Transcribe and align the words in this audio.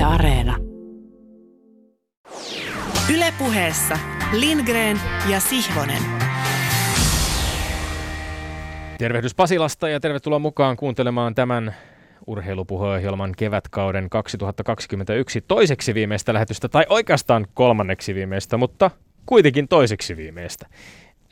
Yle 0.00 0.06
Areena. 0.06 0.56
Ylepuheessa 3.14 3.98
Lindgren 4.32 5.00
ja 5.30 5.40
Sihvonen. 5.40 6.02
Tervehdys 8.98 9.34
Pasilasta 9.34 9.88
ja 9.88 10.00
tervetuloa 10.00 10.38
mukaan 10.38 10.76
kuuntelemaan 10.76 11.34
tämän 11.34 11.74
urheilupuheohjelman 12.26 13.32
kevätkauden 13.36 14.10
2021 14.10 15.40
toiseksi 15.40 15.94
viimeistä 15.94 16.34
lähetystä, 16.34 16.68
tai 16.68 16.84
oikeastaan 16.88 17.46
kolmanneksi 17.54 18.14
viimeistä, 18.14 18.56
mutta 18.56 18.90
kuitenkin 19.26 19.68
toiseksi 19.68 20.16
viimeistä. 20.16 20.66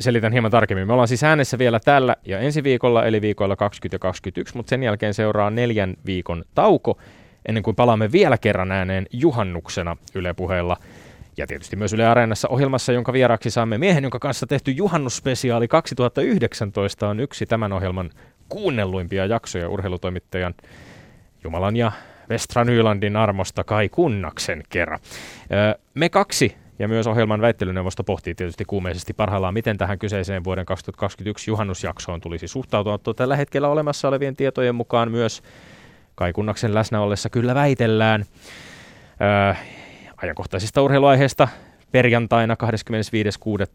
Selitän 0.00 0.32
hieman 0.32 0.50
tarkemmin. 0.50 0.86
Me 0.86 0.92
ollaan 0.92 1.08
siis 1.08 1.24
äänessä 1.24 1.58
vielä 1.58 1.80
tällä 1.80 2.16
ja 2.24 2.38
ensi 2.38 2.62
viikolla, 2.62 3.06
eli 3.06 3.20
viikoilla 3.20 3.56
20 3.56 3.94
ja 3.94 3.98
21, 3.98 4.56
mutta 4.56 4.70
sen 4.70 4.82
jälkeen 4.82 5.14
seuraa 5.14 5.50
neljän 5.50 5.94
viikon 6.06 6.44
tauko, 6.54 6.98
ennen 7.46 7.62
kuin 7.62 7.76
palaamme 7.76 8.12
vielä 8.12 8.38
kerran 8.38 8.72
ääneen 8.72 9.06
juhannuksena 9.12 9.96
Yle 10.14 10.34
puheella. 10.34 10.76
Ja 11.36 11.46
tietysti 11.46 11.76
myös 11.76 11.92
Yle 11.92 12.06
Areenassa 12.06 12.48
ohjelmassa, 12.48 12.92
jonka 12.92 13.12
vieraaksi 13.12 13.50
saamme 13.50 13.78
miehen, 13.78 14.04
jonka 14.04 14.18
kanssa 14.18 14.46
tehty 14.46 14.70
juhannusspesiaali 14.70 15.68
2019 15.68 17.08
on 17.08 17.20
yksi 17.20 17.46
tämän 17.46 17.72
ohjelman 17.72 18.10
kuunnelluimpia 18.48 19.26
jaksoja 19.26 19.68
urheilutoimittajan 19.68 20.54
Jumalan 21.44 21.76
ja 21.76 21.92
Vestra 22.28 22.64
Nylandin 22.64 23.16
armosta 23.16 23.64
Kai 23.64 23.88
Kunnaksen 23.88 24.62
kerran. 24.68 24.98
Me 25.94 26.08
kaksi 26.08 26.56
ja 26.78 26.88
myös 26.88 27.06
ohjelman 27.06 27.40
väittelyneuvosto 27.40 28.04
pohtii 28.04 28.34
tietysti 28.34 28.64
kuumeisesti 28.64 29.12
parhaillaan, 29.12 29.54
miten 29.54 29.78
tähän 29.78 29.98
kyseiseen 29.98 30.44
vuoden 30.44 30.66
2021 30.66 31.50
juhannusjaksoon 31.50 32.20
tulisi 32.20 32.48
suhtautua. 32.48 32.98
Tällä 33.16 33.36
hetkellä 33.36 33.68
olemassa 33.68 34.08
olevien 34.08 34.36
tietojen 34.36 34.74
mukaan 34.74 35.10
myös 35.10 35.42
Kai 36.18 36.32
Kunnaksen 36.32 36.74
läsnä 36.74 37.00
ollessa 37.00 37.30
kyllä 37.30 37.54
väitellään. 37.54 38.24
Ää, 39.20 39.56
ajankohtaisista 40.16 40.82
urheiluaiheista 40.82 41.48
perjantaina 41.92 42.56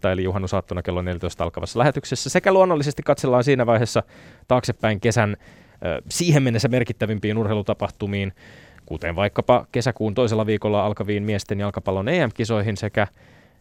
25.6. 0.04 0.10
eli 0.12 0.24
juhannusaattona 0.24 0.82
kello 0.82 1.02
14 1.02 1.44
alkavassa 1.44 1.80
lähetyksessä. 1.80 2.30
Sekä 2.30 2.54
luonnollisesti 2.54 3.04
katsellaan 3.04 3.44
siinä 3.44 3.66
vaiheessa 3.66 4.04
taaksepäin 4.48 5.00
kesän 5.00 5.38
siihen 6.10 6.44
mennessä 6.44 6.68
merkittävimpiin 6.68 7.38
urheilutapahtumiin, 7.38 8.34
kuten 8.86 9.16
vaikkapa 9.16 9.66
kesäkuun 9.72 10.14
toisella 10.14 10.46
viikolla 10.46 10.86
alkaviin 10.86 11.24
miesten 11.24 11.60
jalkapallon 11.60 12.10
EM-kisoihin 12.10 12.78
sekä 12.78 13.08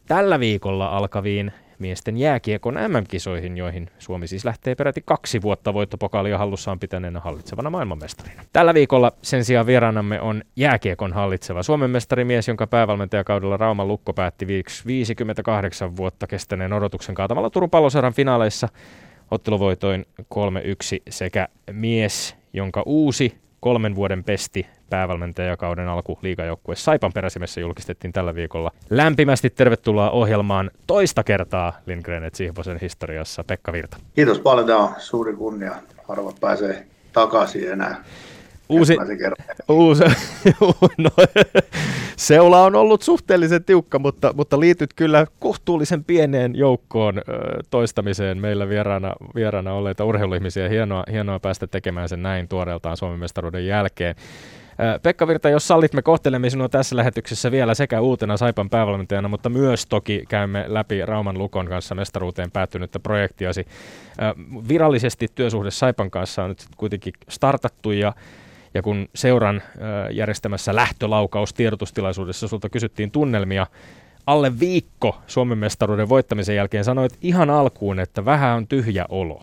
tällä 0.06 0.40
viikolla 0.40 0.86
alkaviin 0.86 1.52
miesten 1.82 2.16
jääkiekon 2.16 2.74
MM-kisoihin, 2.74 3.56
joihin 3.56 3.90
Suomi 3.98 4.26
siis 4.26 4.44
lähtee 4.44 4.74
peräti 4.74 5.02
kaksi 5.04 5.42
vuotta 5.42 5.74
voittopokaalia 5.74 6.38
hallussaan 6.38 6.78
pitäneenä 6.78 7.20
hallitsevana 7.20 7.70
maailmanmestarina. 7.70 8.42
Tällä 8.52 8.74
viikolla 8.74 9.12
sen 9.22 9.44
sijaan 9.44 9.66
vieraanamme 9.66 10.20
on 10.20 10.42
jääkiekon 10.56 11.12
hallitseva 11.12 11.62
Suomen 11.62 11.90
mestarimies, 11.90 12.48
jonka 12.48 12.66
päävalmentajakaudella 12.66 13.56
Rauman 13.56 13.88
Lukko 13.88 14.12
päätti 14.12 14.46
58 14.86 15.96
vuotta 15.96 16.26
kestäneen 16.26 16.72
odotuksen 16.72 17.14
kaatamalla 17.14 17.50
Turun 17.50 17.70
palloseuran 17.70 18.12
finaaleissa 18.12 18.68
otteluvoitoin 19.30 20.06
3-1 20.22 20.26
sekä 21.10 21.48
mies, 21.72 22.36
jonka 22.52 22.82
uusi 22.86 23.41
kolmen 23.62 23.94
vuoden 23.94 24.24
pesti 24.24 24.66
päävalmentajakauden 24.90 25.88
alku 25.88 26.18
liigajoukkue 26.22 26.76
Saipan 26.76 27.12
peräsimessä 27.12 27.60
julkistettiin 27.60 28.12
tällä 28.12 28.34
viikolla. 28.34 28.70
Lämpimästi 28.90 29.50
tervetuloa 29.50 30.10
ohjelmaan 30.10 30.70
toista 30.86 31.24
kertaa 31.24 31.72
Lindgren 31.86 32.24
et 32.24 32.34
Sihvosen 32.34 32.78
historiassa, 32.82 33.44
Pekka 33.44 33.72
Virta. 33.72 33.96
Kiitos 34.14 34.38
paljon, 34.38 34.66
tämä 34.66 34.78
on 34.78 34.94
suuri 34.98 35.34
kunnia. 35.34 35.74
Harvat 36.08 36.40
pääsee 36.40 36.86
takaisin 37.12 37.72
enää 37.72 38.04
Uusi, 38.78 38.96
uusi, 39.68 40.04
no, 40.98 41.10
seula 42.16 42.64
on 42.64 42.74
ollut 42.74 43.02
suhteellisen 43.02 43.64
tiukka, 43.64 43.98
mutta, 43.98 44.32
mutta 44.36 44.60
liityt 44.60 44.94
kyllä 44.94 45.26
kohtuullisen 45.38 46.04
pieneen 46.04 46.56
joukkoon 46.56 47.22
toistamiseen 47.70 48.38
meillä 48.38 48.68
vieraana, 48.68 49.12
vieraana 49.34 49.72
olleita 49.72 50.04
urheiluihmisiä. 50.04 50.68
Hienoa, 50.68 51.04
hienoa 51.12 51.40
päästä 51.40 51.66
tekemään 51.66 52.08
sen 52.08 52.22
näin 52.22 52.48
tuoreeltaan 52.48 52.96
Suomen 52.96 53.18
mestaruuden 53.18 53.66
jälkeen. 53.66 54.14
Pekka 55.02 55.28
Virta, 55.28 55.48
jos 55.48 55.68
sallit, 55.68 55.92
me 55.94 56.02
kohtelemme 56.02 56.50
sinua 56.50 56.68
tässä 56.68 56.96
lähetyksessä 56.96 57.50
vielä 57.50 57.74
sekä 57.74 58.00
uutena 58.00 58.36
Saipan 58.36 58.70
päävalmentajana, 58.70 59.28
mutta 59.28 59.48
myös 59.48 59.86
toki 59.86 60.24
käymme 60.28 60.64
läpi 60.66 61.06
Rauman 61.06 61.38
Lukon 61.38 61.66
kanssa 61.66 61.94
mestaruuteen 61.94 62.50
päättynyttä 62.50 62.98
projektiasi. 63.00 63.66
Virallisesti 64.68 65.28
työsuhde 65.34 65.70
Saipan 65.70 66.10
kanssa 66.10 66.42
on 66.44 66.48
nyt 66.48 66.64
kuitenkin 66.76 67.12
startattu 67.28 67.90
ja 67.90 68.12
ja 68.74 68.82
kun 68.82 69.08
seuran 69.14 69.62
järjestämässä 70.10 70.74
lähtölaukaus 70.74 71.54
tiedotustilaisuudessa 71.54 72.48
sulta 72.48 72.68
kysyttiin 72.68 73.10
tunnelmia, 73.10 73.66
alle 74.26 74.60
viikko 74.60 75.18
Suomen 75.26 75.58
mestaruuden 75.58 76.08
voittamisen 76.08 76.56
jälkeen 76.56 76.84
sanoit 76.84 77.18
ihan 77.20 77.50
alkuun, 77.50 78.00
että 78.00 78.24
vähän 78.24 78.56
on 78.56 78.66
tyhjä 78.66 79.06
olo. 79.08 79.42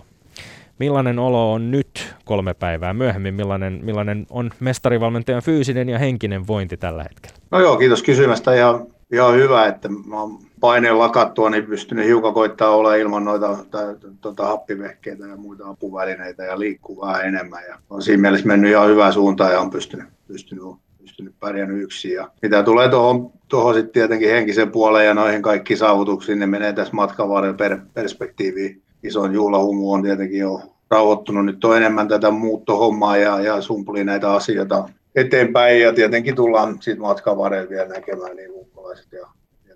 Millainen 0.80 1.20
olo 1.20 1.54
on 1.54 1.72
nyt 1.72 2.16
kolme 2.26 2.54
päivää 2.54 2.94
myöhemmin? 2.94 3.34
Millainen, 3.34 3.80
millainen 3.84 4.28
on 4.30 4.52
mestarivalmentajan 4.60 5.42
fyysinen 5.42 5.90
ja 5.90 6.00
henkinen 6.00 6.48
vointi 6.48 6.78
tällä 6.78 7.04
hetkellä? 7.04 7.38
No 7.52 7.60
joo, 7.60 7.78
kiitos 7.78 8.04
kysymästä. 8.04 8.56
Ja 8.56 8.80
ihan 9.12 9.36
hyvä, 9.36 9.66
että 9.66 9.90
mä 9.90 10.22
oon 10.22 10.40
paineen 10.60 11.00
lakattua, 11.00 11.50
niin 11.50 11.66
pystynyt 11.66 12.06
hiukan 12.06 12.34
koittaa 12.34 12.70
olla 12.70 12.96
ilman 12.96 13.26
noita 13.26 13.58
tai, 13.72 13.96
tuota, 14.22 14.48
happivehkeitä 14.48 15.28
ja 15.28 15.36
muita 15.36 15.70
apuvälineitä 15.70 16.44
ja 16.44 16.60
liikkuu 16.60 17.02
vähän 17.02 17.26
enemmän. 17.26 17.64
Ja 17.68 17.78
on 17.90 18.02
siinä 18.02 18.22
mielessä 18.22 18.48
mennyt 18.48 18.72
ihan 18.72 18.90
hyvään 18.90 19.14
suuntaan 19.14 19.52
ja 19.52 19.60
on 19.60 19.70
pystynyt, 19.70 20.08
pystynyt, 20.28 20.64
pystynyt 21.02 21.36
pärjännyt 21.40 21.84
yksin. 21.84 22.14
Ja 22.14 22.30
mitä 22.42 22.64
tulee 22.64 22.90
tuohon, 22.90 23.32
tuohon 23.48 23.74
sitten 23.74 23.94
tietenkin 23.94 24.30
henkisen 24.30 24.72
puoleen 24.72 25.08
ja 25.08 25.14
noihin 25.14 25.42
kaikkiin 25.42 25.78
saavutuksiin, 25.78 26.40
ne 26.40 26.46
menee 26.46 26.74
tässä 26.74 26.94
matkan 26.94 27.30
per, 27.58 27.78
perspektiiviin. 27.94 28.82
Isoin 29.04 29.34
juhlahumu 29.34 29.92
on 29.92 30.04
tietenkin 30.04 30.40
jo 30.40 30.62
rauhoittunut. 30.90 31.46
Nyt 31.46 31.66
on 31.66 31.78
enemmän 31.78 32.08
tätä 32.08 32.32
muuttohommaa 32.32 33.18
ja, 33.18 33.40
ja 33.40 33.62
sumpuli 33.62 34.04
näitä 34.04 34.34
asioita 34.34 34.90
eteenpäin 35.16 35.82
ja 35.82 35.94
tietenkin 35.94 36.36
tullaan 36.36 36.74
sitten 36.74 37.02
matkan 37.02 37.38
vielä 37.70 37.88
näkemään 37.88 38.36
niin 38.36 38.52
ulkolaiset 38.52 39.12
ja 39.12 39.28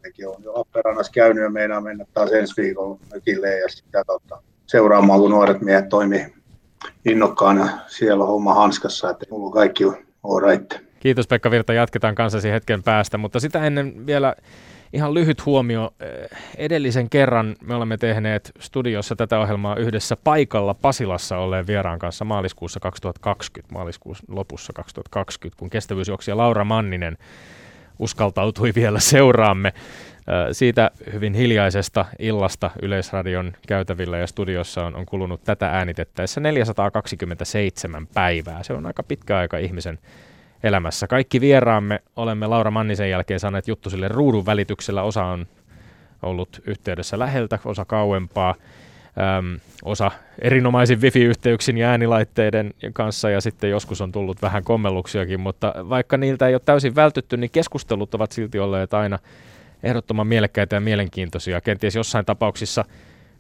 tietenkin 0.04 0.28
on 0.28 0.44
jo 0.44 0.54
Lappeenrannassa 0.54 1.12
käynyt 1.12 1.44
ja 1.44 1.50
meinaa 1.50 1.82
mennä 1.82 2.06
taas 2.14 2.32
ensi 2.32 2.62
viikolla 2.62 2.98
mökille 3.14 3.60
ja 3.60 3.70
sitä 3.70 4.04
kautta 4.08 4.42
seuraamaan, 4.66 5.20
kun 5.20 5.32
nuoret 5.32 5.62
miehet 5.62 5.90
toimii 5.90 6.34
innokkaana 7.06 7.70
siellä 7.88 8.26
homma 8.26 8.54
hanskassa, 8.54 9.10
että 9.10 9.26
mulla 9.30 9.46
on 9.46 9.52
kaikki 9.52 9.84
on 10.24 10.42
right. 10.44 10.74
Kiitos 11.00 11.28
Pekka 11.28 11.52
Virta, 11.52 11.74
jatketaan 11.74 12.16
kanssasi 12.16 12.52
hetken 12.52 12.84
päästä, 12.84 13.18
mutta 13.18 13.40
sitä 13.40 13.64
ennen 13.64 14.06
vielä 14.06 14.36
ihan 14.94 15.14
lyhyt 15.14 15.46
huomio. 15.46 15.94
Edellisen 16.58 17.10
kerran 17.10 17.56
me 17.62 17.76
olemme 17.76 17.98
tehneet 17.98 18.52
studiossa 18.60 19.16
tätä 19.16 19.40
ohjelmaa 19.40 19.76
yhdessä 19.76 20.18
paikalla 20.24 20.74
Pasilassa 20.74 21.38
olleen 21.38 21.68
vieraan 21.68 22.00
kanssa 22.00 22.26
maaliskuussa 22.26 22.80
2020, 22.80 23.74
maaliskuun 23.74 24.16
lopussa 24.28 24.74
2020, 24.74 25.60
kun 25.60 25.70
kestävyysjuoksija 25.70 26.38
Laura 26.38 26.64
Manninen 26.64 27.18
uskaltautui 28.00 28.72
vielä 28.76 29.00
seuraamme. 29.00 29.74
Siitä 30.52 30.92
hyvin 31.14 31.34
hiljaisesta 31.34 32.06
illasta 32.20 32.72
Yleisradion 32.82 33.54
käytävillä 33.68 34.18
ja 34.18 34.28
studiossa 34.28 34.86
on, 34.86 34.96
on 34.96 35.06
kulunut 35.06 35.44
tätä 35.44 35.68
äänitettäessä 35.68 36.42
427 36.42 38.08
päivää. 38.08 38.64
Se 38.64 38.74
on 38.74 38.86
aika 38.86 39.04
pitkä 39.04 39.38
aika 39.38 39.58
ihmisen 39.58 40.00
elämässä. 40.64 41.08
Kaikki 41.08 41.42
vieraamme 41.42 42.00
olemme 42.16 42.48
Laura 42.48 42.72
Mannisen 42.72 43.10
jälkeen 43.10 43.40
saaneet 43.40 43.68
juttu 43.68 43.90
sille 43.90 44.08
ruudun 44.08 44.46
välityksellä. 44.46 45.04
Osa 45.04 45.26
on 45.26 45.48
ollut 46.22 46.62
yhteydessä 46.66 47.20
läheltä, 47.20 47.60
osa 47.66 47.86
kauempaa. 47.86 48.56
Öm, 49.18 49.60
osa 49.84 50.12
erinomaisin 50.42 51.02
wifi-yhteyksin 51.02 51.78
ja 51.78 51.90
äänilaitteiden 51.90 52.74
kanssa 52.94 53.30
ja 53.30 53.42
sitten 53.42 53.70
joskus 53.70 54.02
on 54.02 54.12
tullut 54.12 54.42
vähän 54.42 54.64
kommelluksiakin, 54.64 55.40
mutta 55.40 55.74
vaikka 55.90 56.18
niiltä 56.18 56.48
ei 56.48 56.56
ole 56.56 56.62
täysin 56.66 56.96
vältytty, 56.96 57.38
niin 57.38 57.52
keskustelut 57.52 58.16
ovat 58.16 58.32
silti 58.32 58.60
olleet 58.60 58.94
aina 58.94 59.20
ehdottoman 59.84 60.28
mielekkäitä 60.28 60.76
ja 60.76 60.80
mielenkiintoisia. 60.80 61.62
Kenties 61.62 61.96
jossain 61.96 62.26
tapauksissa 62.26 62.86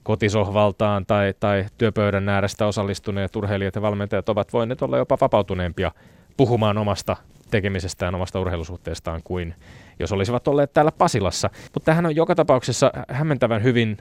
kotisohvaltaan 0.03 1.05
tai, 1.05 1.33
tai 1.39 1.65
työpöydän 1.77 2.29
äärestä 2.29 2.65
osallistuneet 2.65 3.35
urheilijat 3.35 3.75
ja 3.75 3.81
valmentajat 3.81 4.29
ovat 4.29 4.53
voineet 4.53 4.81
olla 4.81 4.97
jopa 4.97 5.17
vapautuneempia 5.21 5.91
puhumaan 6.37 6.77
omasta 6.77 7.17
tekemisestään, 7.51 8.15
omasta 8.15 8.39
urheilusuhteestaan 8.39 9.21
kuin 9.23 9.55
jos 9.99 10.11
olisivat 10.11 10.47
olleet 10.47 10.73
täällä 10.73 10.91
Pasilassa. 10.91 11.49
Mutta 11.73 11.85
tähän 11.85 12.05
on 12.05 12.15
joka 12.15 12.35
tapauksessa 12.35 12.91
hämmentävän 13.09 13.63
hyvin 13.63 13.97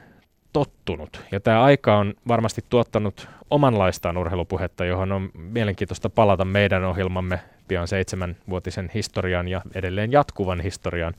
tottunut. 0.52 1.20
Ja 1.32 1.40
tämä 1.40 1.62
aika 1.62 1.98
on 1.98 2.14
varmasti 2.28 2.64
tuottanut 2.68 3.28
omanlaistaan 3.50 4.16
urheilupuhetta, 4.16 4.84
johon 4.84 5.12
on 5.12 5.30
mielenkiintoista 5.34 6.10
palata 6.10 6.44
meidän 6.44 6.84
ohjelmamme 6.84 7.40
pian 7.68 7.88
seitsemänvuotisen 7.88 8.90
historian 8.94 9.48
ja 9.48 9.62
edelleen 9.74 10.12
jatkuvan 10.12 10.60
historian 10.60 11.14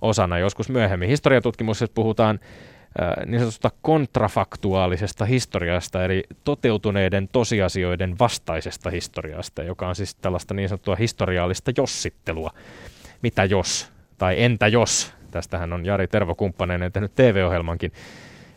osana 0.00 0.38
joskus 0.38 0.68
myöhemmin. 0.68 1.08
Historiatutkimuksessa 1.08 1.92
puhutaan 1.94 2.40
niin 3.26 3.40
sanotusta 3.40 3.70
kontrafaktuaalisesta 3.82 5.24
historiasta, 5.24 6.04
eli 6.04 6.24
toteutuneiden 6.44 7.28
tosiasioiden 7.28 8.18
vastaisesta 8.18 8.90
historiasta, 8.90 9.62
joka 9.62 9.88
on 9.88 9.94
siis 9.94 10.14
tällaista 10.14 10.54
niin 10.54 10.68
sanottua 10.68 10.96
historiaalista 10.96 11.72
jossittelua. 11.76 12.50
mitä 13.22 13.44
jos, 13.44 13.92
tai 14.18 14.42
entä 14.42 14.68
jos, 14.68 15.12
tästähän 15.30 15.72
on 15.72 15.86
Jari 15.86 16.08
Tervo 16.08 16.34
kumppaneinen 16.34 16.92
tehnyt 16.92 17.14
TV-ohjelmankin, 17.14 17.92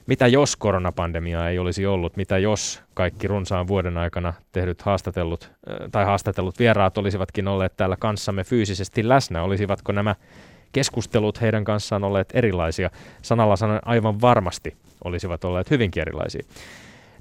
mitä 0.09 0.27
jos 0.27 0.56
koronapandemia 0.56 1.50
ei 1.50 1.59
olisi 1.59 1.85
ollut, 1.85 2.17
mitä 2.17 2.38
jos 2.38 2.81
kaikki 2.94 3.27
runsaan 3.27 3.67
vuoden 3.67 3.97
aikana 3.97 4.33
tehdyt 4.51 4.81
haastatellut 4.81 5.51
tai 5.91 6.06
haastatellut 6.06 6.59
vieraat 6.59 6.97
olisivatkin 6.97 7.47
olleet 7.47 7.77
täällä 7.77 7.95
kanssamme 8.00 8.44
fyysisesti 8.44 9.09
läsnä, 9.09 9.44
olisivatko 9.44 9.91
nämä 9.91 10.15
keskustelut 10.71 11.41
heidän 11.41 11.63
kanssaan 11.63 12.03
olleet 12.03 12.29
erilaisia. 12.33 12.89
Sanalla 13.21 13.56
sanoen 13.56 13.79
aivan 13.85 14.21
varmasti 14.21 14.75
olisivat 15.03 15.44
olleet 15.44 15.71
hyvinkin 15.71 16.01
erilaisia. 16.01 16.44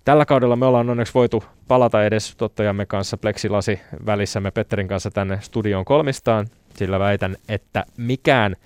Tällä 0.05 0.25
kaudella 0.25 0.57
me 0.57 0.67
ollaan 0.67 0.91
onneksi 0.91 1.15
voitu 1.15 1.45
palata 1.69 2.05
edes 2.05 2.37
tottajamme 2.37 2.87
kanssa 2.87 3.17
pleksilasi 3.17 3.81
välissämme 4.07 4.51
Petterin 4.51 4.89
kanssa 4.89 5.11
tänne 5.11 5.39
studioon 5.41 5.85
kolmistaan, 5.85 6.47
sillä 6.75 6.99
väitän, 6.99 7.37
että 7.49 7.85
mikään 7.97 8.57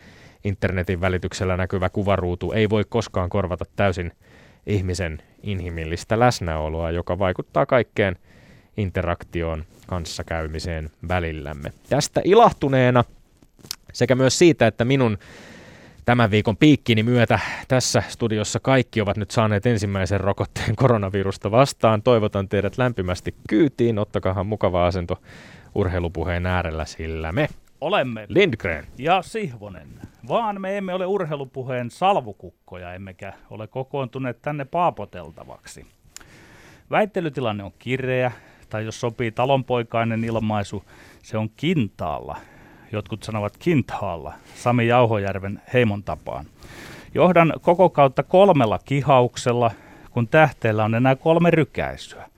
internetin 0.44 1.00
välityksellä 1.00 1.56
näkyvä 1.56 1.88
kuvaruutu 1.88 2.52
ei 2.52 2.70
voi 2.70 2.84
koskaan 2.88 3.30
korvata 3.30 3.64
täysin 3.76 4.12
ihmisen 4.66 5.22
inhimillistä 5.42 6.18
läsnäoloa, 6.18 6.90
joka 6.90 7.18
vaikuttaa 7.18 7.66
kaikkeen 7.66 8.16
interaktioon, 8.76 9.64
kanssakäymiseen 9.86 10.90
välillämme. 11.08 11.72
Tästä 11.88 12.20
ilahtuneena 12.24 13.04
sekä 13.92 14.14
myös 14.14 14.38
siitä, 14.38 14.66
että 14.66 14.84
minun 14.84 15.18
tämän 16.04 16.30
viikon 16.30 16.56
piikkini 16.56 17.02
myötä 17.02 17.38
tässä 17.68 18.02
studiossa 18.08 18.60
kaikki 18.60 19.00
ovat 19.00 19.16
nyt 19.16 19.30
saaneet 19.30 19.66
ensimmäisen 19.66 20.20
rokotteen 20.20 20.76
koronavirusta 20.76 21.50
vastaan. 21.50 22.02
Toivotan 22.02 22.48
teidät 22.48 22.78
lämpimästi 22.78 23.34
kyytiin. 23.48 23.98
Ottakahan 23.98 24.46
mukava 24.46 24.86
asento 24.86 25.18
urheilupuheen 25.74 26.46
äärellä, 26.46 26.84
sillä 26.84 27.32
me 27.32 27.48
olemme 27.80 28.26
Lindgren 28.28 28.86
ja 28.98 29.22
Sihvonen, 29.22 29.88
vaan 30.28 30.60
me 30.60 30.78
emme 30.78 30.94
ole 30.94 31.06
urheilupuheen 31.06 31.90
salvukukkoja, 31.90 32.94
emmekä 32.94 33.32
ole 33.50 33.66
kokoontuneet 33.66 34.42
tänne 34.42 34.64
paapoteltavaksi. 34.64 35.86
Väittelytilanne 36.90 37.64
on 37.64 37.72
kireä, 37.78 38.32
tai 38.70 38.84
jos 38.84 39.00
sopii 39.00 39.32
talonpoikainen 39.32 40.24
ilmaisu, 40.24 40.84
se 41.22 41.38
on 41.38 41.50
kintaalla– 41.56 42.36
jotkut 42.92 43.22
sanovat 43.22 43.56
kintaalla, 43.58 44.32
Sami 44.54 44.86
Jauhojärven 44.86 45.62
heimon 45.72 46.02
tapaan. 46.02 46.46
Johdan 47.14 47.52
koko 47.60 47.90
kautta 47.90 48.22
kolmella 48.22 48.78
kihauksella, 48.84 49.70
kun 50.10 50.28
tähteellä 50.28 50.84
on 50.84 50.94
enää 50.94 51.16
kolme 51.16 51.50
rykäisyä. 51.50 52.28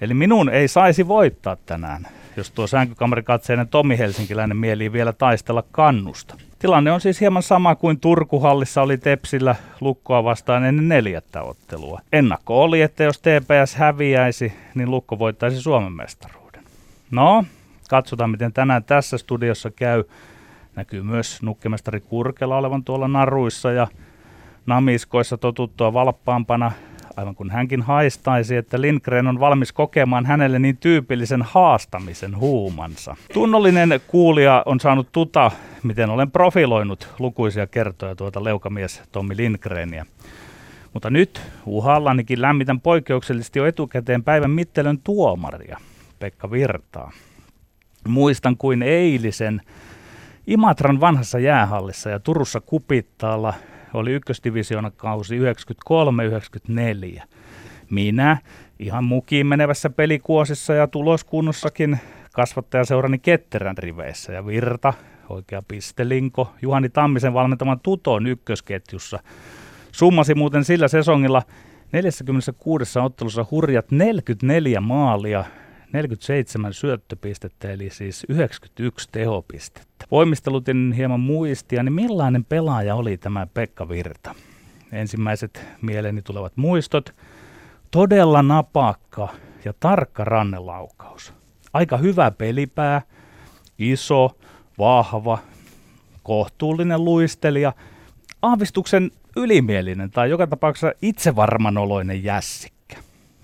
Eli 0.00 0.14
minun 0.14 0.48
ei 0.48 0.68
saisi 0.68 1.08
voittaa 1.08 1.56
tänään, 1.66 2.06
jos 2.36 2.50
tuo 2.50 2.66
sänkykamarikatseinen 2.66 3.68
Tomi 3.68 3.98
Helsinkiläinen 3.98 4.56
mieli 4.56 4.92
vielä 4.92 5.12
taistella 5.12 5.64
kannusta. 5.70 6.34
Tilanne 6.58 6.92
on 6.92 7.00
siis 7.00 7.20
hieman 7.20 7.42
sama 7.42 7.74
kuin 7.74 8.00
Turkuhallissa 8.00 8.82
oli 8.82 8.98
Tepsillä 8.98 9.56
Lukkoa 9.80 10.24
vastaan 10.24 10.64
ennen 10.64 10.88
neljättä 10.88 11.42
ottelua. 11.42 12.00
Ennakko 12.12 12.62
oli, 12.62 12.80
että 12.82 13.04
jos 13.04 13.18
TPS 13.18 13.74
häviäisi, 13.74 14.52
niin 14.74 14.90
Lukko 14.90 15.18
voittaisi 15.18 15.60
Suomen 15.60 15.92
mestaruuden. 15.92 16.62
No, 17.10 17.44
Katsotaan, 17.88 18.30
miten 18.30 18.52
tänään 18.52 18.84
tässä 18.84 19.18
studiossa 19.18 19.70
käy. 19.70 20.04
Näkyy 20.76 21.02
myös 21.02 21.42
nukkemestari 21.42 22.00
Kurkela 22.00 22.56
olevan 22.56 22.84
tuolla 22.84 23.08
naruissa 23.08 23.72
ja 23.72 23.86
namiskoissa 24.66 25.38
totuttua 25.38 25.92
valppaampana, 25.92 26.72
aivan 27.18 27.34
kun 27.34 27.50
hänkin 27.50 27.82
haistaisi, 27.82 28.56
että 28.56 28.80
Lindgren 28.80 29.26
on 29.26 29.40
valmis 29.40 29.72
kokemaan 29.72 30.26
hänelle 30.26 30.58
niin 30.58 30.76
tyypillisen 30.76 31.42
haastamisen 31.42 32.36
huumansa. 32.36 33.16
Tunnollinen 33.32 34.00
kuulija 34.06 34.62
on 34.66 34.80
saanut 34.80 35.08
tuta, 35.12 35.50
miten 35.82 36.10
olen 36.10 36.30
profiloinut 36.30 37.08
lukuisia 37.18 37.66
kertoja 37.66 38.14
tuota 38.14 38.44
leukamies 38.44 39.02
Tommi 39.12 39.36
Lindgreniä. 39.36 40.06
Mutta 40.92 41.10
nyt 41.10 41.42
uhallanikin 41.66 42.42
lämmitän 42.42 42.80
poikkeuksellisesti 42.80 43.58
jo 43.58 43.66
etukäteen 43.66 44.24
päivän 44.24 44.50
mittelön 44.50 44.98
tuomaria, 44.98 45.78
Pekka 46.18 46.50
Virtaa 46.50 47.12
muistan 48.08 48.56
kuin 48.56 48.82
eilisen 48.82 49.62
Imatran 50.46 51.00
vanhassa 51.00 51.38
jäähallissa 51.38 52.10
ja 52.10 52.20
Turussa 52.20 52.60
Kupittaalla 52.60 53.54
oli 53.94 54.12
ykkösdivisioonakausi 54.12 55.38
93-94. 57.18 57.22
Minä 57.90 58.36
ihan 58.78 59.04
mukiin 59.04 59.46
menevässä 59.46 59.90
pelikuosissa 59.90 60.74
ja 60.74 60.86
tuloskunnossakin 60.86 61.98
kasvattajaseurani 62.32 63.18
Ketterän 63.18 63.78
riveissä 63.78 64.32
ja 64.32 64.46
Virta, 64.46 64.94
oikea 65.28 65.62
pistelinko, 65.68 66.52
Juhani 66.62 66.88
Tammisen 66.88 67.34
valmentaman 67.34 67.80
Tuton 67.80 68.26
ykkösketjussa. 68.26 69.18
Summasi 69.92 70.34
muuten 70.34 70.64
sillä 70.64 70.88
sesongilla 70.88 71.42
46 71.92 72.98
ottelussa 72.98 73.46
hurjat 73.50 73.90
44 73.90 74.80
maalia 74.80 75.44
47 75.92 76.72
syöttöpistettä, 76.72 77.70
eli 77.70 77.90
siis 77.90 78.26
91 78.28 79.08
tehopistettä. 79.12 80.06
Voimistelutin 80.10 80.92
hieman 80.96 81.20
muistia, 81.20 81.82
niin 81.82 81.92
millainen 81.92 82.44
pelaaja 82.44 82.94
oli 82.94 83.16
tämä 83.16 83.46
Pekka 83.54 83.88
Virta? 83.88 84.34
Ensimmäiset 84.92 85.66
mieleeni 85.82 86.22
tulevat 86.22 86.56
muistot. 86.56 87.14
Todella 87.90 88.42
napakka 88.42 89.28
ja 89.64 89.72
tarkka 89.80 90.24
rannelaukaus. 90.24 91.32
Aika 91.72 91.96
hyvä 91.96 92.30
pelipää, 92.30 93.02
iso, 93.78 94.38
vahva, 94.78 95.38
kohtuullinen 96.22 97.04
luistelija, 97.04 97.72
aavistuksen 98.42 99.10
ylimielinen 99.36 100.10
tai 100.10 100.30
joka 100.30 100.46
tapauksessa 100.46 100.92
itsevarmanoloinen 101.02 102.24
jässikkä. 102.24 102.96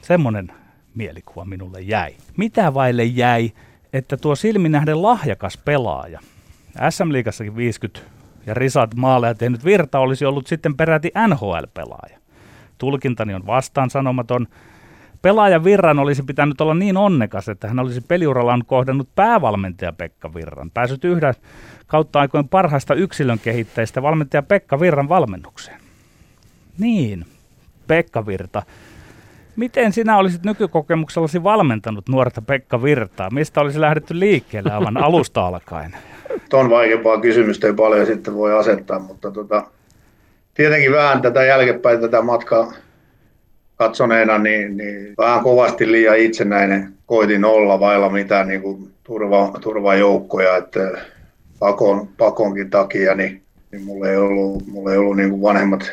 Semmoinen 0.02 0.52
mielikuva 0.94 1.44
minulle 1.44 1.81
jäi. 1.81 2.14
Mitä 2.37 2.75
vaille 2.75 3.05
jäi, 3.05 3.52
että 3.93 4.17
tuo 4.17 4.37
silminähden 4.37 5.02
lahjakas 5.02 5.56
pelaaja, 5.56 6.20
SM-liigassakin 6.91 7.56
50 7.56 8.00
ja 8.46 8.55
risat 8.55 8.94
maaleja 8.94 9.35
tehnyt 9.35 9.64
Virta 9.64 9.99
olisi 9.99 10.25
ollut 10.25 10.46
sitten 10.46 10.76
peräti 10.76 11.11
NHL-pelaaja. 11.29 12.19
Tulkintani 12.79 13.35
on 13.35 13.46
vastaan 13.46 13.91
sanomaton. 13.91 14.46
Pelaaja 15.23 15.64
Virran 15.64 15.99
olisi 15.99 16.23
pitänyt 16.23 16.61
olla 16.61 16.75
niin 16.75 16.96
onnekas, 16.96 17.49
että 17.49 17.69
hän 17.69 17.79
olisi 17.79 18.00
peliurallaan 18.00 18.62
kohdannut 18.67 19.08
päävalmentaja 19.14 19.93
Pekka 19.93 20.35
Virran. 20.35 20.70
Pääsyt 20.70 21.05
yhden 21.05 21.35
kautta 21.87 22.20
aikoin 22.20 22.49
parhaista 22.49 22.94
yksilön 22.94 23.39
kehittäjistä 23.39 24.03
valmentaja 24.03 24.43
Pekka 24.43 24.81
Virran 24.81 25.08
valmennukseen. 25.08 25.81
Niin, 26.79 27.27
Pekka 27.86 28.27
Virta 28.27 28.63
Miten 29.56 29.93
sinä 29.93 30.17
olisit 30.17 30.44
nykykokemuksellasi 30.44 31.43
valmentanut 31.43 32.08
nuorta 32.08 32.43
Pekka 32.43 32.82
Virtaa? 32.82 33.31
Mistä 33.31 33.61
olisi 33.61 33.81
lähdetty 33.81 34.20
liikkeelle 34.20 34.73
aivan 34.73 34.96
alusta 35.05 35.46
alkaen? 35.46 35.96
Tuon 36.51 36.70
vaikeampaa 36.70 37.20
kysymystä 37.20 37.67
ei 37.67 37.73
paljon 37.73 38.06
sitten 38.06 38.34
voi 38.34 38.58
asettaa, 38.58 38.99
mutta 38.99 39.31
tota, 39.31 39.67
tietenkin 40.55 40.93
vähän 40.93 41.23
tätä 41.23 41.44
jälkeenpäin 41.44 42.01
tätä 42.01 42.23
matkaa 42.23 42.73
katsoneena, 43.77 44.39
niin, 44.39 44.77
niin 44.77 45.15
vähän 45.19 45.43
kovasti 45.43 45.93
liian 45.93 46.19
itsenäinen 46.19 46.93
koitin 47.06 47.44
olla 47.44 47.81
vailla 47.81 48.08
mitään 48.08 48.49
niin 48.49 48.63
kuin 48.63 48.91
turva, 49.05 49.53
turvajoukkoja, 49.61 50.56
että 50.56 50.81
pakon, 51.58 52.08
pakonkin 52.19 52.70
takia, 52.70 53.15
niin, 53.15 53.43
niin 53.73 53.82
mulla 53.82 54.08
ei 54.08 54.17
ollut, 54.17 54.67
mulla 54.67 54.93
ei 54.93 54.99
ollut 54.99 55.17
niin 55.17 55.31
kuin 55.31 55.43
vanhemmat 55.43 55.93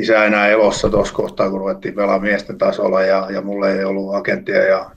isä 0.00 0.24
enää 0.24 0.48
elossa 0.48 0.90
tuossa 0.90 1.14
kohtaa, 1.14 1.50
kun 1.50 1.60
ruvettiin 1.60 1.94
pelaamaan 1.94 2.22
miesten 2.22 2.58
tasolla 2.58 3.02
ja, 3.02 3.26
ja 3.30 3.40
mulla 3.40 3.68
ei 3.68 3.84
ollut 3.84 4.14
agenttia 4.14 4.64
ja 4.64 4.90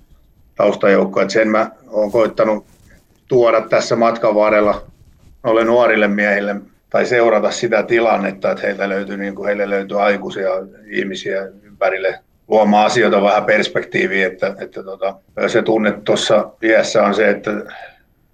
taustajoukkoja. 0.55 1.29
Sen 1.29 1.48
mä 1.48 1.72
oon 1.88 2.12
koittanut 2.12 2.65
tuoda 3.27 3.62
tässä 3.62 3.95
matkan 3.95 4.36
varrella 4.36 4.81
noille 5.43 5.63
nuorille 5.63 6.07
miehille 6.07 6.55
tai 6.89 7.05
seurata 7.05 7.51
sitä 7.51 7.83
tilannetta, 7.83 8.51
että 8.51 8.63
heiltä 8.67 8.89
löytyy, 8.89 9.17
niin 9.17 9.36
kuin 9.36 9.48
heille 9.48 9.69
löytyy 9.69 10.01
aikuisia 10.01 10.50
ihmisiä 10.86 11.48
ympärille 11.63 12.19
luomaan 12.48 12.86
asioita 12.86 13.22
vähän 13.22 13.45
perspektiiviä, 13.45 14.27
että, 14.27 14.55
että 14.60 14.83
tota, 14.83 15.15
se 15.48 15.62
tunne 15.62 15.91
tuossa 15.91 16.50
iässä 16.63 17.03
on 17.03 17.15
se, 17.15 17.29
että 17.29 17.51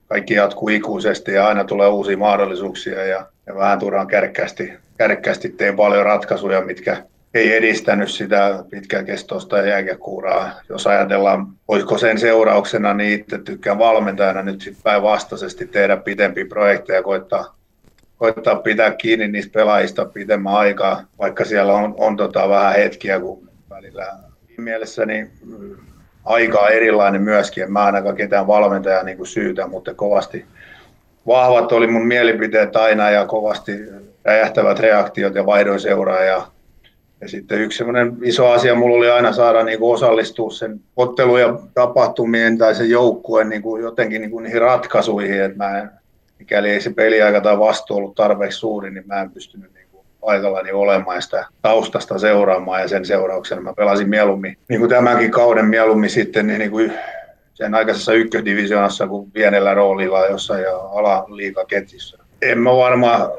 kaikki 0.08 0.34
jatkuu 0.34 0.70
ikuisesti 0.70 1.32
ja 1.32 1.48
aina 1.48 1.64
tulee 1.64 1.88
uusia 1.88 2.18
mahdollisuuksia 2.18 3.06
ja, 3.06 3.26
ja 3.50 3.56
vähän 3.56 3.80
turhaan 3.80 4.08
kärkkäästi 4.08 4.74
kärkkäästi 5.00 5.50
teen 5.50 5.76
paljon 5.76 6.06
ratkaisuja, 6.06 6.62
mitkä 6.62 7.04
ei 7.34 7.56
edistänyt 7.56 8.10
sitä 8.12 8.64
pitkäkestoista 8.70 9.58
jääkäkuuraa. 9.58 10.52
Jos 10.70 10.88
ajatellaan, 10.88 11.48
olisiko 11.68 11.98
sen 11.98 12.20
seurauksena 12.20 12.94
niin 12.94 13.22
itse 13.22 13.38
tykkään 13.38 13.80
valmentajana 13.80 14.44
nyt 14.44 14.62
sitten 14.62 14.84
päinvastaisesti 14.84 15.68
tehdä 15.68 15.98
pitempiä 15.98 16.46
projekteja 16.46 17.00
ja 17.00 17.04
koittaa, 17.04 17.56
koittaa 18.18 18.56
pitää 18.56 18.92
kiinni 18.92 19.28
niistä 19.28 19.54
pelaajista 19.54 20.06
pitemmän 20.06 20.54
aikaa, 20.54 21.04
vaikka 21.20 21.46
siellä 21.46 21.74
on, 21.74 21.96
on 21.98 22.18
tota 22.18 22.50
vähän 22.50 22.76
hetkiä, 22.76 23.20
kun 23.20 23.50
välillä 23.70 24.08
mielessä 24.58 25.06
niin 25.06 25.32
aika 26.26 26.60
on 26.60 26.72
erilainen 26.72 27.22
myöskin. 27.22 27.64
En 27.64 27.72
mä 27.72 27.84
ainakaan 27.84 28.16
ketään 28.16 28.48
valmentajaa 28.48 29.04
niin 29.04 29.26
syytä, 29.26 29.68
mutta 29.68 29.94
kovasti, 29.94 30.46
vahvat 31.28 31.72
oli 31.72 31.88
mun 31.88 32.08
mielipiteet 32.08 32.76
aina 32.76 33.10
ja 33.10 33.26
kovasti 33.26 33.72
räjähtävät 34.26 34.80
reaktiot 34.80 35.36
ja 35.36 35.46
vaihdoin 35.46 35.80
seuraa. 35.80 36.24
Ja, 36.24 36.48
ja 37.22 37.28
sitten 37.28 37.62
yksi 37.62 37.78
semmoinen 37.78 38.18
iso 38.24 38.48
asia 38.48 38.76
mulla 38.76 38.98
oli 38.98 39.10
aina 39.10 39.34
saada 39.34 39.64
niin 39.64 39.80
kuin 39.80 39.94
osallistua 39.94 40.52
sen 40.52 40.80
ottelujen 40.96 41.58
tapahtumien 41.74 42.58
tai 42.58 42.76
sen 42.76 42.90
joukkueen 42.90 43.50
niin 43.50 43.62
kuin 43.62 43.84
jotenkin 43.84 44.22
niin 44.22 44.32
kuin 44.32 44.44
niihin 44.44 44.62
ratkaisuihin, 44.62 45.44
että 45.44 45.58
mä 45.58 45.80
en, 45.80 45.90
mikäli 46.40 46.70
ei 46.70 46.82
se 46.82 46.90
peliaika 46.90 47.42
tai 47.42 47.60
vastuu 47.60 47.98
ollut 47.98 48.16
tarpeeksi 48.16 48.60
suuri, 48.60 48.92
niin 48.92 49.08
mä 49.08 49.22
en 49.22 49.32
pystynyt 49.32 49.74
niin 49.74 49.88
kuin 49.92 50.06
paikallani 50.22 50.72
olemaan 50.72 51.18
ja 51.18 51.22
sitä 51.22 51.46
taustasta 51.62 52.20
seuraamaan 52.20 52.82
ja 52.82 52.88
sen 52.88 53.06
seurauksena 53.06 53.62
mä 53.62 53.74
pelasin 53.74 54.10
mieluummin, 54.10 54.58
niin 54.68 54.80
kuin 54.80 54.90
tämänkin 54.90 55.32
kauden 55.32 55.66
mieluummin 55.66 56.10
sitten 56.10 56.48
niin 56.48 56.72
kuin 56.72 56.94
sen 57.60 57.76
aikaisessa 57.76 58.14
ykkösdivisioonassa 58.14 59.08
kuin 59.08 59.32
pienellä 59.32 59.74
roolilla 59.74 60.26
jossain 60.26 60.64
ja 60.64 60.78
alaliikaketjussa. 60.78 62.18
En 62.42 62.60
mä 62.60 62.76
varmaan 62.76 63.32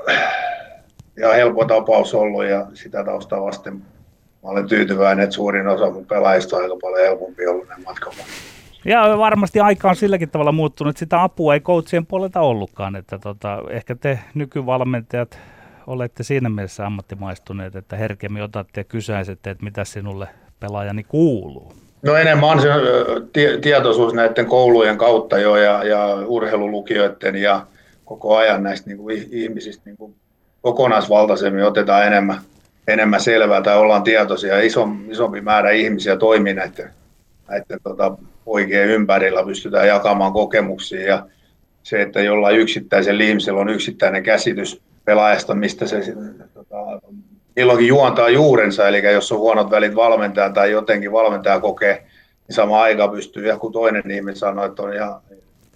ihan 1.19 1.35
helppo 1.35 1.65
tapaus 1.65 2.15
ollut 2.15 2.45
ja 2.45 2.67
sitä 2.75 3.05
taustaa 3.05 3.43
vasten 3.43 3.75
mä 4.43 4.51
olen 4.51 4.69
tyytyväinen, 4.69 5.25
että 5.25 5.35
suurin 5.35 5.69
osa 5.69 5.91
mun 5.91 6.07
pelaajista 6.07 6.57
on 6.57 6.63
aika 6.63 6.77
paljon 6.83 7.07
helpompi 7.07 7.47
ollut 7.47 7.69
näin 7.69 7.83
matkalla. 7.85 8.19
Ja 8.85 9.19
varmasti 9.19 9.61
aika 9.61 9.89
on 9.89 9.97
silläkin 9.97 10.31
tavalla 10.31 10.53
muuttunut, 10.53 10.91
että 10.91 10.99
sitä 10.99 11.23
apua 11.23 11.55
ei 11.55 11.61
coachien 11.61 12.07
puolelta 12.07 12.41
ollutkaan. 12.41 12.97
Että 12.97 13.19
tota, 13.19 13.63
ehkä 13.71 13.95
te 13.95 14.19
nykyvalmentajat 14.35 15.39
olette 15.87 16.23
siinä 16.23 16.49
mielessä 16.49 16.87
ammattimaistuneet, 16.87 17.77
että 17.77 17.97
herkemmin 17.97 18.43
otatte 18.43 18.81
ja 18.81 18.85
kysäisette, 18.85 19.51
että 19.51 19.65
mitä 19.65 19.85
sinulle 19.85 20.29
pelaajani 20.61 21.05
kuuluu. 21.05 21.73
No 22.03 22.17
enemmän 22.17 22.61
se 22.61 22.69
tietoisuus 23.61 24.15
näiden 24.15 24.47
koulujen 24.47 24.99
kautta 24.99 25.39
jo 25.39 25.57
ja, 25.57 25.85
ja 25.85 26.15
urheilulukijoiden 26.27 27.37
ja 27.37 27.67
koko 28.05 28.37
ajan 28.37 28.63
näistä 28.63 28.87
niin 28.87 28.99
kuin 28.99 29.29
ihmisistä 29.31 29.83
niin 29.85 29.97
kuin 29.97 30.15
kokonaisvaltaisemmin 30.63 31.65
otetaan 31.65 32.07
enemmän, 32.07 32.41
enemmän 32.89 33.21
selvää 33.21 33.63
tai 33.63 33.77
ollaan 33.77 34.03
tietoisia. 34.03 34.61
Iso, 34.61 34.89
isompi 35.11 35.41
määrä 35.41 35.71
ihmisiä 35.71 36.17
toimii 36.17 36.55
näiden, 36.55 36.91
näiden 37.49 37.79
tota, 37.83 38.17
poikien 38.45 38.89
ympärillä, 38.89 39.45
pystytään 39.45 39.89
jakamaan 39.89 40.33
kokemuksia 40.33 41.07
ja 41.07 41.27
se, 41.83 42.03
että 42.03 42.21
jollain 42.21 42.57
yksittäisen 42.57 43.21
ihmisellä 43.21 43.61
on 43.61 43.69
yksittäinen 43.69 44.23
käsitys 44.23 44.83
pelaajasta, 45.05 45.55
mistä 45.55 45.87
se 45.87 46.03
tota, 46.55 46.77
milloinkin 47.61 47.89
juontaa 47.89 48.29
juurensa, 48.29 48.89
eli 48.89 49.13
jos 49.13 49.33
on 49.33 49.39
huonot 49.39 49.71
välit 49.71 49.95
valmentaja 49.95 50.51
tai 50.51 50.71
jotenkin 50.71 51.13
valmentaja 51.13 51.61
kokee, 51.61 52.07
niin 52.49 52.57
sama 52.57 52.83
aika 52.83 53.09
pystyy 53.09 53.49
joku 53.49 53.71
toinen 53.71 54.11
ihminen 54.11 54.37
sanoa, 54.37 54.65
että 54.65 54.83
on 54.83 54.95
ihan 54.95 55.21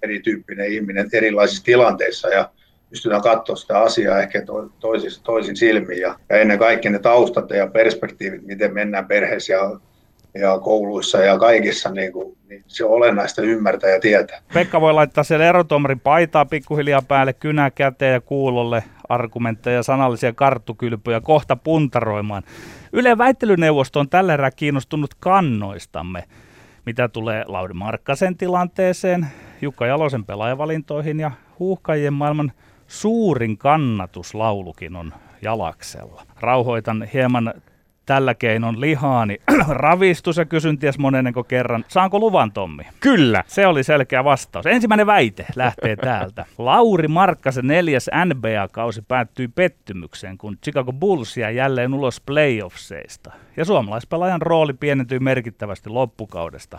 erityyppinen 0.03 0.73
ihminen 0.73 1.09
erilaisissa 1.13 1.65
tilanteissa 1.65 2.29
ja 2.29 2.51
pystytään 2.91 3.23
katsoa 3.23 3.57
sitä 3.57 3.81
asiaa 3.81 4.21
ehkä 4.21 4.43
toisin, 4.81 5.23
toisin 5.23 5.57
silmin 5.57 6.01
ja, 6.01 6.19
ja 6.29 6.37
ennen 6.37 6.59
kaikkea 6.59 6.91
ne 6.91 6.99
taustat 6.99 7.51
ja 7.51 7.67
perspektiivit, 7.67 8.47
miten 8.47 8.75
mennään 8.75 9.07
perheessä 9.07 9.53
ja, 9.53 9.81
ja 10.35 10.59
kouluissa 10.59 11.19
ja 11.19 11.39
kaikissa, 11.39 11.91
niin, 11.91 12.13
kuin, 12.13 12.37
niin 12.49 12.65
se 12.67 12.85
on 12.85 12.91
olennaista 12.91 13.43
ymmärtää 13.43 13.91
ja 13.91 14.01
tietää. 14.01 14.41
Pekka 14.55 14.81
voi 14.81 14.93
laittaa 14.93 15.25
siellä 15.25 15.47
erotomarin 15.47 16.01
paitaa 16.01 16.45
pikkuhiljaa 16.45 17.03
päälle, 17.03 17.33
kynä 17.33 17.71
käteen 17.71 18.13
ja 18.13 18.21
kuulolle 18.21 18.85
argumentteja, 19.09 19.83
sanallisia 19.83 20.33
karttukylpyjä 20.33 21.21
kohta 21.21 21.57
puntaroimaan. 21.57 22.43
Yle 22.93 23.19
väittelyneuvosto 23.19 24.01
on 24.01 24.09
tällä 24.09 24.35
erää 24.35 24.51
kiinnostunut 24.51 25.11
kannoistamme, 25.21 26.25
mitä 26.87 27.09
tulee 27.09 27.45
Lauri 27.47 27.75
Markkasen 27.75 28.37
tilanteeseen, 28.37 29.27
Jukka 29.63 29.87
Jalosen 29.87 30.25
pelaajavalintoihin 30.25 31.21
ja 31.21 31.31
huuhkajien 31.59 32.13
maailman 32.13 32.53
suurin 32.87 33.59
kannatuslaulukin 33.59 34.97
on 34.97 35.13
jalaksella. 35.43 36.23
Rauhoitan 36.41 37.09
hieman 37.13 37.55
tällä 38.07 38.35
keinon 38.35 38.81
lihaani 38.81 39.37
ravistus 39.69 40.37
ja 40.37 40.45
kysyn 40.45 40.79
ties 40.79 40.99
monenko 40.99 41.45
kerran. 41.45 41.85
Saanko 41.89 42.19
luvan, 42.19 42.53
Tommi? 42.53 42.83
Kyllä. 43.01 43.45
Se 43.47 43.67
oli 43.67 43.85
selkeä 43.85 44.25
vastaus. 44.25 44.67
Ensimmäinen 44.67 45.07
väite 45.07 45.47
lähtee 45.57 45.97
täältä. 45.97 46.47
Lauri 46.59 47.09
Markkasen 47.09 47.67
neljäs 47.67 48.11
NBA-kausi 48.25 49.03
päättyi 49.03 49.49
pettymykseen, 49.49 50.39
kun 50.39 50.59
Chicago 50.63 50.93
Bulls 50.93 51.37
jäi 51.37 51.57
jälleen 51.57 51.95
ulos 51.95 52.21
playoffseista. 52.21 53.33
Ja 53.57 53.65
suomalaispelaajan 53.65 54.43
rooli 54.43 54.73
pienentyi 54.73 55.19
merkittävästi 55.19 55.91
loppukaudesta. 55.91 56.79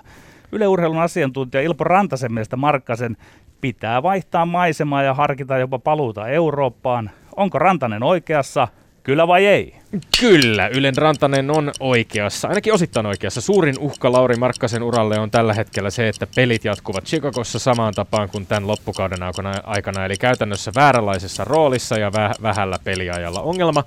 Yle 0.51 0.67
Urheilun 0.67 1.01
asiantuntija 1.01 1.61
Ilpo 1.61 1.83
Rantasen 1.83 2.33
mielestä 2.33 2.55
Markkasen 2.55 3.17
pitää 3.61 4.03
vaihtaa 4.03 4.45
maisemaa 4.45 5.03
ja 5.03 5.13
harkita 5.13 5.57
jopa 5.57 5.79
paluuta 5.79 6.27
Eurooppaan. 6.27 7.09
Onko 7.35 7.59
Rantanen 7.59 8.03
oikeassa? 8.03 8.67
Kyllä 9.05 9.27
vai 9.27 9.45
ei? 9.45 9.75
Kyllä, 10.19 10.67
Ylen 10.67 10.97
Rantanen 10.97 11.51
on 11.51 11.71
oikeassa, 11.79 12.47
ainakin 12.47 12.73
osittain 12.73 13.05
oikeassa. 13.05 13.41
Suurin 13.41 13.79
uhka 13.79 14.11
Lauri 14.11 14.35
Markkasen 14.35 14.83
uralle 14.83 15.19
on 15.19 15.31
tällä 15.31 15.53
hetkellä 15.53 15.89
se, 15.89 16.07
että 16.07 16.27
pelit 16.35 16.65
jatkuvat 16.65 17.05
Chicagossa 17.05 17.59
samaan 17.59 17.93
tapaan 17.93 18.29
kuin 18.29 18.45
tämän 18.45 18.67
loppukauden 18.67 19.23
aikana, 19.63 20.05
eli 20.05 20.17
käytännössä 20.17 20.71
vääränlaisessa 20.75 21.43
roolissa 21.43 21.97
ja 21.97 22.09
väh- 22.09 22.41
vähällä 22.41 22.79
peliajalla. 22.83 23.41
Ongelma 23.41 23.83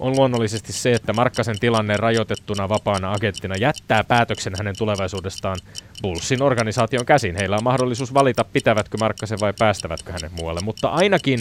on 0.00 0.16
luonnollisesti 0.16 0.72
se, 0.72 0.92
että 0.92 1.12
Markkasen 1.12 1.58
tilanne 1.58 1.96
rajoitettuna 1.96 2.68
vapaana 2.68 3.12
agenttina 3.12 3.54
jättää 3.56 4.04
päätöksen 4.04 4.52
hänen 4.58 4.76
tulevaisuudestaan 4.78 5.56
Bullsin 6.02 6.42
organisaation 6.42 7.06
käsiin. 7.06 7.36
Heillä 7.36 7.56
on 7.56 7.64
mahdollisuus 7.64 8.14
valita, 8.14 8.44
pitävätkö 8.44 8.98
Markkasen 9.00 9.40
vai 9.40 9.52
päästävätkö 9.58 10.12
hänet 10.12 10.32
muualle, 10.32 10.60
mutta 10.60 10.88
ainakin 10.88 11.40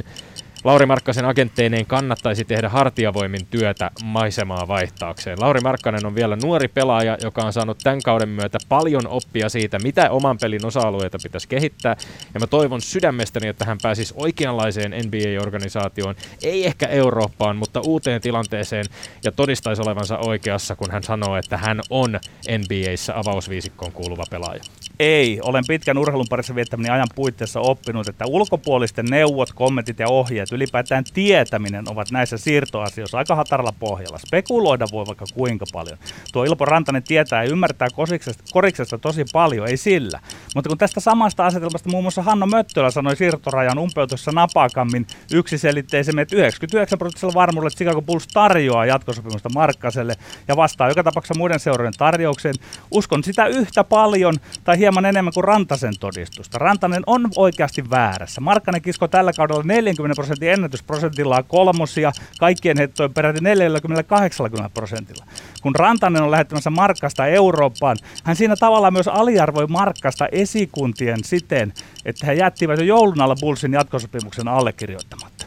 Lauri 0.66 0.86
Markkasen 0.86 1.26
agentteineen 1.26 1.86
kannattaisi 1.86 2.46
tehdä 2.46 2.70
hartiavoimin 2.70 3.46
työtä 3.46 3.92
maisemaa 4.04 4.68
vaihtaakseen. 4.68 5.42
Lauri 5.42 5.60
Markkanen 5.60 6.06
on 6.06 6.16
vielä 6.16 6.38
nuori 6.44 6.68
pelaaja, 6.68 7.18
joka 7.22 7.42
on 7.42 7.54
saanut 7.54 7.78
tämän 7.84 8.02
kauden 8.02 8.30
myötä 8.30 8.58
paljon 8.70 9.08
oppia 9.08 9.50
siitä, 9.50 9.80
mitä 9.84 10.10
oman 10.10 10.38
pelin 10.42 10.66
osa-alueita 10.66 11.18
pitäisi 11.24 11.48
kehittää. 11.48 11.96
Ja 12.34 12.40
mä 12.40 12.48
toivon 12.48 12.82
sydämestäni, 12.82 13.48
että 13.48 13.66
hän 13.66 13.78
pääsisi 13.82 14.14
oikeanlaiseen 14.18 14.92
NBA-organisaatioon, 14.92 16.16
ei 16.44 16.66
ehkä 16.66 16.88
Eurooppaan, 16.88 17.58
mutta 17.58 17.82
uuteen 17.86 18.22
tilanteeseen 18.22 18.86
ja 19.24 19.32
todistaisi 19.32 19.82
olevansa 19.82 20.18
oikeassa, 20.18 20.76
kun 20.76 20.92
hän 20.92 21.04
sanoo, 21.04 21.38
että 21.38 21.58
hän 21.58 21.82
on 21.90 22.20
NBAissä 22.58 23.14
avausviisikkoon 23.18 23.92
kuuluva 23.92 24.24
pelaaja. 24.30 24.62
Ei, 25.00 25.40
olen 25.44 25.64
pitkän 25.68 25.98
urheilun 25.98 26.28
parissa 26.30 26.56
viettämäni 26.56 26.90
ajan 26.90 27.08
puitteissa 27.16 27.60
oppinut, 27.60 28.08
että 28.08 28.26
ulkopuolisten 28.28 29.06
neuvot, 29.06 29.54
kommentit 29.54 30.00
ja 30.00 30.10
ohjeet, 30.10 30.55
ylipäätään 30.56 31.04
tietäminen 31.14 31.92
ovat 31.92 32.12
näissä 32.12 32.38
siirtoasioissa 32.38 33.18
aika 33.18 33.36
hataralla 33.36 33.74
pohjalla. 33.80 34.18
Spekuloida 34.18 34.86
voi 34.92 35.06
vaikka 35.06 35.26
kuinka 35.34 35.66
paljon. 35.74 35.98
Tuo 36.34 36.44
Ilpo 36.44 36.66
Rantanen 36.66 37.04
tietää 37.04 37.44
ja 37.44 37.50
ymmärtää 37.50 37.88
koriksesta, 37.96 38.44
koriksesta 38.52 38.98
tosi 38.98 39.26
paljon, 39.34 39.68
ei 39.68 39.78
sillä. 39.78 40.20
Mutta 40.56 40.70
kun 40.70 40.78
tästä 40.78 41.00
samasta 41.00 41.46
asetelmasta 41.46 41.90
muun 41.90 42.04
muassa 42.04 42.22
Hanno 42.22 42.46
Möttölä 42.46 42.92
sanoi 42.92 43.16
siirtorajan 43.16 43.80
umpeutussa 43.80 44.32
napakammin 44.32 45.08
yksiselitteisemmin, 45.34 46.22
että 46.22 46.36
99 46.36 47.00
prosenttisella 47.00 47.34
varmuudella 47.34 47.68
että 47.68 47.78
Chicago 47.78 48.02
Bulls 48.02 48.28
tarjoaa 48.28 48.86
jatkosopimusta 48.86 49.50
Markkaselle 49.54 50.16
ja 50.48 50.56
vastaa 50.56 50.90
joka 50.90 51.04
tapauksessa 51.04 51.38
muiden 51.38 51.60
seurojen 51.60 51.94
tarjoukseen. 51.98 52.56
Uskon 52.92 53.24
sitä 53.24 53.46
yhtä 53.48 53.84
paljon 53.84 54.36
tai 54.64 54.78
hieman 54.78 55.06
enemmän 55.06 55.34
kuin 55.34 55.44
Rantasen 55.44 55.94
todistusta. 56.00 56.58
Rantanen 56.58 57.04
on 57.08 57.30
oikeasti 57.36 57.90
väärässä. 57.90 58.42
Markkanen 58.42 58.82
kisko 58.82 59.08
tällä 59.08 59.34
kaudella 59.34 59.64
40 59.64 60.16
prosentin 60.46 60.54
ennätysprosentilla 60.54 61.44
kolmosia, 61.44 62.12
kaikkien 62.40 62.78
heittojen 62.78 63.14
peräti 63.14 63.40
40-80 63.40 64.70
prosentilla. 64.74 65.26
Kun 65.62 65.76
Rantanen 65.76 66.24
on 66.24 66.32
lähettämässä 66.32 66.70
Markkasta 66.70 67.28
Eurooppaan, 67.28 67.98
hän 68.24 68.36
siinä 68.36 68.56
tavallaan 68.56 68.94
myös 68.94 69.08
aliarvoi 69.08 69.68
Markkasta 69.68 70.28
esikuntien 70.32 71.24
siten, 71.24 71.74
että 72.06 72.26
he 72.26 72.34
jättivät 72.34 72.80
jo 72.80 72.86
joulun 72.86 73.22
alla 73.22 73.36
Bullsin 73.42 73.74
jatkosopimuksen 73.74 74.48
allekirjoittamatta. 74.48 75.46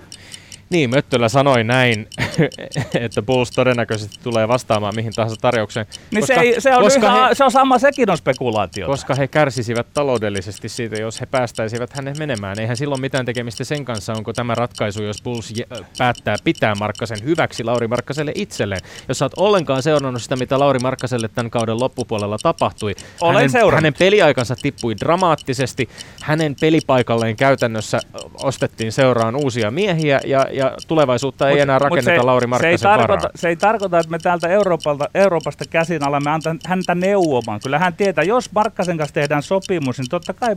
Niin, 0.70 0.90
Möttölä 0.90 1.28
sanoi 1.28 1.64
näin, 1.64 2.08
että 3.04 3.22
Bulls 3.22 3.50
todennäköisesti 3.50 4.16
tulee 4.22 4.48
vastaamaan 4.48 4.94
mihin 4.94 5.12
tahansa 5.12 5.36
tarjoukseen. 5.40 5.86
Niin 6.10 6.20
koska, 6.20 6.34
se, 6.34 6.40
ei, 6.40 6.60
se, 6.60 6.76
on 6.76 6.82
koska 6.82 7.06
yhä, 7.06 7.28
he, 7.28 7.34
se 7.34 7.44
on 7.44 7.50
sama, 7.50 7.78
sekin 7.78 8.10
on 8.10 8.18
spekulaatio. 8.18 8.86
Koska 8.86 9.14
he 9.14 9.26
kärsisivät 9.26 9.86
taloudellisesti 9.94 10.68
siitä, 10.68 10.96
jos 10.96 11.20
he 11.20 11.26
päästäisivät 11.26 11.92
hänet 11.92 12.18
menemään. 12.18 12.58
Eihän 12.60 12.76
silloin 12.76 13.00
mitään 13.00 13.26
tekemistä 13.26 13.64
sen 13.64 13.84
kanssa, 13.84 14.12
onko 14.12 14.32
tämä 14.32 14.54
ratkaisu, 14.54 15.02
jos 15.02 15.22
Bulls 15.22 15.52
päättää 15.98 16.36
pitää 16.44 16.74
Markkasen 16.74 17.24
hyväksi 17.24 17.64
Lauri 17.64 17.88
Markkaselle 17.88 18.32
itselleen. 18.34 18.80
Jos 19.08 19.18
sä 19.18 19.24
oot 19.24 19.32
ollenkaan 19.36 19.82
seurannut 19.82 20.22
sitä, 20.22 20.36
mitä 20.36 20.58
Lauri 20.58 20.78
Markkaselle 20.78 21.28
tämän 21.28 21.50
kauden 21.50 21.80
loppupuolella 21.80 22.38
tapahtui. 22.42 22.94
Olen 23.20 23.34
hänen, 23.34 23.50
seurannut. 23.50 23.74
hänen 23.74 23.94
peliaikansa 23.98 24.56
tippui 24.62 24.94
dramaattisesti. 25.00 25.88
Hänen 26.22 26.56
pelipaikalleen 26.60 27.36
käytännössä 27.36 28.00
ostettiin 28.42 28.92
seuraan 28.92 29.36
uusia 29.36 29.70
miehiä 29.70 30.20
ja 30.24 30.46
ja 30.52 30.76
tulevaisuutta 30.88 31.48
ei 31.48 31.54
mut, 31.54 31.62
enää 31.62 31.78
rakenneta 31.78 32.26
Lauri 32.28 32.46
Markkasen 32.46 32.78
se 32.78 32.88
ei, 32.88 32.96
tarkoita, 32.96 33.30
se 33.34 33.48
ei 33.48 33.56
tarkoita, 33.56 33.98
että 33.98 34.10
me 34.10 34.18
täältä 34.18 34.48
Euroopalta, 34.48 35.08
Euroopasta 35.14 35.64
käsin 35.70 36.02
alamme 36.02 36.30
antaa 36.30 36.54
häntä 36.66 36.94
neuvomaan. 36.94 37.60
Kyllä 37.60 37.78
hän 37.78 37.94
tietää, 37.94 38.24
jos 38.24 38.52
Markkasen 38.52 38.98
kanssa 38.98 39.14
tehdään 39.14 39.42
sopimus, 39.42 39.98
niin 39.98 40.08
totta 40.08 40.32
kai 40.32 40.56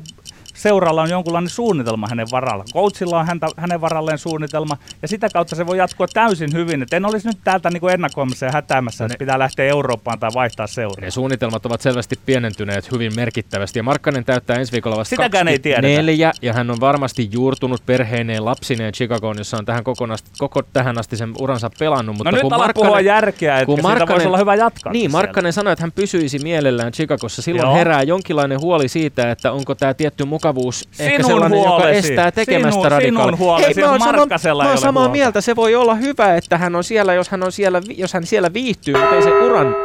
seuralla 0.53 1.01
on 1.01 1.10
jonkunlainen 1.10 1.50
suunnitelma 1.50 2.08
hänen 2.10 2.27
varalla. 2.31 2.63
Coachilla 2.74 3.20
on 3.20 3.25
häntä, 3.25 3.48
hänen 3.58 3.81
varalleen 3.81 4.17
suunnitelma, 4.17 4.77
ja 5.01 5.08
sitä 5.08 5.29
kautta 5.34 5.55
se 5.55 5.67
voi 5.67 5.77
jatkua 5.77 6.08
täysin 6.08 6.50
hyvin. 6.53 6.81
Et 6.81 6.93
en 6.93 7.05
olisi 7.05 7.27
nyt 7.27 7.38
täältä 7.43 7.70
niin 7.70 7.89
ennakoimassa 7.91 8.46
ja 8.46 8.51
hätäämässä, 8.51 9.05
että 9.05 9.17
pitää 9.17 9.39
lähteä 9.39 9.65
Eurooppaan 9.65 10.20
tai 10.20 10.29
vaihtaa 10.34 10.67
seuraa. 10.67 11.01
Ne 11.01 11.12
suunnitelmat 11.12 11.65
ovat 11.65 11.81
selvästi 11.81 12.20
pienentyneet 12.25 12.91
hyvin 12.91 13.15
merkittävästi, 13.15 13.79
ja 13.79 13.84
Markkanen 13.84 14.25
täyttää 14.25 14.58
ensi 14.58 14.72
viikolla 14.72 14.98
vasta 14.98 15.10
Sitäkään 15.10 15.48
ei 15.48 15.60
tiedetä. 15.60 16.34
ja 16.41 16.53
hän 16.53 16.72
on 16.72 16.79
varmasti 16.79 17.29
juurtunut 17.31 17.81
perheineen 17.86 18.46
lapsineen 18.46 18.93
Chicagoon, 18.93 19.38
jossa 19.38 19.58
on 19.58 19.65
tähän 19.65 19.84
kokonast, 19.84 20.25
koko 20.38 20.62
tähän 20.62 20.98
asti 20.98 21.17
sen 21.17 21.34
uransa 21.39 21.70
pelannut. 21.79 22.17
Mutta 22.17 22.31
no 22.31 22.36
nyt 22.36 22.41
kun 22.41 22.53
ala 22.53 22.70
puhua 22.74 23.01
järkeä, 23.01 23.60
että 23.60 23.72
siitä 23.72 23.81
Markkanen, 23.81 24.13
voisi 24.13 24.27
olla 24.27 24.38
hyvä 24.38 24.55
jatkaa. 24.55 24.93
Niin, 24.93 25.12
Markkanen 25.12 25.53
sanoi, 25.53 25.74
että 25.74 25.84
hän 25.84 25.91
pysyisi 25.91 26.39
mielellään 26.39 26.91
Chicagossa. 26.91 27.41
Silloin 27.41 27.67
Joo. 27.67 27.75
herää 27.75 28.03
jonkinlainen 28.03 28.62
huoli 28.62 28.88
siitä, 28.88 29.31
että 29.31 29.51
onko 29.51 29.75
tämä 29.75 29.93
tietty 29.93 30.25
mukavuus 30.41 30.88
sinun 30.91 31.12
ehkä 31.12 31.24
sellainen, 31.24 31.60
huolesi. 31.60 31.75
joka 31.77 31.89
estää 31.89 32.31
tekemästä 32.31 32.71
sinun, 32.71 32.91
radikaali. 32.91 33.25
Sinun 33.27 33.39
huolesi, 33.39 33.75
Hei, 33.75 33.83
mä 33.83 33.91
oon, 33.91 34.00
Markkasella 34.00 34.63
mä 34.63 34.69
oon 34.69 34.74
ole 34.74 34.81
samaa 34.81 35.03
huolta. 35.03 35.12
mieltä. 35.12 35.41
Se 35.41 35.55
voi 35.55 35.75
olla 35.75 35.95
hyvä, 35.95 36.36
että 36.36 36.57
hän 36.57 36.75
on 36.75 36.83
siellä, 36.83 37.13
jos 37.13 37.29
hän, 37.29 37.43
on 37.43 37.51
siellä, 37.51 37.81
jos 37.98 38.13
hän 38.13 38.25
siellä 38.25 38.53
viihtyy, 38.53 38.93
mutta 39.00 39.15
ei 39.15 39.21
se 39.21 39.29
uran 39.29 39.75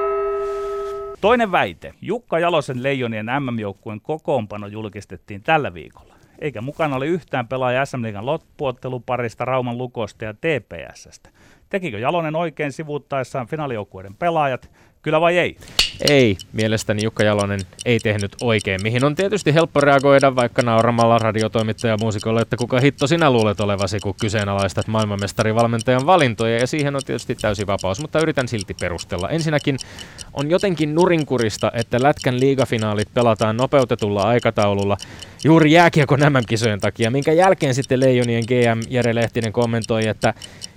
Toinen 1.20 1.52
väite. 1.52 1.94
Jukka 2.02 2.38
Jalosen 2.38 2.82
Leijonien 2.82 3.26
MM-joukkueen 3.26 4.00
kokoonpano 4.00 4.66
julkistettiin 4.66 5.42
tällä 5.42 5.74
viikolla. 5.74 6.14
Eikä 6.38 6.60
mukana 6.60 6.96
ole 6.96 7.06
yhtään 7.06 7.48
pelaaja 7.48 7.86
SM 7.86 8.02
Liigan 8.02 8.26
loppuotteluparista, 8.26 9.44
Rauman 9.44 9.78
Lukosta 9.78 10.24
ja 10.24 10.34
TPSstä. 10.34 11.30
Tekikö 11.68 11.98
Jalonen 11.98 12.36
oikein 12.36 12.72
sivuuttaessaan 12.72 13.46
finaalijoukkueiden 13.46 14.14
pelaajat? 14.14 14.70
Kyllä 15.06 15.20
vai 15.20 15.38
ei? 15.38 15.56
Ei, 16.08 16.36
mielestäni 16.52 17.04
Jukka 17.04 17.24
Jalonen 17.24 17.60
ei 17.84 18.00
tehnyt 18.00 18.36
oikein, 18.42 18.82
mihin 18.82 19.04
on 19.04 19.14
tietysti 19.14 19.54
helppo 19.54 19.80
reagoida 19.80 20.36
vaikka 20.36 20.62
nauramalla 20.62 21.18
radiotoimittaja 21.18 21.92
ja 21.92 21.96
muusikolle, 22.00 22.40
että 22.40 22.56
kuka 22.56 22.80
hitto 22.80 23.06
sinä 23.06 23.30
luulet 23.30 23.60
olevasi, 23.60 24.00
kun 24.00 24.14
kyseenalaistat 24.20 24.86
maailmanmestarivalmentajan 24.86 26.06
valintoja, 26.06 26.58
ja 26.58 26.66
siihen 26.66 26.96
on 26.96 27.02
tietysti 27.06 27.34
täysi 27.34 27.66
vapaus, 27.66 28.00
mutta 28.00 28.20
yritän 28.20 28.48
silti 28.48 28.74
perustella. 28.80 29.28
Ensinnäkin 29.28 29.76
on 30.32 30.50
jotenkin 30.50 30.94
nurinkurista, 30.94 31.72
että 31.74 32.02
Lätkän 32.02 32.40
liigafinaalit 32.40 33.14
pelataan 33.14 33.56
nopeutetulla 33.56 34.22
aikataululla 34.22 34.96
juuri 35.44 35.72
jääkiekon 35.72 36.20
MM-kisojen 36.20 36.80
takia, 36.80 37.10
minkä 37.10 37.32
jälkeen 37.32 37.74
sitten 37.74 38.00
Leijonien 38.00 38.44
GM 38.46 38.80
Jere 38.90 39.14
Lehtinen 39.14 39.52
kommentoi, 39.52 40.06
että 40.06 40.34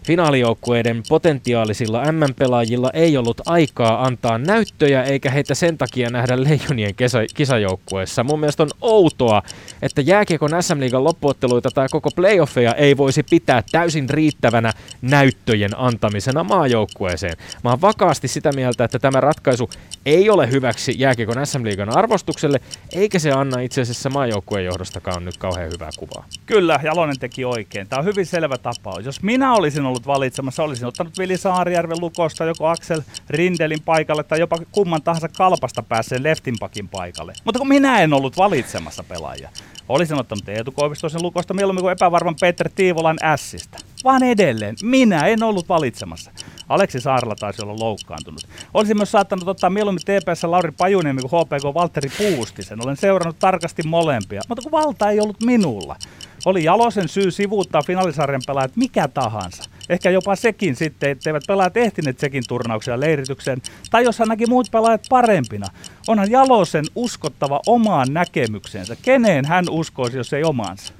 finaalijoukkueiden 0.10 1.04
potentiaalisilla 1.10 2.12
MM-pelaajilla 2.12 2.90
ei 2.94 3.18
ollut 3.18 3.42
aikaa 3.46 4.06
antaa 4.06 4.38
näyttöjä, 4.38 5.04
eikä 5.04 5.32
heitä 5.32 5.56
sen 5.56 5.78
takia 5.78 6.10
nähdä 6.10 6.44
Leijonien 6.44 6.96
kesä, 6.96 7.20
kisajoukkueessa. 7.36 8.24
Mun 8.24 8.40
mielestä 8.40 8.64
on 8.64 8.70
outoa, 8.82 9.42
että 9.82 10.02
jääkiekon 10.02 10.64
SM-liigan 10.64 11.04
loppuotteluita 11.04 11.72
tai 11.72 11.88
koko 11.92 12.10
playoffeja 12.16 12.74
ei 12.74 12.98
voisi 12.98 13.24
pitää 13.24 13.64
täysin 13.72 14.10
riittävänä 14.10 14.74
näyttöjen 15.02 15.72
antamisena 15.78 16.44
maajoukkueeseen. 16.44 17.38
Mä 17.64 17.70
oon 17.70 17.82
vakaasti 17.82 18.28
sitä 18.28 18.52
mieltä, 18.52 18.84
että 18.84 19.00
tämä 19.00 19.22
ratkaisu 19.22 19.70
ei 20.06 20.30
ole 20.30 20.52
hyväksi 20.52 20.96
jääkiekon 20.98 21.48
SM-liigan 21.48 21.98
arvostukselle, 21.98 22.62
eikä 22.94 23.20
se 23.20 23.32
anna 23.32 23.60
itse 23.60 23.82
asiassa 23.82 24.10
maajoukkueen 24.10 24.66
johdostakaan 24.66 25.26
nyt 25.26 25.38
kauhean 25.38 25.72
hyvää 25.74 25.90
kuvaa. 25.98 26.26
Kyllä, 26.46 26.80
Jalonen 26.84 27.20
teki 27.20 27.46
oikein. 27.46 27.88
Tämä 27.88 28.00
on 28.00 28.06
hyvin 28.06 28.26
selvä 28.26 28.58
tapaus. 28.58 29.06
Jos 29.06 29.24
minä 29.24 29.54
olisin 29.54 29.86
ollut 29.86 30.08
valitsemassa, 30.08 30.64
olisin 30.64 30.88
ottanut 30.88 31.18
Vili 31.18 31.38
Saarijärven 31.38 32.02
lukosta 32.02 32.46
joko 32.46 32.68
Axel 32.68 33.02
Rindelin 33.30 33.82
paikalle 33.86 34.24
tai 34.24 34.40
jopa 34.40 34.58
kumman 34.72 35.02
tahansa 35.02 35.30
kalpasta 35.30 35.84
pääseen 35.84 36.24
leftinpakin 36.24 36.88
paikalle. 36.90 37.34
Mutta 37.46 37.60
kun 37.60 37.68
minä 37.68 38.02
en 38.02 38.14
ollut 38.14 38.38
valitsemassa 38.38 39.04
pelaajia, 39.04 39.50
olisin 39.90 40.20
ottanut 40.20 40.50
Eetu 40.50 40.72
Koivistoisen 40.72 41.24
lukosta 41.24 41.54
mieluummin 41.54 41.82
kuin 41.82 41.92
epävarman 41.92 42.36
Peter 42.42 42.70
Tiivolan 42.76 43.18
ässistä. 43.24 43.78
Vaan 44.04 44.24
edelleen, 44.24 44.76
minä 44.84 45.28
en 45.28 45.44
ollut 45.44 45.70
valitsemassa. 45.70 46.32
Aleksi 46.70 47.00
Saarla 47.02 47.36
taisi 47.36 47.62
olla 47.62 47.80
loukkaantunut. 47.80 48.42
Olisin 48.74 48.98
myös 48.98 49.12
saattanut 49.12 49.48
ottaa 49.48 49.70
mieluummin 49.70 50.02
TPS 50.02 50.44
Lauri 50.44 50.72
Pajuniemi 50.72 51.22
kuin 51.22 51.42
HPK 51.42 51.74
Valtteri 51.74 52.10
Puustisen. 52.18 52.84
Olen 52.84 52.98
seurannut 52.98 53.40
tarkasti 53.40 53.84
molempia, 53.84 54.42
mutta 54.50 54.62
kun 54.62 54.72
valta 54.72 55.10
ei 55.10 55.20
ollut 55.20 55.44
minulla. 55.44 55.96
Oli 56.46 56.64
Jalosen 56.64 57.08
syy 57.08 57.32
sivuuttaa 57.32 57.82
finaalisarjan 57.82 58.42
pelaajat 58.48 58.76
mikä 58.76 59.08
tahansa. 59.08 59.64
Ehkä 59.90 60.10
jopa 60.10 60.36
sekin 60.36 60.76
sitten, 60.76 61.10
etteivät 61.10 61.44
pelaajat 61.48 61.78
ehtineet 61.78 62.20
sekin 62.20 62.44
turnauksia 62.48 63.00
leiritykseen. 63.00 63.62
Tai 63.92 64.04
jos 64.04 64.20
hän 64.20 64.28
näki 64.28 64.46
muut 64.46 64.68
pelaajat 64.72 65.06
parempina. 65.10 65.68
Onhan 66.08 66.32
Jalosen 66.32 66.86
uskottava 66.96 67.60
omaan 67.68 68.08
näkemyksensä. 68.14 68.96
Keneen 69.02 69.46
hän 69.46 69.66
uskoisi, 69.70 70.18
jos 70.18 70.34
ei 70.34 70.44
omaansa? 70.44 70.94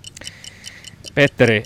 Petteri, 1.16 1.64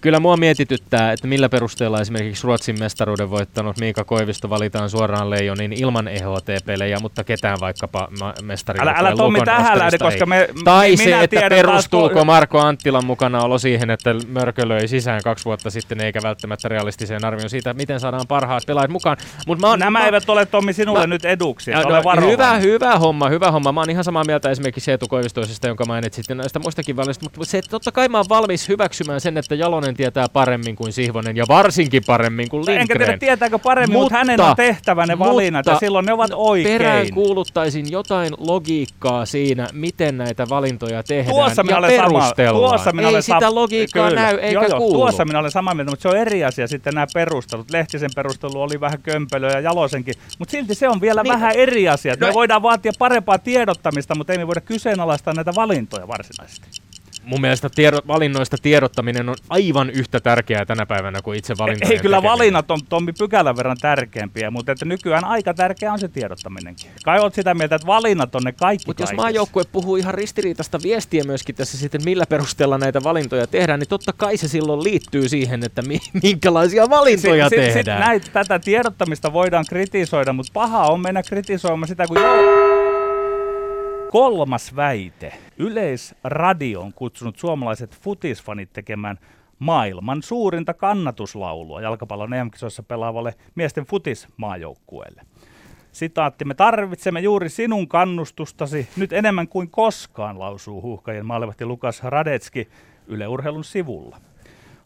kyllä 0.00 0.20
mua 0.20 0.36
mietityttää, 0.36 1.12
että 1.12 1.26
millä 1.26 1.48
perusteella 1.48 2.00
esimerkiksi 2.00 2.44
Ruotsin 2.46 2.78
mestaruuden 2.78 3.30
voittanut 3.30 3.78
Miika 3.78 4.04
Koivisto 4.04 4.50
valitaan 4.50 4.90
suoraan 4.90 5.30
Leijonin 5.30 5.72
ilman 5.72 6.08
EHT-pelejä, 6.08 6.98
mutta 7.00 7.24
ketään 7.24 7.58
vaikkapa 7.60 8.08
mestari 8.42 8.80
Älä, 8.80 8.94
älä 8.96 9.16
Tommi 9.16 9.40
tähän 9.44 9.78
lähde, 9.78 9.98
koska 9.98 10.26
me, 10.26 10.48
Tai 10.64 10.90
minä 10.90 11.04
se, 11.04 11.24
että 11.24 11.40
perustuuko 11.48 12.14
taas, 12.14 12.26
Marko 12.26 12.58
Anttilan 12.60 13.04
mukana 13.06 13.42
olo 13.42 13.58
siihen, 13.58 13.90
että 13.90 14.14
Mörkö 14.28 14.68
löi 14.68 14.88
sisään 14.88 15.20
kaksi 15.24 15.44
vuotta 15.44 15.70
sitten, 15.70 16.00
eikä 16.00 16.20
välttämättä 16.22 16.68
realistiseen 16.68 17.24
arvioon 17.24 17.50
siitä, 17.50 17.74
miten 17.74 18.00
saadaan 18.00 18.26
parhaat 18.28 18.62
pelaajat 18.66 18.90
mukaan. 18.90 19.16
Mut 19.46 19.58
mä 19.58 19.66
oon, 19.66 19.78
Nämä 19.78 19.90
mä, 19.98 20.06
eivät 20.06 20.28
ole 20.30 20.46
Tommi 20.46 20.72
sinulle 20.72 21.00
mä- 21.00 21.06
nyt 21.06 21.24
eduksi, 21.24 21.70
no, 21.70 21.82
varovainen. 21.82 22.30
hyvä, 22.30 22.54
hyvä 22.58 22.98
homma, 22.98 23.28
hyvä 23.28 23.50
homma. 23.50 23.72
Mä 23.72 23.80
oon 23.80 23.90
ihan 23.90 24.04
samaa 24.04 24.24
mieltä 24.24 24.50
esimerkiksi 24.50 24.90
Eetu 24.90 25.08
Koivistoisesta, 25.08 25.66
jonka 25.68 25.84
mainitsit, 25.84 26.26
ja 26.28 26.34
näistä 26.34 26.58
muistakin 26.58 26.96
valinnoista, 26.96 27.24
mutta 27.24 27.44
se, 27.44 27.62
totta 27.70 27.92
kai 27.92 28.08
mä 28.08 28.18
oon 28.18 28.26
valmis 28.28 28.68
hyväksymään 28.68 29.20
sen, 29.20 29.38
että 29.38 29.54
Jalonen 29.54 29.87
tietää 29.94 30.26
paremmin 30.32 30.76
kuin 30.76 30.92
Sihvonen, 30.92 31.36
ja 31.36 31.44
varsinkin 31.48 32.02
paremmin 32.06 32.48
kuin 32.48 32.60
Lindgren. 32.66 32.80
Enkä 32.80 32.98
tiedä 32.98 33.18
tietääkö 33.18 33.58
paremmin, 33.58 33.92
mutta, 33.98 34.02
mutta 34.04 34.18
hänen 34.32 34.40
on 34.40 34.56
tehtävä 34.56 35.06
ne 35.06 35.18
valinnat 35.18 35.66
ja 35.66 35.78
silloin 35.78 36.06
ne 36.06 36.12
ovat 36.12 36.30
oikein. 36.34 36.78
Perään 36.78 37.10
kuuluttaisin 37.14 37.90
jotain 37.90 38.32
logiikkaa 38.38 39.26
siinä, 39.26 39.68
miten 39.72 40.18
näitä 40.18 40.46
valintoja 40.48 41.02
tehdään 41.02 41.36
Tuossa 41.36 41.62
minä 41.62 41.74
ja 41.74 41.78
olen 41.78 41.96
sama, 41.96 42.08
perustellaan. 42.08 42.70
tuossa 42.70 42.92
minä 42.92 43.08
Ei 43.08 43.14
olen 43.14 43.22
sitä 43.22 43.54
logiikkaa 43.54 44.08
Kyllä. 44.08 44.22
näy 44.22 44.34
eikä 44.36 44.52
joo, 44.52 44.66
joo, 44.68 44.78
kuulu. 44.78 44.94
Tuossa 44.98 45.24
minä 45.24 45.38
olen 45.38 45.50
samaa 45.50 45.74
mieltä, 45.74 45.92
mutta 45.92 46.02
se 46.02 46.08
on 46.08 46.16
eri 46.16 46.44
asia 46.44 46.68
sitten 46.68 46.94
nämä 46.94 47.06
perustelut. 47.14 47.70
Lehtisen 47.70 48.10
perustelu 48.16 48.62
oli 48.62 48.80
vähän 48.80 49.02
kömpelö 49.02 49.50
ja 49.50 49.60
Jalosenkin, 49.60 50.14
mutta 50.38 50.52
silti 50.52 50.74
se 50.74 50.88
on 50.88 51.00
vielä 51.00 51.22
Niin. 51.22 51.32
vähän 51.34 51.52
eri 51.56 51.88
asia. 51.88 52.14
No- 52.20 52.26
Me 52.26 52.34
voidaan 52.34 52.62
vaatia 52.62 52.92
parempaa 52.98 53.38
tiedottamista, 53.38 54.14
mutta 54.14 54.32
ei 54.32 54.38
me 54.38 54.46
voida 54.46 54.60
kyseenalaistaa 54.60 55.34
näitä 55.34 55.52
valintoja 55.54 56.08
varsinaisesti. 56.08 56.68
Mun 57.28 57.40
mielestä 57.40 57.68
tiedo, 57.74 57.98
valinnoista 58.06 58.56
tiedottaminen 58.62 59.28
on 59.28 59.34
aivan 59.48 59.90
yhtä 59.90 60.20
tärkeää 60.20 60.64
tänä 60.66 60.86
päivänä 60.86 61.22
kuin 61.22 61.38
itse 61.38 61.54
valintojen 61.58 61.92
Ei 61.92 61.98
kyllä 61.98 62.16
tekeminen. 62.16 62.32
valinnat 62.38 62.70
on 62.70 62.80
Tommi 62.88 63.12
pykälän 63.12 63.56
verran 63.56 63.76
tärkeämpiä, 63.80 64.50
mutta 64.50 64.72
että 64.72 64.84
nykyään 64.84 65.24
aika 65.24 65.54
tärkeää 65.54 65.92
on 65.92 65.98
se 65.98 66.08
tiedottaminenkin. 66.08 66.90
Kai 67.04 67.18
oot 67.20 67.34
sitä 67.34 67.54
mieltä, 67.54 67.74
että 67.74 67.86
valinnat 67.86 68.34
on 68.34 68.42
ne 68.42 68.52
kaikki 68.52 68.84
Mutta 68.86 69.02
jos 69.02 69.12
maajoukkue 69.12 69.64
puhuu 69.72 69.96
ihan 69.96 70.14
ristiriitaista 70.14 70.78
viestiä 70.82 71.24
myöskin 71.24 71.54
tässä 71.54 71.78
sitten, 71.78 72.00
millä 72.04 72.24
perusteella 72.28 72.78
näitä 72.78 73.02
valintoja 73.04 73.46
tehdään, 73.46 73.80
niin 73.80 73.88
totta 73.88 74.12
kai 74.12 74.36
se 74.36 74.48
silloin 74.48 74.82
liittyy 74.84 75.28
siihen, 75.28 75.64
että 75.64 75.82
mi- 75.82 76.00
minkälaisia 76.22 76.90
valintoja 76.90 77.48
Si- 77.48 77.56
si- 77.56 77.62
tehdään. 77.62 78.02
Si- 78.02 78.06
näitä, 78.08 78.26
tätä 78.32 78.58
tiedottamista 78.58 79.32
voidaan 79.32 79.64
kritisoida, 79.68 80.32
mutta 80.32 80.50
paha 80.54 80.86
on 80.86 81.00
mennä 81.00 81.22
kritisoimaan 81.22 81.88
sitä, 81.88 82.06
kun... 82.06 82.16
Kolmas 84.10 84.76
väite. 84.76 85.32
Yleisradio 85.58 86.80
on 86.80 86.92
kutsunut 86.92 87.38
suomalaiset 87.38 87.98
futisfanit 88.00 88.72
tekemään 88.72 89.18
maailman 89.58 90.22
suurinta 90.22 90.74
kannatuslaulua 90.74 91.80
jalkapallon 91.80 92.34
EM-kisoissa 92.34 92.82
pelaavalle 92.82 93.34
miesten 93.54 93.84
futismaajoukkueelle. 93.84 95.22
Sitaatti, 95.92 96.44
me 96.44 96.54
tarvitsemme 96.54 97.20
juuri 97.20 97.48
sinun 97.48 97.88
kannustustasi 97.88 98.88
nyt 98.96 99.12
enemmän 99.12 99.48
kuin 99.48 99.70
koskaan, 99.70 100.38
lausuu 100.38 100.82
huuhkajien 100.82 101.26
maalivahti 101.26 101.64
Lukas 101.64 102.02
Radetski 102.02 102.68
Yle 103.06 103.28
Urheilun 103.28 103.64
sivulla. 103.64 104.20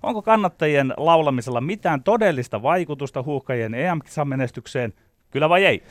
Onko 0.03 0.23
kannattajien 0.23 0.95
laulamisella 0.97 1.61
mitään 1.61 2.03
todellista 2.03 2.63
vaikutusta 2.63 3.23
huuhkajien 3.23 3.75
EM-kisamenestykseen? 3.75 4.93
Kyllä 5.33 5.49
vai 5.49 5.65
ei? 5.65 5.83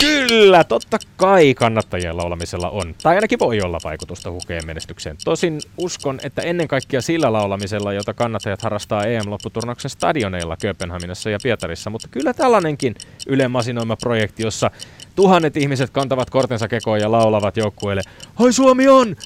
Kyllä, 0.00 0.64
totta 0.64 0.98
kai 1.16 1.54
kannattajien 1.54 2.16
laulamisella 2.16 2.70
on, 2.70 2.94
tai 3.02 3.14
ainakin 3.14 3.38
voi 3.38 3.60
olla 3.60 3.78
vaikutusta 3.84 4.30
hukeen 4.30 4.66
menestykseen. 4.66 5.16
Tosin 5.24 5.60
uskon, 5.76 6.18
että 6.22 6.42
ennen 6.42 6.68
kaikkea 6.68 7.00
sillä 7.00 7.32
laulamisella, 7.32 7.92
jota 7.92 8.14
kannattajat 8.14 8.62
harrastaa 8.62 9.04
EM-lopputurnauksen 9.04 9.90
stadioneilla 9.90 10.56
Kööpenhaminassa 10.56 11.30
ja 11.30 11.38
Pietarissa, 11.42 11.90
mutta 11.90 12.08
kyllä 12.08 12.34
tällainenkin 12.34 12.94
Yle 13.26 13.48
masinoima 13.48 13.96
projekti, 13.96 14.42
jossa 14.42 14.70
tuhannet 15.16 15.56
ihmiset 15.56 15.90
kantavat 15.90 16.30
kortensa 16.30 16.68
kekoon 16.68 17.00
ja 17.00 17.12
laulavat 17.12 17.56
joukkueelle, 17.56 18.02
Hoi 18.38 18.52
Suomi 18.52 18.88
on! 18.88 19.16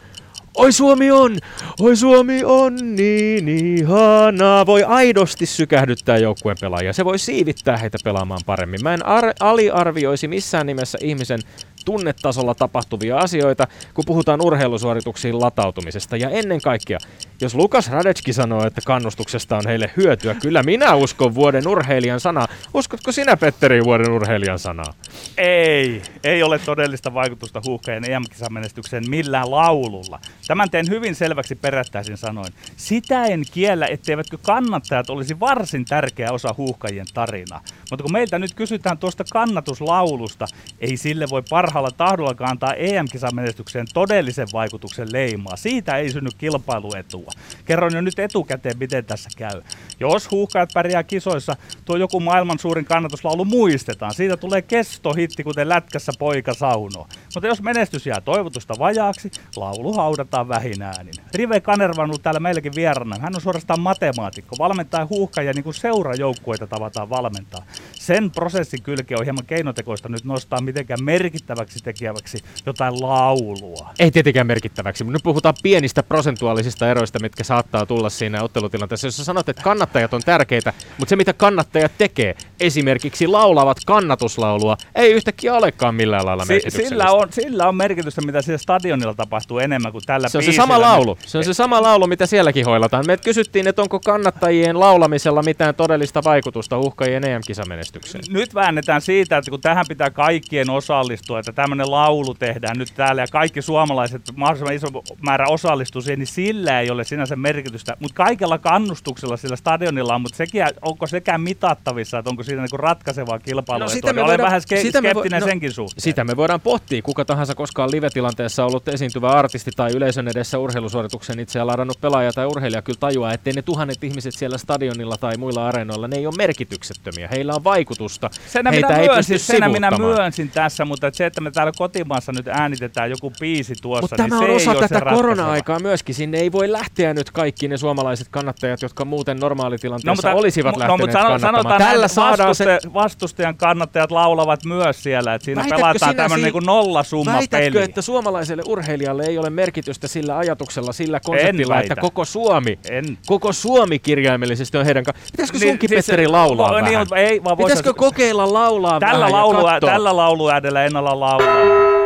Oi 0.57 0.73
Suomi 0.73 1.11
on! 1.11 1.38
Oi 1.81 1.97
Suomi 1.97 2.45
on 2.45 2.97
niin 2.97 3.49
ihanaa! 3.49 4.67
Voi 4.67 4.83
aidosti 4.85 5.47
sykähdyttää 5.47 6.19
joukkueen 6.19 6.57
pelaajia. 6.61 6.93
Se 6.93 7.05
voi 7.05 7.19
siivittää 7.19 7.77
heitä 7.77 7.99
pelaamaan 8.05 8.40
paremmin. 8.47 8.83
Mä 8.83 8.95
en 8.95 9.07
ar- 9.07 9.35
aliarvioisi 9.40 10.29
missään 10.29 10.67
nimessä 10.67 10.99
ihmisen 11.01 11.40
tunnetasolla 11.85 12.55
tapahtuvia 12.55 13.19
asioita, 13.19 13.67
kun 13.95 14.05
puhutaan 14.07 14.40
urheilusuorituksiin 14.43 15.40
latautumisesta. 15.40 16.17
Ja 16.17 16.31
ennen 16.31 16.61
kaikkea, 16.61 16.99
jos 17.40 17.55
Lukas 17.55 17.90
Radetski 17.90 18.33
sanoo, 18.33 18.66
että 18.66 18.81
kannustuksesta 18.87 19.57
on 19.57 19.66
heille 19.66 19.90
hyötyä, 19.97 20.35
kyllä 20.35 20.62
minä 20.62 20.94
uskon 20.94 21.35
vuoden 21.35 21.68
urheilijan 21.68 22.20
sanaa. 22.20 22.49
Uskotko 22.75 23.12
sinä, 23.12 23.37
Petteri, 23.37 23.85
vuoden 23.85 24.11
urheilijan 24.11 24.59
sanaa? 24.59 24.94
Ei, 25.37 26.03
ei 26.25 26.42
ole 26.42 26.59
todellista 26.59 27.14
vaikutusta 27.14 27.62
huuhkajien 27.66 28.11
EM-kisamenestykseen 28.11 29.11
millään 29.11 29.51
laululla. 29.51 30.20
Tämän 30.47 30.70
teen 30.70 30.88
hyvin 30.88 31.14
selväksi 31.14 31.55
perättäisin 31.55 32.16
sanoin. 32.16 32.53
Sitä 32.77 33.25
en 33.25 33.42
kiellä, 33.53 33.87
etteivätkö 33.87 34.38
kannattajat 34.42 35.11
olisi 35.11 35.40
varsin 35.40 35.85
tärkeä 35.85 36.33
osa 36.33 36.55
huuhkajien 36.59 37.07
tarinaa. 37.14 37.61
Mutta 37.90 38.03
kun 38.03 38.12
meiltä 38.12 38.38
nyt 38.38 38.55
kysytään 38.55 38.99
tuosta 38.99 39.25
kannatuslaulusta, 39.33 40.47
ei 40.81 40.97
sille 40.97 41.27
voi 41.31 41.42
parhaalla 41.51 41.90
tahdolla 41.90 42.35
antaa 42.40 42.75
EM-kisamenestykseen 42.75 43.87
todellisen 43.94 44.49
vaikutuksen 44.53 45.12
leimaa. 45.12 45.57
Siitä 45.57 45.97
ei 45.97 46.11
synny 46.11 46.31
kilpailuetua. 46.38 47.24
Kerron 47.65 47.95
jo 47.95 48.01
nyt 48.01 48.19
etukäteen, 48.19 48.79
miten 48.79 49.05
tässä 49.05 49.31
käy. 49.37 49.63
Jos 50.01 50.31
huuhkajat 50.31 50.71
pärjää 50.75 51.03
kisoissa, 51.03 51.57
tuo 51.85 51.97
joku 51.97 52.21
maailman 52.21 52.59
suurin 52.59 52.85
kannatuslaulu 52.85 53.45
muistetaan. 53.45 54.15
Siitä 54.15 54.37
tulee 54.37 54.63
kestohitti, 54.63 55.45
kuten 55.45 55.69
lätkässä 55.69 56.13
poika 56.19 56.55
sauno. 56.55 57.07
Mutta 57.35 57.47
jos 57.47 57.63
menestys 57.63 58.07
jää 58.07 58.21
toivotusta 58.21 58.75
vajaaksi, 58.79 59.31
laulu 59.57 59.93
haudataan 59.93 60.49
vähin 60.49 60.83
äänin. 60.83 61.15
Rive 61.35 61.61
Kanerva 61.61 62.03
on 62.03 62.11
ollut 62.11 62.23
täällä 62.23 62.41
meilläkin 62.41 62.73
vierana. 62.75 63.19
Hän 63.19 63.35
on 63.35 63.41
suorastaan 63.41 63.81
matemaatikko. 63.81 64.57
Valmentaa 64.59 65.07
huuhkajia 65.11 65.53
niin 65.53 65.65
kuin 65.65 65.75
seurajoukkueita 65.75 66.67
tavataan 66.67 67.11
valmentaa. 67.11 67.63
Sen 67.93 68.31
prosessin 68.31 68.83
kylke 68.83 69.17
on 69.17 69.25
hieman 69.25 69.47
keinotekoista 69.47 70.09
nyt 70.09 70.25
nostaa 70.25 70.61
mitenkään 70.61 71.05
merkittäväksi 71.05 71.85
tekijäväksi 71.85 72.39
jotain 72.67 73.03
laulua. 73.03 73.91
Ei 73.99 74.11
tietenkään 74.11 74.47
merkittäväksi, 74.47 75.05
mutta 75.05 75.17
nyt 75.17 75.23
puhutaan 75.23 75.55
pienistä 75.63 76.03
prosentuaalisista 76.03 76.91
eroista, 76.91 77.13
mitkä 77.22 77.44
saattaa 77.44 77.87
tulla 77.87 78.11
siinä 78.11 78.42
ottelutilanteessa. 78.42 79.07
Jos 79.07 79.16
sanot, 79.16 79.48
että 79.48 79.62
kannattajat 79.62 80.14
on 80.14 80.22
tärkeitä, 80.24 80.72
mutta 80.98 81.11
se 81.11 81.16
mitä 81.16 81.33
kannattajat 81.33 81.92
tekee, 81.98 82.35
esimerkiksi 82.61 83.27
laulavat 83.27 83.77
kannatuslaulua, 83.87 84.77
ei 84.94 85.12
yhtäkkiä 85.12 85.55
olekaan 85.55 85.94
millään 85.94 86.27
lailla 86.27 86.44
si- 86.44 86.62
sillä, 86.68 87.11
on, 87.11 87.29
sillä 87.31 87.68
on 87.68 87.77
merkitystä, 87.77 88.20
mitä 88.20 88.42
siellä 88.42 88.59
stadionilla 88.59 89.14
tapahtuu 89.14 89.59
enemmän 89.59 89.92
kuin 89.92 90.05
tällä 90.07 90.29
Se 90.29 90.38
on 90.38 90.44
se 90.44 90.53
sama 90.53 90.81
laulu. 90.81 91.18
Se 91.27 91.38
on 91.38 91.44
se 91.44 91.55
sama 91.55 91.83
laulu, 91.83 92.07
mitä 92.07 92.27
sielläkin 92.27 92.64
hoilataan. 92.64 93.07
Me 93.07 93.16
kysyttiin, 93.16 93.68
että 93.68 93.83
onko 93.83 94.00
kannattajien 94.00 94.81
laulamisella 94.81 95.42
mitään 95.42 95.74
todellista 95.74 96.24
vaikutusta 96.24 96.79
uhkajien 96.79 97.27
EM-kisamenestykseen. 97.27 98.24
Nyt 98.29 98.55
väännetään 98.55 99.00
siitä, 99.00 99.37
että 99.37 99.50
kun 99.50 99.61
tähän 99.61 99.85
pitää 99.88 100.11
kaikkien 100.11 100.70
osallistua, 100.70 101.38
että 101.38 101.53
tämmöinen 101.53 101.90
laulu 101.90 102.35
tehdään 102.35 102.79
nyt 102.79 102.92
täällä 102.96 103.22
ja 103.22 103.27
kaikki 103.33 103.62
suomalaiset, 103.62 104.22
mahdollisimman 104.37 104.74
iso 104.74 105.03
määrä 105.20 105.46
osallistuu 105.48 106.03
siihen, 106.03 106.18
niin 106.18 106.27
sillä 106.27 106.81
ei 106.81 106.90
ole 106.90 107.04
sinänsä 107.05 107.37
merkitystä. 107.37 107.97
Mutta 108.01 108.14
kaikella 108.14 108.59
kannustuksella 108.59 109.37
sillä 109.37 109.57
stadionilla 109.57 110.14
on, 110.14 110.21
mutta 110.21 110.37
sekin, 110.37 110.64
onko 110.83 111.07
sekään 111.07 111.40
mitattavissa, 111.40 112.19
että 112.19 112.31
onko 112.31 112.43
siinä 112.43 112.62
niinku 112.62 112.77
ratkaisevaa 112.77 113.38
kilpailua? 113.38 113.85
No, 113.85 113.88
sitä 113.88 114.12
me 114.12 114.21
Olen 114.21 114.31
voidaan, 114.31 114.47
vähän 114.47 114.61
ske- 114.61 114.83
sitä 114.83 114.99
skeptinen 114.99 115.43
vo- 115.43 115.45
no, 115.45 115.47
senkin 115.47 115.73
suhteen. 115.73 116.03
Sitä 116.03 116.25
me 116.25 116.37
voidaan 116.37 116.61
pohtia, 116.61 117.03
kuka 117.03 117.25
tahansa 117.25 117.55
koskaan 117.55 117.90
live-tilanteessa 117.90 118.64
ollut 118.64 118.88
esiintyvä 118.88 119.29
artisti 119.31 119.71
tai 119.77 119.90
yleisön 119.97 120.29
edessä 120.29 120.59
urheilusuorituksen 120.59 121.40
itse 121.40 121.59
ja 121.59 121.67
ladannut 121.67 122.01
pelaaja 122.01 122.33
tai 122.33 122.47
urheilija 122.47 122.83
kyllä 122.83 122.99
tajuaa, 123.01 123.33
ettei 123.33 123.53
ne 123.53 123.62
tuhannet 123.62 124.05
ihmiset 124.05 124.35
siellä 124.35 124.59
stadionilla 124.59 125.17
tai 125.17 125.37
muilla 125.37 125.69
areenoilla, 125.69 126.09
ne 126.09 126.17
ei 126.17 126.27
ole 126.27 126.35
merkityksettömiä. 126.37 127.29
Heillä 127.29 127.55
on 127.55 127.64
vaikutusta. 127.64 128.31
Senä 128.47 128.71
Heitä 128.71 128.87
minä 128.88 129.01
ei 129.01 129.09
myönsin, 129.09 129.38
senä 129.38 129.69
minä 129.69 129.90
myönsin 129.99 130.51
tässä, 130.51 130.85
mutta 130.85 131.11
se, 131.12 131.27
että 131.27 131.40
me 131.40 131.51
täällä 131.51 131.73
kotimaassa 131.77 132.33
nyt 132.33 132.49
äänitetään 132.49 133.11
joku 133.11 133.33
biisi 133.40 133.75
tuossa, 133.83 134.03
mutta 134.03 134.23
niin 134.23 134.31
tämä 134.31 134.40
on 134.40 134.61
se 134.61 134.71
osa 134.71 134.73
ei 134.73 134.88
tätä 134.88 135.01
korona-aikaa 135.14 135.79
myöskin. 135.79 136.14
Sinne 136.14 136.38
ei 136.38 136.53
voi 136.53 136.73
lähteä 136.73 136.93
nyt 137.14 137.30
kaikki 137.30 137.68
ne 137.68 137.76
suomalaiset 137.76 138.28
kannattajat, 138.30 138.83
jotka 138.83 139.04
muuten 139.04 139.37
normaalitilanteessa 139.37 140.11
no, 140.11 140.14
mutta, 140.14 140.40
olisivat 140.40 140.76
no, 140.76 140.78
lähteneet 140.78 141.00
no, 141.00 141.07
mutta 141.07 141.38
sano, 141.38 141.38
sanotaan 141.38 141.80
Tällä 141.80 142.09
saadaan 142.09 142.54
se... 142.54 142.78
vastustajan 142.94 143.57
kannattajat 143.57 144.11
laulavat 144.11 144.64
myös 144.64 145.02
siellä, 145.02 145.35
että 145.35 145.44
siinä 145.44 145.61
Väitätkö 145.61 145.83
pelataan 145.83 146.16
tämmöinen 146.16 146.52
si- 146.52 146.59
niin 146.59 146.66
nollasumma 146.66 147.33
Väitätkö, 147.33 147.72
peli. 147.72 147.85
että 147.85 148.02
suomalaiselle 148.02 148.62
urheilijalle 148.66 149.24
ei 149.26 149.38
ole 149.38 149.50
merkitystä 149.50 150.09
sillä 150.09 150.38
ajatuksella, 150.38 150.92
sillä 150.92 151.20
konseptilla, 151.24 151.80
että 151.80 151.96
koko 151.96 152.24
Suomi, 152.24 152.78
en. 152.90 153.18
koko 153.26 153.52
Suomi 153.52 153.98
kirjaimellisesti 153.98 154.78
on 154.78 154.85
heidän 154.85 155.04
kanssa. 155.04 155.24
Pitäisikö 155.33 155.59
niin, 155.59 155.68
sunkin, 155.68 155.88
siis, 155.88 156.07
Petteri, 156.07 156.26
laulaa 156.26 156.68
no, 156.68 156.74
vähän? 156.74 156.92
Niin, 156.92 157.18
ei, 157.18 157.44
vaan 157.44 157.57
Pitäisikö 157.57 157.94
kokeilla 157.94 158.52
laulaa 158.52 159.00
tällä 159.00 159.20
vähän 159.20 159.33
laulu, 159.33 159.80
Tällä 159.80 160.16
lauluädellä 160.16 160.85
en 160.85 160.96
ala 160.96 161.20
laulaa. 161.20 162.04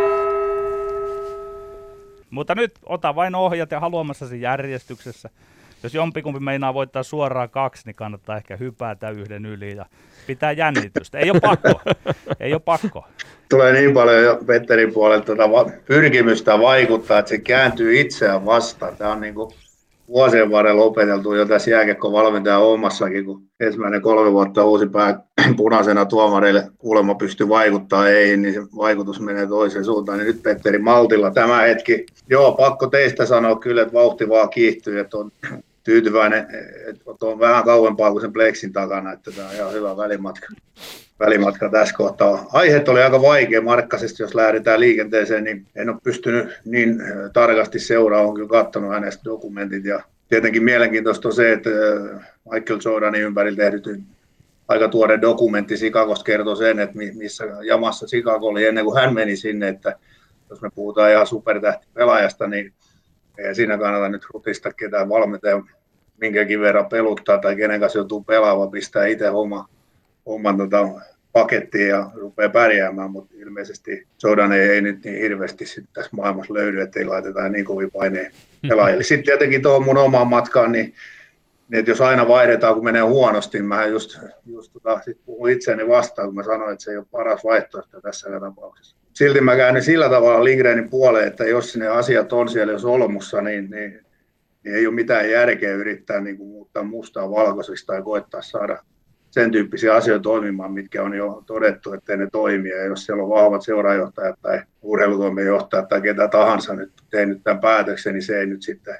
Mutta 2.30 2.54
nyt 2.54 2.72
ota 2.86 3.14
vain 3.14 3.34
ohjat 3.34 3.70
ja 3.70 3.80
haluamassasi 3.80 4.40
järjestyksessä. 4.40 5.30
Jos 5.82 5.94
jompikumpi 5.94 6.40
meinaa 6.40 6.74
voittaa 6.74 7.02
suoraan 7.02 7.50
kaksi, 7.50 7.82
niin 7.86 7.94
kannattaa 7.94 8.36
ehkä 8.36 8.56
hypätä 8.56 9.10
yhden 9.10 9.46
yli 9.46 9.76
ja 9.76 9.86
pitää 10.26 10.52
jännitystä. 10.52 11.18
Ei 11.18 11.30
ole 11.30 11.40
pakko. 11.40 11.80
Ei 12.40 12.52
ole 12.52 12.60
pakko. 12.64 13.06
Tulee 13.50 13.72
niin 13.72 13.94
paljon 13.94 14.22
jo 14.22 14.38
Petterin 14.46 14.92
puolelta 14.92 15.26
tuota 15.26 15.70
pyrkimystä 15.86 16.58
vaikuttaa, 16.58 17.18
että 17.18 17.28
se 17.28 17.38
kääntyy 17.38 18.00
itseään 18.00 18.46
vastaan. 18.46 18.96
Tämä 18.96 19.12
on 19.12 19.20
niin 19.20 19.34
kuin 19.34 19.50
vuosien 20.08 20.50
varrella 20.50 20.82
opeteltu 20.82 21.34
jo 21.34 21.46
tässä 21.46 21.70
jääkiekko-valmentajan 21.70 22.60
hommassakin, 22.60 23.24
kun 23.24 23.42
ensimmäinen 23.60 24.02
kolme 24.02 24.32
vuotta 24.32 24.64
uusi 24.64 24.86
pää 24.86 25.22
punaisena 25.56 26.06
tuomareille 26.06 26.68
kuulemma 26.78 27.14
pystyy 27.14 27.48
vaikuttaa 27.48 28.08
ei, 28.08 28.36
niin 28.36 28.54
se 28.54 28.60
vaikutus 28.76 29.20
menee 29.20 29.46
toiseen 29.46 29.84
suuntaan. 29.84 30.18
Niin 30.18 30.26
nyt 30.26 30.42
Petteri 30.42 30.78
Maltilla 30.78 31.30
tämä 31.30 31.60
hetki. 31.60 32.06
Joo, 32.30 32.52
pakko 32.52 32.86
teistä 32.86 33.26
sanoa 33.26 33.56
kyllä, 33.56 33.82
että 33.82 33.94
vauhti 33.94 34.28
vaan 34.28 34.50
kiihtyy, 34.50 35.00
että 35.00 35.16
on 35.18 35.30
tyytyväinen, 35.88 36.46
että 36.86 37.26
on 37.26 37.38
vähän 37.38 37.64
kauempaa 37.64 38.10
kuin 38.10 38.20
sen 38.20 38.32
Plexin 38.32 38.72
takana, 38.72 39.12
että 39.12 39.30
tämä 39.30 39.48
on 39.48 39.54
ihan 39.54 39.72
hyvä 39.72 39.96
välimatka, 39.96 40.46
välimatka 41.20 41.68
tässä 41.70 41.94
kohtaa. 41.96 42.46
Aiheet 42.52 42.88
oli 42.88 43.02
aika 43.02 43.22
vaikea 43.22 43.60
markkaisesti, 43.60 44.22
jos 44.22 44.34
lähdetään 44.34 44.80
liikenteeseen, 44.80 45.44
niin 45.44 45.66
en 45.76 45.88
ole 45.88 45.98
pystynyt 46.02 46.48
niin 46.64 47.02
tarkasti 47.32 47.78
seuraamaan, 47.78 48.34
kyllä 48.34 48.48
katsonut 48.48 48.92
hänestä 48.92 49.24
dokumentit. 49.24 49.84
Ja 49.84 50.02
tietenkin 50.28 50.64
mielenkiintoista 50.64 51.28
on 51.28 51.34
se, 51.34 51.52
että 51.52 51.70
Michael 52.52 52.80
Jordanin 52.84 53.22
ympärillä 53.22 53.56
tehdyt 53.56 54.00
aika 54.68 54.88
tuore 54.88 55.20
dokumentti 55.20 55.76
Sikakosta 55.76 56.24
kertoo 56.24 56.56
sen, 56.56 56.78
että 56.78 56.96
missä 56.96 57.44
jamassa 57.62 58.06
Chicago 58.06 58.46
oli 58.46 58.66
ennen 58.66 58.84
kuin 58.84 59.00
hän 59.00 59.14
meni 59.14 59.36
sinne, 59.36 59.68
että 59.68 59.96
jos 60.50 60.62
me 60.62 60.70
puhutaan 60.74 61.10
ihan 61.10 61.26
supertähtipelaajasta, 61.26 62.46
niin 62.46 62.72
ei 63.38 63.54
siinä 63.54 63.78
kannata 63.78 64.08
nyt 64.08 64.26
rutista 64.34 64.72
ketään 64.72 65.08
valmentaja 65.08 65.62
minkäkin 66.20 66.60
verran 66.60 66.88
peluttaa 66.88 67.38
tai 67.38 67.56
kenen 67.56 67.80
kanssa 67.80 67.98
joutuu 67.98 68.22
pelaamaan, 68.22 68.70
pistää 68.70 69.06
itse 69.06 69.30
oma, 69.30 69.68
oman 70.26 70.56
tota, 70.56 70.88
pakettiin 71.32 71.88
ja 71.88 72.10
rupeaa 72.14 72.50
pärjäämään, 72.50 73.10
mutta 73.10 73.34
ilmeisesti 73.38 74.06
Jordan 74.22 74.52
ei, 74.52 74.68
ei 74.68 74.80
nyt 74.80 75.04
niin 75.04 75.20
hirveästi 75.20 75.64
tässä 75.92 76.10
maailmassa 76.12 76.54
löydy, 76.54 76.80
ettei 76.80 77.04
laiteta 77.04 77.48
niin 77.48 77.64
kovin 77.64 77.90
paineen 77.90 78.32
pelaajille. 78.68 79.02
Sitten 79.02 79.24
tietenkin 79.24 79.62
tuohon 79.62 79.84
mun 79.84 79.98
omaan 79.98 80.26
matkaan, 80.26 80.72
niin, 80.72 80.94
niin 81.68 81.78
että 81.78 81.90
jos 81.90 82.00
aina 82.00 82.28
vaihdetaan, 82.28 82.74
kun 82.74 82.84
menee 82.84 83.02
huonosti, 83.02 83.58
niin 83.58 83.68
mä 83.68 83.86
just, 83.86 84.18
just 84.46 84.72
tota, 84.72 85.00
sit 85.04 85.18
puhun 85.26 85.50
itseäni 85.50 85.88
vastaan, 85.88 86.28
kun 86.28 86.34
mä 86.34 86.42
sanoin, 86.42 86.72
että 86.72 86.84
se 86.84 86.90
ei 86.90 86.96
ole 86.96 87.06
paras 87.10 87.44
vaihtoehto 87.44 88.00
tässä 88.00 88.40
tapauksessa. 88.40 88.96
Silti 89.12 89.40
mä 89.40 89.56
käyn 89.56 89.82
sillä 89.82 90.08
tavalla 90.08 90.44
Lindgrenin 90.44 90.90
puoleen, 90.90 91.28
että 91.28 91.44
jos 91.44 91.76
ne 91.76 91.88
asiat 91.88 92.32
on 92.32 92.48
siellä 92.48 92.72
jos 92.72 92.84
olmussa, 92.84 93.40
niin, 93.40 93.70
niin 93.70 94.04
niin 94.64 94.74
ei 94.74 94.86
ole 94.86 94.94
mitään 94.94 95.30
järkeä 95.30 95.74
yrittää 95.74 96.20
niin 96.20 96.36
kuin 96.36 96.48
muuttaa 96.48 96.82
mustaa 96.82 97.30
valkoiseksi 97.30 97.86
tai 97.86 98.02
koettaa 98.02 98.42
saada 98.42 98.82
sen 99.30 99.50
tyyppisiä 99.50 99.94
asioita 99.94 100.22
toimimaan, 100.22 100.72
mitkä 100.72 101.02
on 101.02 101.14
jo 101.14 101.42
todettu, 101.46 101.92
että 101.92 102.16
ne 102.16 102.28
toimi. 102.32 102.68
Ja 102.68 102.84
jos 102.84 103.04
siellä 103.04 103.22
on 103.22 103.28
vahvat 103.28 103.62
seuraajohtajat 103.62 104.38
tai 104.42 104.62
urheilutoimijohtajat 104.82 105.88
tai 105.88 106.00
ketä 106.00 106.28
tahansa 106.28 106.74
nyt 106.74 106.92
tehnyt 107.10 107.40
tämän 107.44 107.60
päätöksen, 107.60 108.14
niin 108.14 108.22
se 108.22 108.38
ei 108.38 108.46
nyt 108.46 108.62
sitten 108.62 108.96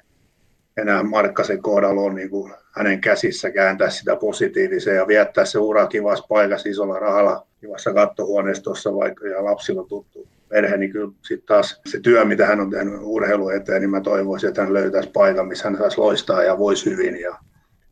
enää 0.76 1.02
Markkasen 1.02 1.62
kohdalla 1.62 2.00
ole 2.00 2.14
niin 2.14 2.30
kuin 2.30 2.52
hänen 2.72 3.00
käsissä 3.00 3.50
kääntää 3.50 3.90
sitä 3.90 4.16
positiiviseen 4.16 4.96
ja 4.96 5.06
viettää 5.06 5.44
se 5.44 5.58
ura 5.58 5.86
kivassa 5.86 6.26
paikassa 6.28 6.68
isolla 6.68 6.98
rahalla 6.98 7.46
kivassa 7.60 7.94
kattohuoneistossa 7.94 8.94
vaikka 8.94 9.26
ja 9.28 9.44
lapsilla 9.44 9.84
tuttu 9.88 10.28
perhe, 10.48 10.76
niin 10.76 10.90
kyllä 10.90 11.12
sitten 11.22 11.46
taas 11.46 11.80
se 11.86 12.00
työ, 12.00 12.24
mitä 12.24 12.46
hän 12.46 12.60
on 12.60 12.70
tehnyt 12.70 12.94
urheilu 13.00 13.48
eteen, 13.48 13.80
niin 13.80 13.90
mä 13.90 14.00
toivoisin, 14.00 14.48
että 14.48 14.62
hän 14.62 14.74
löytäisi 14.74 15.10
paikan, 15.10 15.48
missä 15.48 15.64
hän 15.64 15.78
saisi 15.78 15.98
loistaa 15.98 16.42
ja 16.42 16.58
voisi 16.58 16.90
hyvin. 16.90 17.20
Ja 17.20 17.38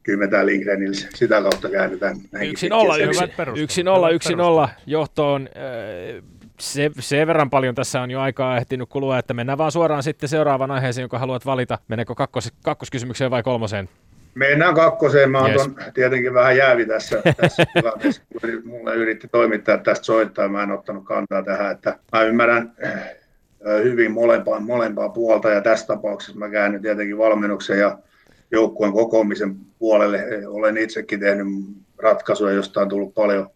kyllä 0.03 0.19
me 0.19 0.29
täällä 0.29 0.47
Lindgrenillä 0.47 1.09
sitä 1.15 1.43
kautta 1.43 1.71
käännetään. 1.71 2.17
Yksin 2.43 2.73
olla, 2.73 2.97
yksi, 2.97 3.25
yksin 3.57 3.89
olla, 3.89 4.11
yksin 4.11 4.41
olla 4.41 4.69
johtoon. 4.87 5.49
Äh, 5.57 6.23
se, 6.61 6.91
sen 6.99 7.27
verran 7.27 7.51
paljon 7.51 7.75
tässä 7.75 8.01
on 8.01 8.11
jo 8.11 8.21
aikaa 8.21 8.57
ehtinyt 8.57 8.89
kulua, 8.89 9.19
että 9.19 9.35
mennään 9.35 9.59
vaan 9.59 9.73
suoraan 9.73 10.03
sitten 10.03 10.29
seuraavaan 10.29 10.71
aiheeseen, 10.71 11.03
jonka 11.03 11.19
haluat 11.19 11.47
valita. 11.47 11.79
Meneekö 11.89 12.15
kakkos, 12.15 12.53
kakkoskysymykseen 12.65 13.31
vai 13.31 13.43
kolmoseen? 13.43 13.89
Mennään 14.37 14.75
kakkoseen. 14.75 15.31
Mä 15.31 15.41
oon 15.41 15.51
yes. 15.51 15.69
tietenkin 15.95 16.35
vähän 16.35 16.57
jäävi 16.57 16.87
tässä, 16.87 17.23
tässä 17.37 17.65
tilanteessa. 17.75 18.23
Mulle 18.65 18.95
yritti 18.95 19.29
toimittaa 19.29 19.79
tästä 19.79 20.05
soittaa. 20.05 20.49
Mä 20.49 20.63
en 20.63 20.71
ottanut 20.71 21.05
kantaa 21.05 21.43
tähän. 21.43 21.73
Että 21.73 21.99
mä 22.13 22.23
ymmärrän 22.23 22.73
hyvin 23.85 24.13
molempaa, 24.13 24.61
molempaa 24.61 25.09
puolta 25.09 25.51
ja 25.51 25.61
tässä 25.61 25.87
tapauksessa 25.87 26.39
mä 26.39 26.51
käännyn 26.51 26.83
tietenkin 26.83 27.19
valmennuksen 27.19 27.79
ja 27.79 27.99
joukkueen 28.51 28.93
kokoamisen 28.93 29.57
puolelle. 29.79 30.27
Olen 30.47 30.77
itsekin 30.77 31.21
tehnyt 31.21 31.47
ratkaisuja, 31.99 32.53
josta 32.53 32.81
on 32.81 32.89
tullut 32.89 33.15
paljon 33.15 33.51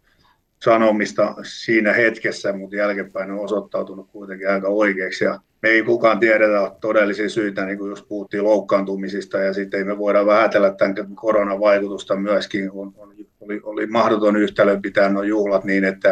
sanomista 0.65 1.35
siinä 1.43 1.93
hetkessä, 1.93 2.53
mutta 2.53 2.77
jälkeenpäin 2.77 3.31
on 3.31 3.39
osoittautunut 3.39 4.11
kuitenkin 4.11 4.51
aika 4.51 4.69
oikeaksi. 4.69 5.25
Ja 5.25 5.41
me 5.63 5.69
ei 5.69 5.83
kukaan 5.83 6.21
tiedetä 6.21 6.77
todellisia 6.81 7.29
syitä, 7.29 7.65
niin 7.65 7.79
kuin 7.79 7.89
just 7.89 8.09
puhuttiin 8.09 8.45
loukkaantumisista, 8.45 9.39
ja 9.39 9.53
sitten 9.53 9.87
me 9.87 9.99
voidaan 9.99 10.27
vähätellä 10.27 10.75
tämän 10.75 11.15
koronan 11.15 11.61
vaikutusta 11.61 12.17
myöskin. 12.17 12.71
On, 12.71 12.95
oli, 13.41 13.61
oli 13.63 13.87
mahdoton 13.87 14.37
yhtälö 14.37 14.81
pitää 14.83 15.09
nuo 15.09 15.23
juhlat 15.23 15.65
niin, 15.65 15.85
että, 15.85 16.11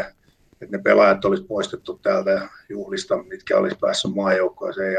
että 0.63 0.77
ne 0.77 0.83
pelaajat 0.83 1.25
olisi 1.25 1.45
poistettu 1.45 1.99
täältä 2.03 2.49
juhlista, 2.69 3.23
mitkä 3.23 3.59
olisi 3.59 3.77
päässyt 3.81 4.15
maajoukkoeseen. 4.15 4.97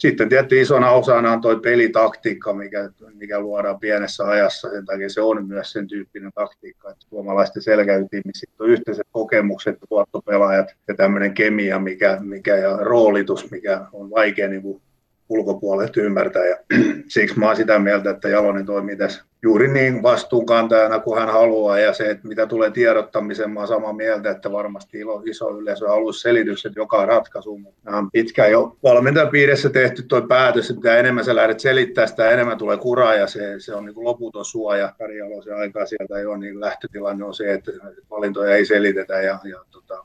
Sitten 0.00 0.28
tietysti 0.28 0.60
isona 0.60 0.90
osana 0.90 1.32
on 1.32 1.40
tuo 1.40 1.56
pelitaktiikka, 1.56 2.54
mikä, 2.54 2.90
mikä 3.14 3.40
luodaan 3.40 3.80
pienessä 3.80 4.24
ajassa. 4.24 4.70
Sen 4.70 4.86
takia 4.86 5.08
se 5.08 5.20
on 5.20 5.48
myös 5.48 5.72
sen 5.72 5.88
tyyppinen 5.88 6.32
taktiikka, 6.34 6.90
että 6.90 7.06
suomalaisten 7.08 7.62
selkäytimissä 7.62 8.46
on 8.58 8.68
yhteiset 8.68 9.06
kokemukset, 9.12 9.78
tuottopelaajat 9.88 10.76
ja 10.88 10.94
tämmöinen 10.94 11.34
kemia 11.34 11.78
mikä, 11.78 12.18
mikä, 12.20 12.56
ja 12.56 12.76
roolitus, 12.76 13.50
mikä 13.50 13.80
on 13.92 14.10
vaikea 14.10 14.48
niin 14.48 14.82
ulkopuolelta 15.28 16.00
ymmärtää. 16.00 16.46
Ja 16.46 16.56
siksi 17.08 17.38
mä 17.38 17.46
oon 17.46 17.56
sitä 17.56 17.78
mieltä, 17.78 18.10
että 18.10 18.28
Jalonen 18.28 18.66
toimii 18.66 18.96
tässä 18.96 19.24
juuri 19.42 19.68
niin 19.68 20.02
vastuunkantajana 20.02 20.98
kuin 20.98 21.20
hän 21.20 21.32
haluaa. 21.32 21.78
Ja 21.78 21.92
se, 21.92 22.10
että 22.10 22.28
mitä 22.28 22.46
tulee 22.46 22.70
tiedottamiseen, 22.70 23.50
mä 23.50 23.60
oon 23.60 23.68
samaa 23.68 23.92
mieltä, 23.92 24.30
että 24.30 24.52
varmasti 24.52 24.98
iso 25.24 25.58
yleisö 25.58 25.88
haluaisi 25.88 26.20
selitykset 26.20 26.72
joka 26.76 27.06
ratkaisu. 27.06 27.60
On 27.86 28.10
pitkään 28.10 28.50
jo 28.50 28.76
valmentajapiirissä 28.82 29.70
tehty 29.70 30.02
tuo 30.02 30.22
päätös, 30.22 30.70
että 30.70 30.80
mitä 30.80 30.96
enemmän 30.96 31.24
sä 31.24 31.34
lähdet 31.34 31.60
selittää, 31.60 32.06
sitä 32.06 32.30
enemmän 32.30 32.58
tulee 32.58 32.76
kuraa 32.76 33.14
ja 33.14 33.26
se, 33.26 33.54
se 33.58 33.74
on 33.74 33.84
niin 33.84 34.04
loputon 34.04 34.44
suoja. 34.44 34.92
Kari 34.98 35.18
Jalosen 35.18 35.56
aikaa 35.56 35.86
sieltä 35.86 36.14
ole, 36.14 36.38
niin 36.38 36.60
lähtötilanne 36.60 37.24
on 37.24 37.34
se, 37.34 37.52
että 37.52 37.72
valintoja 38.10 38.56
ei 38.56 38.66
selitetä 38.66 39.14
ja, 39.14 39.38
ja 39.44 39.64
tota, 39.70 40.04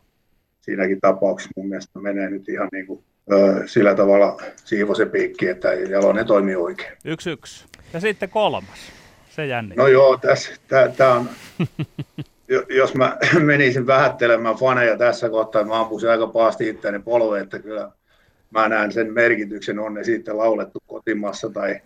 siinäkin 0.62 1.02
tapauksessa 1.02 1.52
mun 1.56 1.70
mielestä 1.70 2.00
menee 2.00 2.30
nyt 2.30 2.50
ihan 2.50 2.70
niin 2.72 2.88
kuin 2.88 3.04
sillä 3.66 3.96
tavalla 3.96 4.38
siivo 4.56 4.96
se 4.96 5.06
piikki, 5.06 5.48
että 5.48 5.74
Jalonen 5.74 6.26
toimii 6.26 6.56
oikein. 6.56 6.98
Yksi 7.06 7.30
yksi. 7.30 7.66
Ja 7.94 8.00
sitten 8.00 8.30
kolmas. 8.30 8.95
Se 9.36 9.46
jännittää. 9.46 9.84
No 9.84 9.88
joo, 9.88 10.18
tässä, 10.18 10.52
tää, 10.98 11.14
on, 11.14 11.30
jos 12.78 12.96
mä 12.96 13.18
menisin 13.40 13.88
vähättelemään 13.88 14.56
faneja 14.56 14.98
tässä 14.98 15.30
kohtaa, 15.30 15.64
mä 15.64 15.80
ampuisin 15.82 16.10
aika 16.10 16.28
pahasti 16.28 16.70
itseäni 16.70 17.00
polve, 17.00 17.40
että 17.40 17.60
kyllä 17.60 17.92
mä 18.50 18.70
näen 18.70 18.92
sen 18.92 19.14
merkityksen, 19.14 19.80
on 19.80 19.94
ne 19.94 20.04
sitten 20.04 20.38
laulettu 20.38 20.84
kotimassa 20.88 21.50
tai 21.50 21.80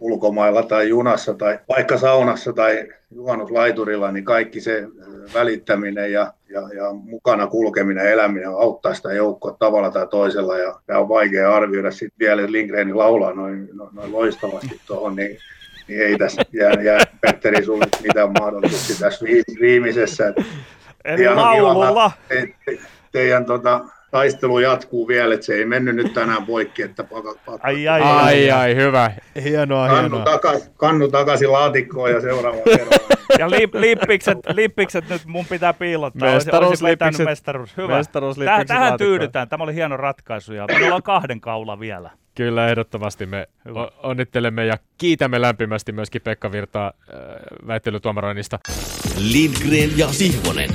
ulkomailla 0.00 0.62
tai 0.62 0.88
junassa 0.88 1.34
tai 1.34 1.58
vaikka 1.68 1.98
saunassa 1.98 2.52
tai 2.52 2.88
juhannuslaiturilla, 3.10 4.12
niin 4.12 4.24
kaikki 4.24 4.60
se 4.60 4.88
välittäminen 5.34 6.12
ja, 6.12 6.32
ja, 6.48 6.60
ja 6.60 6.92
mukana 6.92 7.46
kulkeminen 7.46 8.04
ja 8.04 8.10
eläminen 8.10 8.48
auttaa 8.48 8.94
sitä 8.94 9.12
joukkoa 9.12 9.56
tavalla 9.58 9.90
tai 9.90 10.06
toisella. 10.06 10.58
Ja 10.58 10.80
tämä 10.86 10.98
on 10.98 11.08
vaikea 11.08 11.54
arvioida 11.54 11.90
sitten 11.90 12.18
vielä, 12.18 12.42
että 12.42 12.52
Lindgren 12.52 12.98
laulaa 12.98 13.32
noin, 13.32 13.68
noin 13.92 14.12
loistavasti 14.12 14.80
tuohon, 14.86 15.16
niin, 15.16 15.38
niin 15.88 16.02
ei 16.02 16.18
tässä 16.18 16.42
jää, 16.52 16.72
jää 16.72 16.98
Petteri 17.20 17.64
sulle 17.64 17.86
mitään 18.02 18.32
mahdollisuuksia 18.40 18.96
tässä 19.00 19.24
viimeisessä. 19.60 20.34
Eli 21.04 21.34
laululla. 21.34 22.12
Te, 22.28 22.54
te, 22.66 22.78
teidän 23.12 23.44
tota, 23.44 23.84
taistelu 24.10 24.58
jatkuu 24.58 25.08
vielä, 25.08 25.34
että 25.34 25.46
se 25.46 25.54
ei 25.54 25.64
mennyt 25.64 25.96
nyt 25.96 26.12
tänään 26.12 26.46
poikki, 26.46 26.82
että 26.82 27.04
paka, 27.04 27.34
paka, 27.46 27.66
ai, 27.66 27.88
ai, 27.88 28.02
ai, 28.02 28.24
ai, 28.24 28.50
ai, 28.50 28.74
hyvä. 28.74 29.10
Hienoa, 29.42 29.88
kannu, 29.88 30.02
hienoa. 30.02 30.24
Takas, 30.24 30.70
kannu 30.76 31.08
takaisin 31.08 31.52
laatikkoon 31.52 32.10
ja 32.10 32.20
seuraava 32.20 32.58
kerran. 32.64 32.98
Ja 33.38 33.50
lip, 33.50 33.74
lippikset, 33.74 34.38
lippikset 34.54 35.08
nyt 35.08 35.22
mun 35.26 35.46
pitää 35.46 35.72
piilottaa. 35.72 36.34
Mestaruuslippikset. 36.34 37.26
Mestaruus. 37.26 37.76
Hyvä. 37.76 38.00
Täh, 38.44 38.66
tähän 38.66 38.98
tyydytään. 38.98 39.48
Tämä 39.48 39.64
oli 39.64 39.74
hieno 39.74 39.96
ratkaisu 39.96 40.52
ja 40.52 40.66
meillä 40.66 40.94
on 40.94 41.02
kahden 41.02 41.40
kaula 41.40 41.80
vielä. 41.80 42.10
Kyllä, 42.34 42.68
ehdottomasti 42.68 43.26
me 43.26 43.48
Hyvä. 43.64 43.88
onnittelemme 44.02 44.66
ja 44.66 44.76
kiitämme 44.98 45.40
lämpimästi 45.40 45.92
myöskin 45.92 46.22
Pekka 46.22 46.52
Virtaa 46.52 46.86
äh, 46.86 47.16
väittelytuomaroinnista. 47.66 48.58
Lindgren 49.18 49.98
ja 49.98 50.08
Sihvonen. 50.08 50.70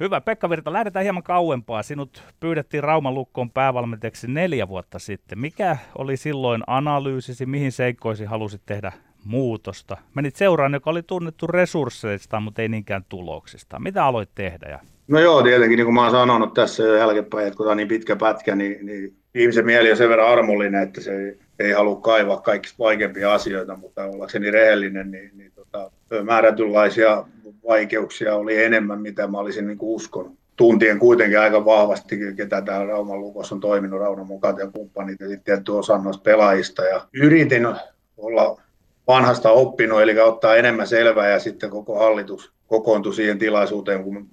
Hyvä. 0.00 0.20
Pekka 0.20 0.50
Virta, 0.50 0.72
lähdetään 0.72 1.02
hieman 1.02 1.22
kauempaa. 1.22 1.82
Sinut 1.82 2.22
pyydettiin 2.40 2.84
Rauman 2.84 3.14
lukkoon 3.14 3.50
päävalmentajaksi 3.50 4.26
neljä 4.30 4.68
vuotta 4.68 4.98
sitten. 4.98 5.38
Mikä 5.38 5.76
oli 5.98 6.16
silloin 6.16 6.62
analyysisi, 6.66 7.46
mihin 7.46 7.72
seikkoisi 7.72 8.24
halusit 8.24 8.62
tehdä 8.66 8.92
muutosta? 9.24 9.96
Menit 10.14 10.36
seuraan, 10.36 10.74
joka 10.74 10.90
oli 10.90 11.02
tunnettu 11.02 11.46
resursseista, 11.46 12.40
mutta 12.40 12.62
ei 12.62 12.68
niinkään 12.68 13.04
tuloksista. 13.08 13.78
Mitä 13.78 14.04
aloit 14.04 14.30
tehdä? 14.34 14.68
Ja... 14.68 14.78
No 15.08 15.20
joo, 15.20 15.42
tietenkin 15.42 15.76
niin 15.76 15.86
kuin 15.86 15.94
mä 15.94 16.02
oon 16.02 16.10
sanonut 16.10 16.54
tässä 16.54 16.82
jo 16.82 16.94
jälkeenpäin, 16.94 17.46
että 17.46 17.56
kun 17.56 17.64
tämä 17.64 17.70
on 17.70 17.76
niin 17.76 17.88
pitkä 17.88 18.16
pätkä, 18.16 18.56
niin, 18.56 18.86
niin 18.86 19.16
ihmisen 19.34 19.66
mieli 19.66 19.90
on 19.90 19.96
sen 19.96 20.08
verran 20.08 20.28
armollinen, 20.28 20.82
että 20.82 21.00
se 21.00 21.16
ei, 21.16 21.38
ei 21.58 21.72
halua 21.72 22.00
kaivaa 22.00 22.40
kaikista 22.40 22.78
vaikeimpia 22.78 23.34
asioita, 23.34 23.76
mutta 23.76 24.04
ollakseni 24.04 24.50
rehellinen, 24.50 25.10
niin, 25.10 25.30
niin 25.34 25.52
tota, 25.54 25.90
määrätynlaisia 26.22 27.24
vaikeuksia 27.68 28.34
oli 28.34 28.64
enemmän, 28.64 29.00
mitä 29.00 29.26
mä 29.26 29.38
olisin 29.38 29.66
niin 29.66 29.78
uskonut. 29.80 30.38
Tuntien 30.56 30.98
kuitenkin 30.98 31.40
aika 31.40 31.64
vahvasti, 31.64 32.18
ketä 32.36 32.62
täällä 32.62 32.86
Rauman 32.86 33.20
lukossa 33.20 33.54
on 33.54 33.60
toiminut, 33.60 34.00
Rauman 34.00 34.26
mukaan 34.26 34.58
ja 34.58 34.70
kumppanit 34.70 35.20
ja 35.20 35.28
sitten 35.28 35.44
tietty 35.44 35.72
osa 35.72 35.98
noista 35.98 36.22
pelaajista. 36.22 36.84
Ja 36.84 37.06
yritin 37.12 37.68
olla 38.16 38.60
vanhasta 39.06 39.50
oppinut, 39.50 40.02
eli 40.02 40.20
ottaa 40.20 40.56
enemmän 40.56 40.86
selvää 40.86 41.28
ja 41.28 41.38
sitten 41.38 41.70
koko 41.70 41.98
hallitus 41.98 42.52
kokoontui 42.66 43.14
siihen 43.14 43.38
tilaisuuteen, 43.38 44.04
kun 44.04 44.28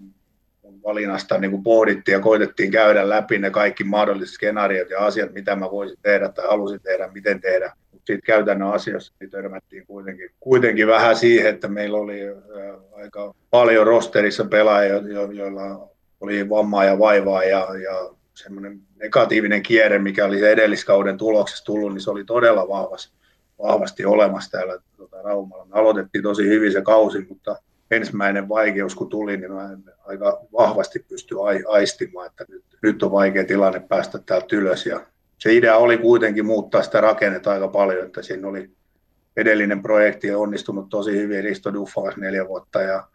valinnasta 0.83 1.37
niin 1.37 1.51
kuin 1.51 1.63
pohdittiin 1.63 2.13
ja 2.13 2.19
koitettiin 2.19 2.71
käydä 2.71 3.09
läpi 3.09 3.39
ne 3.39 3.49
kaikki 3.49 3.83
mahdolliset 3.83 4.33
skenaariot 4.35 4.89
ja 4.89 4.99
asiat, 4.99 5.33
mitä 5.33 5.55
mä 5.55 5.71
voisin 5.71 5.97
tehdä 6.01 6.29
tai 6.29 6.47
halusin 6.47 6.81
tehdä, 6.81 7.09
miten 7.13 7.41
tehdä 7.41 7.73
siitä 8.05 8.25
käytännön 8.25 8.71
asiassa 8.71 9.13
niin 9.19 9.29
törmättiin 9.29 9.85
kuitenkin, 9.85 10.29
kuitenkin 10.39 10.87
vähän 10.87 11.15
siihen, 11.15 11.53
että 11.53 11.67
meillä 11.67 11.97
oli 11.97 12.19
aika 12.91 13.33
paljon 13.49 13.87
rosterissa 13.87 14.45
pelaajia, 14.45 14.95
jo, 14.95 15.31
joilla 15.31 15.89
oli 16.21 16.49
vammaa 16.49 16.85
ja 16.85 16.99
vaivaa 16.99 17.43
ja, 17.43 17.67
ja 17.83 18.09
semmoinen 18.33 18.79
negatiivinen 18.95 19.63
kierre, 19.63 19.99
mikä 19.99 20.25
oli 20.25 20.45
edelliskauden 20.45 21.17
tuloksessa 21.17 21.65
tullut, 21.65 21.93
niin 21.93 22.01
se 22.01 22.11
oli 22.11 22.23
todella 22.23 22.67
vahvasti, 22.67 23.13
vahvasti 23.63 24.05
olemassa 24.05 24.51
täällä 24.51 24.77
tuota, 24.97 25.21
Raumalla. 25.21 25.65
Me 25.65 25.79
aloitettiin 25.79 26.23
tosi 26.23 26.47
hyvin 26.47 26.71
se 26.71 26.81
kausi, 26.81 27.25
mutta 27.29 27.55
ensimmäinen 27.91 28.49
vaikeus 28.49 28.95
kun 28.95 29.09
tuli, 29.09 29.37
niin 29.37 29.51
mä 29.51 29.77
aika 30.05 30.41
vahvasti 30.53 31.05
pystyi 31.09 31.37
aistimaan, 31.67 32.27
että 32.27 32.45
nyt, 32.49 32.63
nyt 32.81 33.03
on 33.03 33.11
vaikea 33.11 33.45
tilanne 33.45 33.79
päästä 33.79 34.19
täältä 34.19 34.55
ylös. 34.55 34.85
Ja 34.85 35.05
se 35.37 35.53
idea 35.53 35.77
oli 35.77 35.97
kuitenkin 35.97 36.45
muuttaa 36.45 36.81
sitä 36.81 37.01
rakennetta 37.01 37.51
aika 37.51 37.67
paljon, 37.67 38.05
että 38.05 38.21
siinä 38.21 38.47
oli 38.47 38.69
edellinen 39.37 39.81
projekti 39.81 40.31
onnistunut 40.31 40.89
tosi 40.89 41.11
hyvin, 41.11 41.43
Risto 41.43 41.73
Duffas 41.73 42.17
neljä 42.17 42.47
vuotta. 42.47 42.81
Ja 42.81 43.07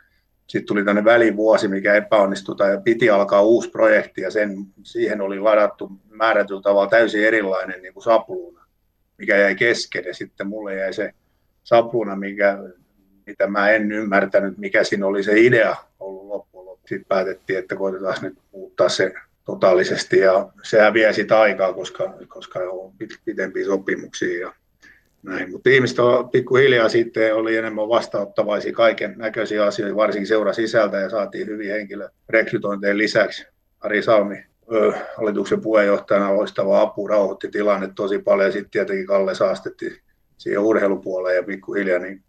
sitten 0.47 0.67
tuli 0.67 0.85
tänne 0.85 1.05
välivuosi, 1.05 1.69
mikä 1.69 1.95
epäonnistui 1.95 2.57
tai 2.57 2.81
piti 2.85 3.11
alkaa 3.11 3.43
uusi 3.43 3.71
projekti 3.71 4.21
ja 4.21 4.31
sen, 4.31 4.57
siihen 4.83 5.21
oli 5.21 5.41
ladattu 5.41 5.93
määrätyllä 6.11 6.63
tavalla 6.63 6.91
täysin 6.91 7.25
erilainen 7.25 7.83
niin 7.83 7.95
kuin 7.95 8.05
sapluuna, 8.05 8.67
mikä 9.19 9.37
jäi 9.37 9.55
kesken. 9.55 10.05
Ja 10.05 10.15
sitten 10.15 10.47
mulle 10.47 10.75
jäi 10.75 10.93
se 10.93 11.15
sapluuna, 11.65 12.17
mikä, 12.17 12.59
mitä 13.27 13.47
mä 13.47 13.71
en 13.71 13.93
ymmärtänyt, 13.93 14.59
mikä 14.59 14.85
siinä 14.85 15.07
oli 15.07 15.23
se 15.23 15.41
idea 15.41 15.77
ollut 16.01 16.27
loppujen 16.27 16.67
lopuksi. 16.67 16.95
Sitten 16.95 17.09
päätettiin, 17.09 17.59
että 17.59 17.77
koitetaan 17.77 18.17
nyt 18.23 18.39
muuttaa 18.53 18.89
se 18.89 19.15
totaalisesti 19.45 20.19
ja 20.19 20.49
sehän 20.63 20.95
vie 20.95 21.13
sitä 21.13 21.41
aikaa, 21.41 21.73
koska, 21.73 22.15
koska 22.29 22.59
on 22.59 22.93
pitempiä 23.25 23.65
sopimuksia 23.65 24.41
ja 24.41 24.53
näin. 25.23 25.51
Mutta 25.51 25.71
ihmiset 25.71 25.99
on 25.99 26.31
pikkuhiljaa 26.31 26.89
sitten 26.89 27.35
oli 27.35 27.57
enemmän 27.57 27.89
vastaanottavaisia 27.89 28.73
kaiken 28.73 29.15
näköisiä 29.17 29.65
asioita, 29.65 29.97
varsinkin 29.97 30.27
seura 30.27 30.53
sisältä 30.53 30.97
ja 30.97 31.11
saatiin 31.11 31.47
hyviä 31.47 31.75
henkilörekrytointeja 31.75 32.99
lisäksi. 32.99 33.47
Ari 33.81 34.03
Salmi 34.03 34.45
hallituksen 35.17 35.61
puheenjohtajana 35.61 36.37
loistava 36.37 36.81
apu, 36.81 37.09
rauhoitti 37.09 37.49
tilanne 37.49 37.89
tosi 37.95 38.19
paljon 38.19 38.49
ja 38.49 38.53
sitten 38.53 38.71
tietenkin 38.71 39.07
Kalle 39.07 39.35
saastetti 39.35 40.01
siihen 40.39 40.63
urheilupuoleen 40.63 41.37
ja 41.37 41.43
pikkuhiljaa 41.43 41.99
niin 41.99 42.23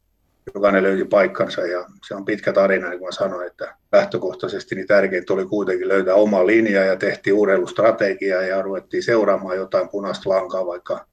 jokainen 0.53 0.83
löysi 0.83 1.05
paikkansa 1.05 1.61
ja 1.61 1.85
se 2.07 2.15
on 2.15 2.25
pitkä 2.25 2.53
tarina, 2.53 2.89
niin 2.89 2.99
kuin 2.99 3.13
sanoin, 3.13 3.47
että 3.47 3.75
lähtökohtaisesti 3.91 4.75
niin 4.75 4.87
tärkeintä 4.87 5.33
oli 5.33 5.45
kuitenkin 5.45 5.87
löytää 5.87 6.15
oma 6.15 6.47
linja 6.47 6.85
ja 6.85 6.95
tehtiin 6.95 7.33
urheilustrategiaa 7.33 8.41
ja 8.41 8.61
ruvettiin 8.61 9.03
seuraamaan 9.03 9.57
jotain 9.57 9.89
punaista 9.89 10.29
lankaa, 10.29 10.65
vaikka 10.65 11.05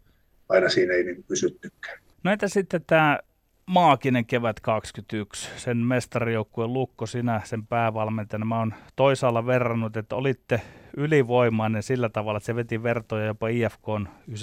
aina 0.49 0.69
siinä 0.69 0.95
ei 0.95 1.05
niin 1.05 1.25
pysyttykään. 1.29 1.99
No 2.25 2.33
entä 2.33 2.49
sitten 2.49 2.85
tämä 2.87 3.19
maaginen 3.67 4.27
kevät 4.27 4.61
21, 4.61 5.51
sen 5.57 5.77
mestarijoukkueen 5.77 6.73
Lukko, 6.73 7.07
sinä 7.07 7.41
sen 7.45 7.67
päävalmentajana. 7.67 8.45
Mä 8.45 8.59
oon 8.59 8.75
toisaalla 8.97 9.47
verrannut, 9.47 9.97
että 9.97 10.17
olitte 10.17 10.61
ylivoimainen 10.97 11.83
sillä 11.83 12.09
tavalla, 12.09 12.37
että 12.37 12.47
se 12.47 12.57
veti 12.57 12.83
vertoja 12.83 13.27
jopa 13.27 13.49
IFK 13.49 13.87
97-92 14.31 14.35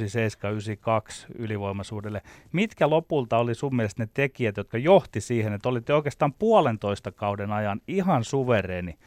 ylivoimaisuudelle. 1.36 2.22
Mitkä 2.52 2.90
lopulta 2.90 3.38
oli 3.38 3.56
sun 3.56 3.76
mielestä 3.76 4.04
ne 4.04 4.10
tekijät, 4.14 4.58
jotka 4.58 4.78
johti 4.78 5.22
siihen, 5.22 5.54
että 5.54 5.70
olitte 5.70 5.94
oikeastaan 5.94 6.34
puolentoista 6.34 7.12
kauden 7.12 7.52
ajan 7.52 7.82
ihan 7.88 8.24
suvereeni 8.24 8.98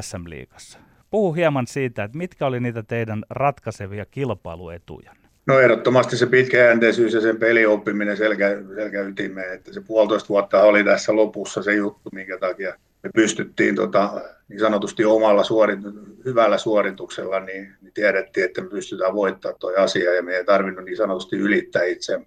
SM-liigassa? 0.00 0.78
Puhu 1.10 1.32
hieman 1.32 1.66
siitä, 1.66 2.04
että 2.04 2.18
mitkä 2.18 2.46
oli 2.46 2.60
niitä 2.60 2.82
teidän 2.82 3.24
ratkaisevia 3.30 4.06
kilpailuetuja. 4.06 5.19
No 5.50 5.60
ehdottomasti 5.60 6.16
se 6.16 6.26
pitkäjänteisyys 6.26 7.14
ja 7.14 7.20
sen 7.20 7.36
pelioppiminen 7.36 8.16
selkä, 8.16 8.48
selkäytimeen, 8.74 9.54
että 9.54 9.72
se 9.72 9.80
puolitoista 9.80 10.28
vuotta 10.28 10.62
oli 10.62 10.84
tässä 10.84 11.16
lopussa 11.16 11.62
se 11.62 11.74
juttu, 11.74 12.10
minkä 12.12 12.38
takia 12.38 12.74
me 13.02 13.10
pystyttiin 13.14 13.74
tota, 13.74 14.20
niin 14.48 14.60
sanotusti 14.60 15.04
omalla 15.04 15.44
suorit, 15.44 15.78
hyvällä 16.24 16.58
suorituksella, 16.58 17.40
niin, 17.40 17.74
niin 17.80 17.92
tiedettiin, 17.92 18.44
että 18.44 18.62
me 18.62 18.68
pystytään 18.68 19.14
voittamaan 19.14 19.58
tuo 19.60 19.72
asia 19.76 20.14
ja 20.14 20.22
me 20.22 20.36
ei 20.36 20.44
tarvinnut 20.44 20.84
niin 20.84 20.96
sanotusti 20.96 21.36
ylittää 21.36 21.84
itse. 21.84 22.20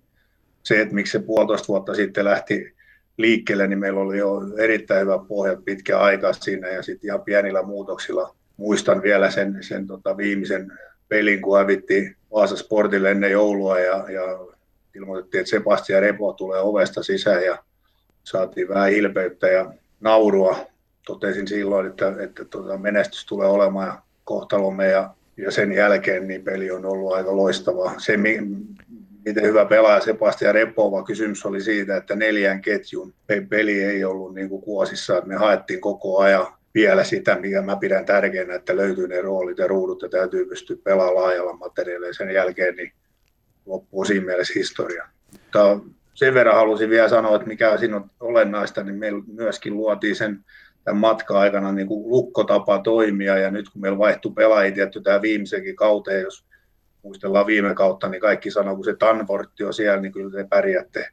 Se, 0.63 0.81
että 0.81 0.95
miksi 0.95 1.11
se 1.11 1.19
puolitoista 1.19 1.67
vuotta 1.67 1.95
sitten 1.95 2.25
lähti 2.25 2.73
liikkeelle, 3.17 3.67
niin 3.67 3.79
meillä 3.79 3.99
oli 3.99 4.17
jo 4.17 4.41
erittäin 4.57 5.01
hyvä 5.01 5.19
pohja 5.27 5.57
pitkä 5.65 5.99
aika 5.99 6.33
siinä 6.33 6.67
ja 6.67 6.81
sitten 6.81 7.07
ihan 7.07 7.21
pienillä 7.21 7.63
muutoksilla 7.63 8.35
muistan 8.57 9.01
vielä 9.01 9.31
sen, 9.31 9.57
sen 9.61 9.87
tota 9.87 10.17
viimeisen 10.17 10.71
pelin, 11.07 11.41
kun 11.41 11.57
hävittiin 11.57 12.15
Vaasa 12.33 12.57
Sportille 12.57 13.11
ennen 13.11 13.31
joulua 13.31 13.79
ja, 13.79 14.05
ja 14.11 14.39
ilmoitettiin, 14.95 15.39
että 15.39 15.49
Sebastian 15.49 16.01
Repo 16.01 16.33
tulee 16.33 16.59
ovesta 16.59 17.03
sisään 17.03 17.45
ja 17.45 17.57
saatiin 18.23 18.69
vähän 18.69 18.89
hilpeyttä 18.89 19.47
ja 19.47 19.73
naurua. 20.01 20.57
Totesin 21.05 21.47
silloin, 21.47 21.87
että, 21.87 22.13
että 22.19 22.45
tota 22.45 22.77
menestys 22.77 23.25
tulee 23.25 23.47
olemaan 23.47 24.01
kohtalomme 24.23 24.87
ja, 24.87 25.09
ja 25.37 25.51
sen 25.51 25.71
jälkeen 25.71 26.27
niin 26.27 26.43
peli 26.43 26.71
on 26.71 26.85
ollut 26.85 27.13
aika 27.13 27.37
loistava. 27.37 27.93
Se, 27.97 28.17
miten 29.25 29.43
hyvä 29.43 29.65
pelaaja 29.65 30.01
Sebastian 30.01 30.55
Repo, 30.55 30.91
vaan 30.91 31.03
kysymys 31.03 31.45
oli 31.45 31.61
siitä, 31.61 31.97
että 31.97 32.15
neljän 32.15 32.61
ketjun 32.61 33.13
peli 33.49 33.83
ei 33.83 34.05
ollut 34.05 34.35
niin 34.35 34.49
kuin 34.49 34.61
kuosissa, 34.61 35.17
että 35.17 35.27
me 35.27 35.35
haettiin 35.35 35.81
koko 35.81 36.19
ajan 36.19 36.47
vielä 36.73 37.03
sitä, 37.03 37.35
mikä 37.35 37.61
mä 37.61 37.75
pidän 37.75 38.05
tärkeänä, 38.05 38.55
että 38.55 38.75
löytyy 38.75 39.07
ne 39.07 39.21
roolit 39.21 39.57
ja 39.57 39.67
ruudut 39.67 40.01
ja 40.01 40.09
täytyy 40.09 40.45
pystyä 40.45 40.77
pelaamaan 40.83 41.15
laajalla 41.15 41.53
materiaalilla. 41.53 42.13
Sen 42.13 42.29
jälkeen 42.29 42.75
niin 42.75 42.93
loppuu 43.65 44.05
siinä 44.05 44.25
mielessä 44.25 44.53
historia. 44.55 45.07
Mutta 45.31 45.79
sen 46.13 46.33
verran 46.33 46.55
halusin 46.55 46.89
vielä 46.89 47.09
sanoa, 47.09 47.35
että 47.35 47.47
mikä 47.47 47.77
siinä 47.77 47.95
on 47.95 48.09
olennaista, 48.19 48.83
niin 48.83 48.95
meillä 48.95 49.23
myöskin 49.27 49.77
luotiin 49.77 50.15
sen 50.15 50.45
tämän 50.83 50.99
matkan 50.99 51.37
aikana 51.37 51.71
niin 51.71 51.87
kuin 51.87 52.09
lukkotapa 52.09 52.79
toimia, 52.79 53.37
ja 53.37 53.51
nyt 53.51 53.69
kun 53.69 53.81
meillä 53.81 53.97
vaihtui 53.97 54.31
pelaajia 54.35 54.75
tietty 54.75 55.01
tämä 55.01 55.21
viimeisenkin 55.21 55.75
kauteen, 55.75 56.21
jos 56.21 56.45
muistellaan 57.03 57.47
viime 57.47 57.75
kautta, 57.75 58.09
niin 58.09 58.21
kaikki 58.21 58.51
sanoo, 58.51 58.75
kun 58.75 58.85
se 58.85 58.95
Danfortti 58.99 59.63
on 59.63 59.73
siellä, 59.73 60.01
niin 60.01 60.11
kyllä 60.11 60.31
te 60.31 60.47
pärjäätte. 60.49 61.07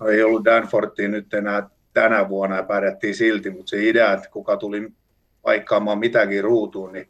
No, 0.00 0.06
ei 0.06 0.22
ollut 0.22 0.44
Danforttia 0.44 1.08
nyt 1.08 1.34
enää 1.34 1.70
tänä 1.94 2.28
vuonna 2.28 2.56
ja 2.56 2.62
pärjättiin 2.62 3.14
silti, 3.14 3.50
mutta 3.50 3.70
se 3.70 3.88
idea, 3.88 4.12
että 4.12 4.28
kuka 4.30 4.56
tuli 4.56 4.92
paikkaamaan 5.42 5.98
mitäkin 5.98 6.44
ruutuun, 6.44 6.92
niin 6.92 7.08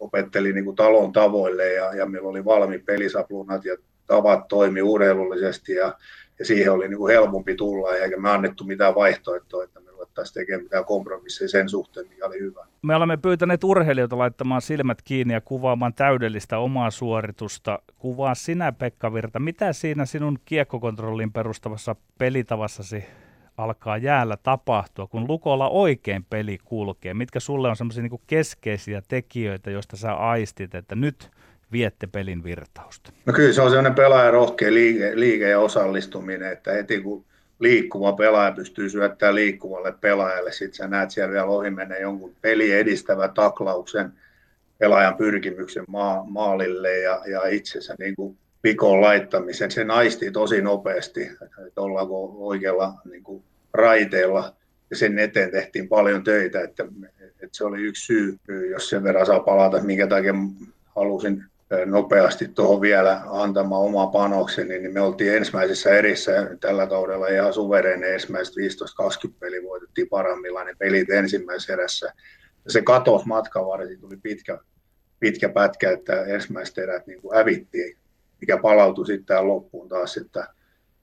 opetteli 0.00 0.52
niin 0.52 0.64
kuin 0.64 0.76
talon 0.76 1.12
tavoille 1.12 1.72
ja, 1.72 1.94
ja 1.94 2.06
meillä 2.06 2.28
oli 2.28 2.44
valmi 2.44 2.78
pelisaplunat 2.78 3.64
ja 3.64 3.76
tavat 4.06 4.48
toimi 4.48 4.82
urheilullisesti 4.82 5.74
ja, 5.74 5.94
ja 6.38 6.44
siihen 6.44 6.72
oli 6.72 6.88
niin 6.88 6.98
kuin 6.98 7.12
helpompi 7.12 7.54
tulla 7.54 7.94
eikä 7.94 8.16
me 8.16 8.30
annettu 8.30 8.64
mitään 8.64 8.94
vaihtoehtoa, 8.94 9.64
että 9.64 9.80
me 9.80 9.90
ruvettaisiin 9.90 10.34
tekemään 10.34 10.62
mitään 10.62 10.84
kompromisseja 10.84 11.48
sen 11.48 11.68
suhteen, 11.68 12.08
mikä 12.08 12.26
oli 12.26 12.40
hyvä. 12.40 12.66
Me 12.82 12.94
olemme 12.94 13.16
pyytäneet 13.16 13.64
urheilijoita 13.64 14.18
laittamaan 14.18 14.62
silmät 14.62 15.02
kiinni 15.02 15.34
ja 15.34 15.40
kuvaamaan 15.40 15.94
täydellistä 15.94 16.58
omaa 16.58 16.90
suoritusta. 16.90 17.78
Kuvaa 17.98 18.34
sinä 18.34 18.72
Pekka 18.72 19.14
Virta, 19.14 19.38
mitä 19.38 19.72
siinä 19.72 20.04
sinun 20.06 20.38
kiekkokontrolliin 20.44 21.32
perustavassa 21.32 21.96
pelitavassasi 22.18 23.04
alkaa 23.58 23.96
jäällä 23.96 24.36
tapahtua, 24.42 25.06
kun 25.06 25.28
Lukolla 25.28 25.68
oikein 25.68 26.24
peli 26.30 26.58
kulkee? 26.64 27.14
Mitkä 27.14 27.40
sulle 27.40 27.68
on 27.68 27.76
semmoisia 27.76 28.02
niin 28.02 28.20
keskeisiä 28.26 29.02
tekijöitä, 29.08 29.70
joista 29.70 29.96
sä 29.96 30.14
aistit, 30.14 30.74
että 30.74 30.94
nyt 30.94 31.30
viette 31.72 32.06
pelin 32.06 32.44
virtausta? 32.44 33.12
No 33.26 33.32
kyllä 33.32 33.52
se 33.52 33.62
on 33.62 33.68
sellainen 33.68 33.94
pelaajan 33.94 34.32
rohkea 34.32 34.74
liike, 34.74 35.12
liike 35.14 35.48
ja 35.48 35.60
osallistuminen, 35.60 36.52
että 36.52 36.72
heti 36.72 37.00
kun 37.00 37.24
liikkuva 37.58 38.12
pelaaja 38.12 38.52
pystyy 38.52 38.90
syöttämään 38.90 39.34
liikkuvalle 39.34 39.92
pelaajalle, 40.00 40.52
sitten 40.52 40.74
sä 40.74 40.88
näet 40.88 41.10
siellä 41.10 41.32
vielä 41.32 41.46
ohi 41.46 41.70
mennä 41.70 41.96
jonkun 41.96 42.34
peli 42.40 42.72
edistävä 42.72 43.28
taklauksen, 43.28 44.12
pelaajan 44.78 45.16
pyrkimyksen 45.16 45.84
maa, 45.88 46.24
maalille 46.24 46.98
ja, 46.98 47.22
ja 47.30 47.46
itsensä 47.46 47.94
niin 47.98 48.16
kuin 48.16 48.38
pikon 48.62 49.00
laittamisen. 49.00 49.70
Se 49.70 49.84
naistii 49.84 50.30
tosi 50.30 50.62
nopeasti, 50.62 51.22
että 51.66 51.80
ollaanko 51.80 52.34
oikealla 52.38 52.94
niin 53.10 53.22
kuin 53.22 53.42
raiteilla 53.74 54.54
ja 54.90 54.96
sen 54.96 55.18
eteen 55.18 55.50
tehtiin 55.50 55.88
paljon 55.88 56.24
töitä, 56.24 56.60
että, 56.60 56.84
että 57.20 57.48
se 57.52 57.64
oli 57.64 57.82
yksi 57.82 58.06
syy, 58.06 58.38
jos 58.70 58.90
sen 58.90 59.04
verran 59.04 59.26
saa 59.26 59.40
palata, 59.40 59.82
minkä 59.82 60.06
takia 60.06 60.34
halusin 60.96 61.44
nopeasti 61.86 62.48
tuohon 62.48 62.80
vielä 62.80 63.22
antamaan 63.26 63.82
oma 63.82 64.06
panokseni, 64.06 64.78
niin 64.78 64.92
me 64.92 65.00
oltiin 65.00 65.36
ensimmäisessä 65.36 65.90
erissä 65.90 66.32
tällä 66.60 66.86
kaudella 66.86 67.28
ihan 67.28 67.52
suvereinen 67.52 68.12
ensimmäiset 68.12 68.54
15-20 69.28 69.32
peli 69.40 69.62
voitettiin 69.62 70.08
parhaimmillaan 70.08 70.66
ne 70.66 70.74
pelit 70.78 71.10
ensimmäisessä 71.10 71.72
erässä. 71.72 72.12
Se 72.68 72.82
kato 72.82 73.22
matkan 73.26 73.66
varsin 73.66 74.00
tuli 74.00 74.16
pitkä, 74.22 74.58
pitkä 75.20 75.48
pätkä, 75.48 75.90
että 75.90 76.24
ensimmäiset 76.24 76.78
erät 76.78 77.06
niin 77.06 77.22
kuin 77.22 77.36
hävittiin, 77.36 77.96
mikä 78.40 78.56
palautui 78.56 79.06
sitten 79.06 79.48
loppuun 79.48 79.88
taas, 79.88 80.16
että 80.16 80.48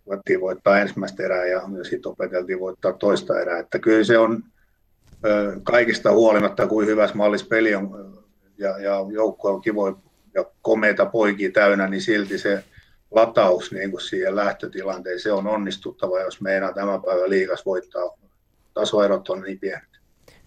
ruvettiin 0.05 0.41
voittaa 0.41 0.79
ensimmäistä 0.79 1.23
erää 1.23 1.45
ja, 1.45 1.61
ja 1.77 1.83
sitten 1.83 2.11
opeteltiin 2.11 2.59
voittaa 2.59 2.93
toista 2.93 3.41
erää. 3.41 3.59
Että 3.59 3.79
kyllä 3.79 4.03
se 4.03 4.17
on 4.17 4.43
kaikista 5.63 6.11
huolimatta, 6.11 6.67
kuin 6.67 6.87
hyvässä 6.87 7.15
mallissa 7.15 7.47
peli 7.49 7.75
on 7.75 8.17
ja, 8.57 8.79
ja 8.79 8.95
joukko 9.13 9.53
on 9.53 9.61
kivoja 9.61 9.95
ja 10.33 10.45
komeita 10.61 11.05
poikia 11.05 11.51
täynnä, 11.51 11.87
niin 11.87 12.01
silti 12.01 12.37
se 12.37 12.63
lataus 13.11 13.71
niin 13.71 13.91
kuin 13.91 14.01
siihen 14.01 14.35
lähtötilanteeseen 14.35 15.19
se 15.19 15.31
on 15.31 15.47
onnistuttava, 15.47 16.21
jos 16.21 16.41
meinaa 16.41 16.73
tämän 16.73 17.01
päivän 17.01 17.29
liigas 17.29 17.65
voittaa. 17.65 18.17
Tasoerot 18.73 19.29
on 19.29 19.41
niin 19.41 19.59
pienet. 19.59 19.89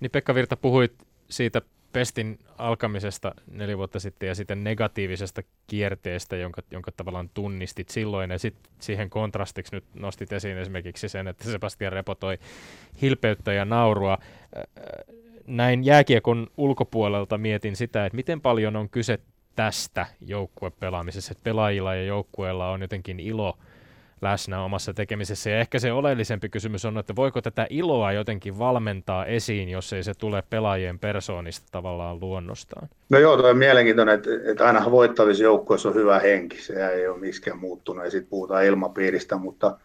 Niin 0.00 0.10
Pekka 0.10 0.34
Virta, 0.34 0.56
puhuit 0.56 0.92
siitä 1.30 1.62
pestin 1.92 2.38
alkamisesta 2.58 3.34
neljä 3.50 3.78
vuotta 3.78 4.00
sitten 4.00 4.26
ja 4.26 4.34
sitten 4.34 4.64
negatiivisesta 4.64 5.42
kierteestä, 5.66 6.36
jonka, 6.36 6.62
jonka 6.70 6.92
tavallaan 6.92 7.30
tunnistit 7.34 7.88
silloin. 7.88 8.30
Ja 8.30 8.38
sitten 8.38 8.72
siihen 8.80 9.10
kontrastiksi 9.10 9.74
nyt 9.74 9.84
nostit 9.94 10.32
esiin 10.32 10.58
esimerkiksi 10.58 11.08
sen, 11.08 11.28
että 11.28 11.44
Sebastian 11.44 11.92
Repo 11.92 12.14
toi 12.14 12.38
hilpeyttä 13.02 13.52
ja 13.52 13.64
naurua. 13.64 14.18
Näin 15.46 15.84
jääkiekon 15.84 16.46
ulkopuolelta 16.56 17.38
mietin 17.38 17.76
sitä, 17.76 18.06
että 18.06 18.16
miten 18.16 18.40
paljon 18.40 18.76
on 18.76 18.88
kyse 18.88 19.18
tästä 19.56 20.06
joukkuepelaamisessa, 20.20 21.32
että 21.32 21.44
pelaajilla 21.44 21.94
ja 21.94 22.04
joukkueella 22.04 22.70
on 22.70 22.82
jotenkin 22.82 23.20
ilo 23.20 23.58
läsnä 24.22 24.64
omassa 24.64 24.94
tekemisessä. 24.94 25.50
Ja 25.50 25.60
ehkä 25.60 25.78
se 25.78 25.92
oleellisempi 25.92 26.48
kysymys 26.48 26.84
on, 26.84 26.98
että 26.98 27.16
voiko 27.16 27.42
tätä 27.42 27.66
iloa 27.70 28.12
jotenkin 28.12 28.58
valmentaa 28.58 29.26
esiin, 29.26 29.68
jos 29.68 29.92
ei 29.92 30.02
se 30.02 30.14
tule 30.14 30.42
pelaajien 30.50 30.98
persoonista 30.98 31.66
tavallaan 31.72 32.20
luonnostaan? 32.20 32.88
No 33.10 33.18
joo, 33.18 33.36
tuo 33.36 33.50
on 33.50 33.56
mielenkiintoinen, 33.56 34.14
että, 34.14 34.30
että 34.50 34.66
aina 34.66 34.90
voittavissa 34.90 35.44
joukkueissa 35.44 35.88
on 35.88 35.94
hyvä 35.94 36.18
henki. 36.18 36.62
Se 36.62 36.90
ei 36.92 37.08
ole 37.08 37.18
miskään 37.18 37.58
muuttunut 37.58 38.04
ja 38.04 38.10
sitten 38.10 38.30
puhutaan 38.30 38.64
ilmapiiristä, 38.64 39.36
mutta 39.36 39.78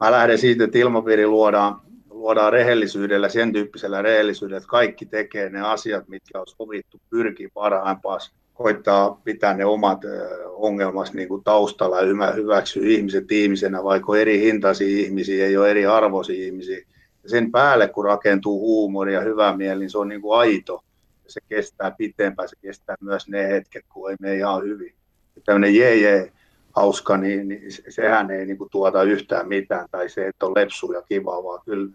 mä 0.00 0.10
lähden 0.10 0.38
siitä, 0.38 0.64
että 0.64 0.78
ilmapiiri 0.78 1.26
luodaan, 1.26 1.80
luodaan 2.10 2.52
rehellisyydellä, 2.52 3.28
sen 3.28 3.52
tyyppisellä 3.52 4.02
rehellisyydellä, 4.02 4.56
että 4.56 4.68
kaikki 4.68 5.06
tekee 5.06 5.50
ne 5.50 5.60
asiat, 5.60 6.08
mitkä 6.08 6.40
on 6.40 6.46
sovittu, 6.46 7.00
pyrkii 7.10 7.48
parhaimpaan 7.54 8.20
koittaa 8.58 9.20
pitää 9.24 9.54
ne 9.54 9.64
omat 9.64 10.00
ongelmat 10.46 11.12
niin 11.14 11.28
kuin 11.28 11.44
taustalla 11.44 12.00
ja 12.00 12.32
hyväksyä 12.32 12.82
ihmiset 12.86 13.32
ihmisenä, 13.32 13.84
vaikka 13.84 14.16
eri 14.16 14.40
hintaisia 14.40 14.98
ihmisiä, 14.98 15.46
ei 15.46 15.56
ole 15.56 15.70
eri 15.70 15.86
arvoisia 15.86 16.44
ihmisiä. 16.44 16.78
Ja 17.22 17.30
sen 17.30 17.52
päälle, 17.52 17.88
kun 17.88 18.04
rakentuu 18.04 18.60
huumori 18.60 19.14
ja 19.14 19.20
hyvä 19.20 19.56
mieli, 19.56 19.80
niin 19.80 19.90
se 19.90 19.98
on 19.98 20.08
niin 20.08 20.20
kuin 20.20 20.38
aito. 20.38 20.84
Se 21.26 21.40
kestää 21.48 21.90
pitempään, 21.90 22.48
se 22.48 22.56
kestää 22.62 22.96
myös 23.00 23.28
ne 23.28 23.48
hetket, 23.48 23.84
kun 23.88 24.10
ei 24.10 24.16
mene 24.20 24.36
ihan 24.36 24.62
hyvin. 24.62 24.94
Ja 25.36 25.42
tämmöinen 25.44 25.74
jee, 25.74 25.96
jee 25.96 26.32
hauska, 26.76 27.16
niin, 27.16 27.48
niin 27.48 27.62
sehän 27.88 28.30
ei 28.30 28.46
niin 28.46 28.58
kuin 28.58 28.70
tuota 28.70 29.02
yhtään 29.02 29.48
mitään, 29.48 29.86
tai 29.90 30.08
se, 30.08 30.26
että 30.26 30.46
on 30.46 30.52
lepsu 30.56 30.92
ja 30.92 31.02
kiva, 31.02 31.44
vaan 31.44 31.60
kyllä 31.64 31.88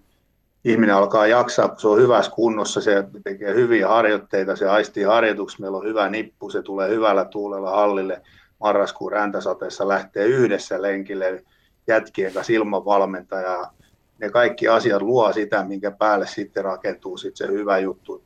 ihminen 0.65 0.95
alkaa 0.95 1.27
jaksaa, 1.27 1.67
kun 1.67 1.79
se 1.79 1.87
on 1.87 2.01
hyvässä 2.01 2.31
kunnossa, 2.31 2.81
se 2.81 3.03
tekee 3.23 3.53
hyviä 3.53 3.87
harjoitteita, 3.87 4.55
se 4.55 4.69
aistii 4.69 5.03
harjoituksia, 5.03 5.59
meillä 5.61 5.77
on 5.77 5.85
hyvä 5.85 6.09
nippu, 6.09 6.49
se 6.49 6.61
tulee 6.61 6.89
hyvällä 6.89 7.25
tuulella 7.25 7.71
hallille, 7.71 8.21
marraskuun 8.59 9.11
räntäsateessa 9.11 9.87
lähtee 9.87 10.25
yhdessä 10.25 10.81
lenkille, 10.81 11.43
jätkien 11.87 12.33
kanssa 12.33 12.53
ilman 12.53 12.85
valmentajaa. 12.85 13.73
Ne 14.19 14.29
kaikki 14.29 14.67
asiat 14.67 15.01
luo 15.01 15.33
sitä, 15.33 15.63
minkä 15.63 15.91
päälle 15.91 16.27
sitten 16.27 16.63
rakentuu 16.63 17.17
sitten 17.17 17.47
se 17.47 17.53
hyvä 17.53 17.77
juttu 17.77 18.23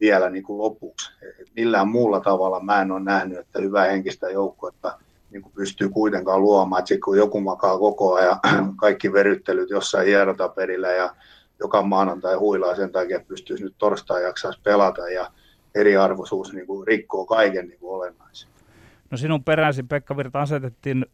vielä 0.00 0.30
niin 0.30 0.42
kuin 0.42 0.58
lopuksi. 0.58 1.12
Et 1.40 1.48
millään 1.56 1.88
muulla 1.88 2.20
tavalla 2.20 2.60
mä 2.60 2.82
en 2.82 2.92
ole 2.92 3.00
nähnyt, 3.00 3.38
että 3.38 3.60
hyvä 3.60 3.82
henkistä 3.82 4.30
joukkuetta 4.30 4.98
niin 5.30 5.42
kuin 5.42 5.52
pystyy 5.52 5.88
kuitenkaan 5.88 6.40
luomaan, 6.40 6.80
että 6.80 7.04
kun 7.04 7.18
joku 7.18 7.40
makaa 7.40 7.78
koko 7.78 8.14
ajan 8.14 8.40
kaikki 8.76 9.12
veryttelyt 9.12 9.70
jossain 9.70 10.06
hierontaperillä 10.06 10.88
ja 10.88 11.14
joka 11.60 11.82
maanantai 11.82 12.34
huilaa 12.34 12.74
sen 12.74 12.92
takia, 12.92 13.16
että 13.16 13.28
pystyisi 13.28 13.64
nyt 13.64 13.74
torstai 13.78 14.22
jaksaisi 14.22 14.60
pelata 14.62 15.08
ja 15.08 15.30
eriarvoisuus 15.74 16.52
niin 16.52 16.66
kuin 16.66 16.86
rikkoo 16.86 17.26
kaiken 17.26 17.68
niin 17.68 17.78
kuin 17.78 17.94
olennaisen. 17.94 18.50
No 19.10 19.16
sinun 19.16 19.44
peräsi 19.44 19.82
Pekka 19.82 20.16
Virta 20.16 20.40
asetettiin 20.40 21.06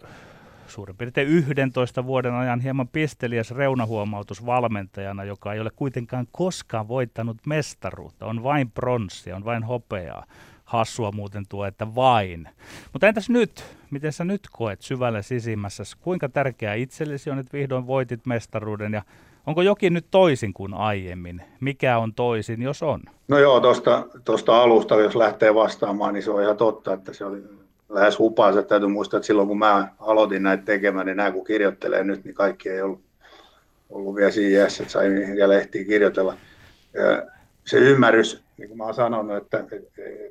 suurin 0.69 0.97
piirtein 0.97 1.29
11 1.29 2.07
vuoden 2.07 2.35
ajan 2.35 2.61
hieman 2.61 2.89
pisteliäs 2.89 3.51
reunahuomautus 3.51 4.47
valmentajana, 4.47 5.25
joka 5.25 5.53
ei 5.53 5.61
ole 5.61 5.71
kuitenkaan 5.77 6.27
koskaan 6.33 6.89
voittanut 6.89 7.37
mestaruutta. 7.47 8.27
On 8.27 8.43
vain 8.43 8.71
pronssia, 8.71 9.37
on 9.37 9.45
vain 9.45 9.65
hopeaa. 9.65 10.25
Hassua 10.65 11.13
muuten 11.13 11.45
tuo, 11.49 11.67
että 11.67 11.95
vain. 11.95 12.49
Mutta 12.93 13.09
entäs 13.09 13.31
nyt? 13.31 13.65
Miten 13.91 14.13
sä 14.13 14.25
nyt 14.25 14.41
koet 14.53 14.83
syvällä 14.83 15.23
sisimmässä? 15.23 15.83
Kuinka 16.01 16.29
tärkeää 16.29 16.75
itsellesi 16.75 17.31
on, 17.31 17.39
että 17.39 17.53
vihdoin 17.53 17.87
voitit 17.87 18.27
mestaruuden 18.27 18.93
ja 18.93 19.03
Onko 19.47 19.63
jokin 19.63 19.95
nyt 19.95 20.07
toisin 20.11 20.53
kuin 20.53 20.75
aiemmin? 20.75 21.43
Mikä 21.61 21.99
on 21.99 22.15
toisin, 22.15 22.63
jos 22.63 22.83
on? 22.83 23.01
No 23.29 23.39
joo, 23.39 23.61
tuosta 24.25 24.63
alusta, 24.63 25.01
jos 25.01 25.17
lähtee 25.17 25.55
vastaamaan, 25.55 26.15
niin 26.15 26.23
se 26.23 26.31
on 26.31 26.43
ihan 26.43 26.57
totta, 26.57 26.93
että 26.93 27.13
se 27.13 27.25
oli 27.25 27.43
lähes 27.89 28.19
hupaansa. 28.19 28.63
Täytyy 28.63 28.89
muistaa, 28.89 29.19
että 29.19 29.27
silloin 29.27 29.49
kun 29.49 29.59
mä 29.59 29.89
aloitin 29.99 30.43
näitä 30.43 30.65
tekemään, 30.65 31.07
niin 31.07 31.17
nämä 31.17 31.31
kun 31.33 31.45
kirjoittelee 31.45 32.05
nyt, 32.05 32.25
niin 32.25 32.35
kaikki 32.35 32.69
ei 32.69 32.83
ollut, 32.83 33.01
ollut 33.91 34.15
vielä 34.15 34.31
siinä 34.31 34.65
että 34.65 34.93
sai 34.93 35.39
ja 35.39 35.49
lehtiä 35.49 35.85
kirjoitella. 35.85 36.35
Se 37.65 37.79
ymmärrys, 37.79 38.43
niin 38.59 38.69
kuin 38.69 38.79
mä 38.79 38.85
oon 38.85 38.95
sanonut, 38.95 39.37
että, 39.37 39.59
että 39.59 39.77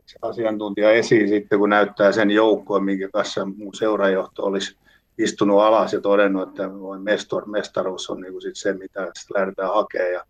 se 0.05 0.20
asiantuntija 0.22 0.91
esiin 0.91 1.30
sitten, 1.30 1.59
kun 1.59 1.70
näyttää 1.70 2.11
sen 2.11 2.32
joukkoon, 2.32 2.84
minkä 2.84 3.09
kanssa 3.13 3.45
mun 3.45 3.76
seurajohto 3.76 4.45
olisi 4.45 4.78
istunut 5.18 5.61
alas 5.61 5.93
ja 5.93 6.01
todennut, 6.01 6.49
että 6.49 6.63
mestor, 6.97 7.49
mestaruus 7.49 8.09
on 8.09 8.22
niin 8.22 8.32
kuin 8.32 8.41
sit 8.41 8.55
se, 8.55 8.74
mitä 8.74 9.11
lähdetään 9.34 9.74
hakemaan. 9.74 10.13
Ja 10.13 10.26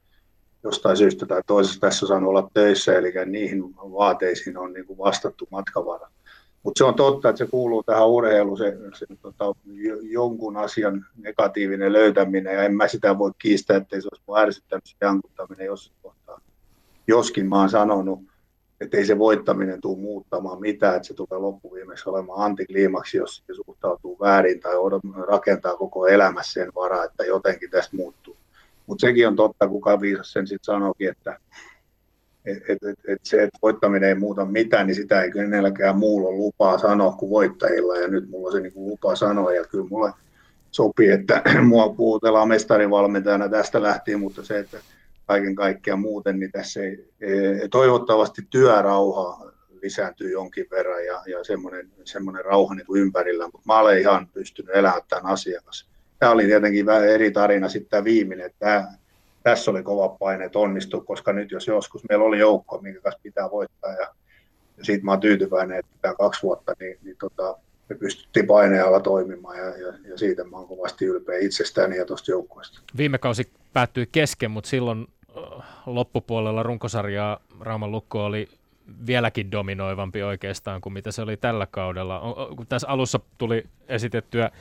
jostain 0.64 0.98
syystä 0.98 1.26
tai 1.26 1.42
toisesta 1.48 1.80
tässä 1.80 2.06
on 2.06 2.08
saanut 2.08 2.30
olla 2.30 2.50
töissä, 2.54 2.98
eli 2.98 3.14
niihin 3.26 3.76
vaateisiin 3.78 4.58
on 4.58 4.74
niin 4.74 4.86
kuin 4.86 4.98
vastattu 4.98 5.48
matkavara. 5.52 6.10
Mutta 6.64 6.78
se 6.78 6.84
on 6.84 6.96
totta, 6.96 7.30
että 7.30 7.38
se 7.38 7.48
kuuluu 7.52 7.84
tähän 7.84 8.08
urheiluun, 8.08 8.58
se, 8.58 8.78
se 8.94 9.06
tota, 9.22 9.56
jonkun 10.02 10.58
asian 10.58 11.06
negatiivinen 11.18 11.94
löytäminen, 11.94 12.54
ja 12.54 12.64
en 12.64 12.76
mä 12.76 12.88
sitä 12.88 13.18
voi 13.18 13.32
kiistää, 13.40 13.78
ettei 13.78 14.02
se 14.02 14.10
olisi 14.12 14.42
ärsyttänyt 14.42 14.86
se 14.86 14.96
jankuttaminen 15.02 15.66
jossain 15.66 15.98
kohtaa. 16.02 16.42
Joskin 17.08 17.50
mä 17.50 17.60
oon 17.60 17.70
sanonut, 17.70 18.20
että 18.82 18.98
ei 18.98 19.06
se 19.06 19.20
voittaminen 19.20 19.82
tule 19.82 19.98
muuttamaan 19.98 20.60
mitään, 20.60 20.96
että 20.96 21.08
se 21.08 21.14
tulee 21.14 21.38
loppuviimeksi 21.38 22.10
olemaan 22.10 22.46
antikliimaksi, 22.46 23.18
jos 23.18 23.44
se 23.48 23.54
suhtautuu 23.54 24.18
väärin 24.20 24.60
tai 24.60 24.74
rakentaa 25.28 25.78
koko 25.78 26.08
elämässä 26.08 26.54
sen 26.54 26.72
varaa, 26.76 27.04
että 27.04 27.26
jotenkin 27.26 27.70
tästä 27.70 27.96
muuttuu. 27.96 28.38
Mutta 28.88 29.08
sekin 29.08 29.28
on 29.28 29.36
totta, 29.36 29.68
kuka 29.68 30.02
viisas 30.02 30.32
sen 30.32 30.48
sitten 30.48 30.66
sanoikin, 30.66 31.10
että 31.10 31.40
et, 32.46 32.58
et, 32.70 32.84
et, 32.84 33.00
et 33.08 33.20
se, 33.24 33.44
että 33.44 33.60
voittaminen 33.62 34.10
ei 34.10 34.16
muuta 34.16 34.46
mitään, 34.46 34.88
niin 34.88 34.96
sitä 34.96 35.22
ei 35.22 35.32
kenelläkään 35.32 35.98
muulla 35.98 36.32
lupaa 36.32 36.78
sanoa 36.78 37.12
kuin 37.12 37.30
voittajilla, 37.30 37.98
ja 37.98 38.08
nyt 38.08 38.30
mulla 38.30 38.48
on 38.48 38.52
se 38.52 38.60
niin 38.60 38.74
lupa 38.76 39.16
sanoa, 39.16 39.54
ja 39.54 39.64
kyllä 39.64 39.88
mulle 39.90 40.12
sopii, 40.72 41.10
että 41.10 41.42
mua 41.70 41.90
puhutellaan 41.90 42.48
mestarivalmentajana 42.48 43.50
tästä 43.50 43.82
lähtien, 43.82 44.20
mutta 44.20 44.44
se, 44.44 44.60
että 44.60 44.78
kaiken 45.26 45.56
kaikkiaan 45.56 46.00
muuten, 46.00 46.40
niin 46.40 46.52
tässä 46.52 46.80
ei, 46.82 46.98
toivottavasti 47.72 48.42
työrauha 48.50 49.52
lisääntyy 49.82 50.32
jonkin 50.32 50.66
verran 50.72 51.06
ja, 51.06 51.24
ja 51.28 51.44
semmoinen, 51.44 51.92
semmoinen 52.04 52.46
rauha 52.46 52.76
niin 52.76 52.86
kuin 52.86 53.02
ympärillä, 53.02 53.46
mutta 53.46 53.62
mä 53.66 53.80
olen 53.80 54.00
ihan 54.00 54.28
pystynyt 54.28 54.76
elämään 54.76 55.02
tämän 55.10 55.26
asian 55.26 55.64
kanssa. 55.64 55.88
Tämä 56.20 56.32
oli 56.32 56.46
tietenkin 56.46 56.86
vähän 56.86 57.08
eri 57.08 57.32
tarina 57.32 57.70
sitten 57.70 57.90
tämä 57.90 58.04
viimeinen, 58.04 58.46
että 58.46 58.60
tämä, 58.60 58.88
tässä 59.44 59.72
oli 59.72 59.84
kova 59.84 60.10
paine, 60.10 60.46
että 60.46 60.60
onnistu, 60.60 61.02
koska 61.02 61.34
nyt 61.34 61.52
jos 61.52 61.68
joskus 61.68 62.04
meillä 62.10 62.26
oli 62.26 62.40
joukko, 62.40 62.80
minkä 62.82 63.02
kanssa 63.02 63.20
pitää 63.24 63.52
voittaa 63.52 63.92
ja, 63.92 64.08
ja 64.78 64.86
siitä 64.86 65.06
mä 65.06 65.12
oon 65.12 65.20
tyytyväinen, 65.20 65.80
että 65.80 65.92
tämä 66.02 66.14
kaksi 66.16 66.44
vuotta, 66.44 66.74
niin, 66.80 66.98
niin 67.04 67.18
tota, 67.18 67.58
me 67.90 67.96
pystyttiin 67.96 68.48
paineella 68.48 69.00
toimimaan 69.00 69.58
ja, 69.58 69.66
ja, 69.66 69.94
ja 70.10 70.18
siitä 70.18 70.44
mä 70.44 70.58
oon 70.58 70.68
kovasti 70.68 71.06
ylpeä 71.06 71.40
itsestäni 71.40 71.98
ja 71.98 72.06
tuosta 72.06 72.32
joukkueesta. 72.32 72.80
Viime 72.98 73.18
kausi 73.18 73.50
päättyi 73.74 74.10
kesken, 74.12 74.52
mutta 74.52 74.70
silloin 74.70 75.08
loppupuolella 75.86 76.64
runkosarjaa 76.64 77.40
Rauman 77.60 77.92
lukko 77.92 78.26
oli 78.26 78.48
vieläkin 79.08 79.52
dominoivampi 79.52 80.24
oikeastaan 80.24 80.82
kuin 80.82 80.94
mitä 80.94 81.12
se 81.12 81.22
oli 81.22 81.38
tällä 81.38 81.68
kaudella. 81.72 82.22
Kun 82.58 82.68
tässä 82.68 82.88
alussa 82.88 83.20
tuli 83.38 83.64
esitettyä 83.88 84.52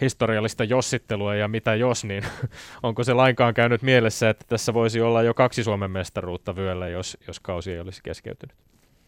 historiallista 0.00 0.64
jossittelua 0.64 1.34
ja 1.34 1.48
mitä 1.48 1.74
jos, 1.74 2.04
niin 2.04 2.24
onko 2.82 3.04
se 3.04 3.14
lainkaan 3.14 3.54
käynyt 3.54 3.82
mielessä, 3.82 4.30
että 4.30 4.44
tässä 4.48 4.74
voisi 4.74 5.00
olla 5.00 5.22
jo 5.22 5.34
kaksi 5.34 5.64
Suomen 5.64 5.90
mestaruutta 5.90 6.56
vyöllä, 6.56 6.88
jos, 6.88 7.18
jos 7.26 7.40
kausi 7.40 7.72
ei 7.72 7.80
olisi 7.80 8.00
keskeytynyt? 8.02 8.56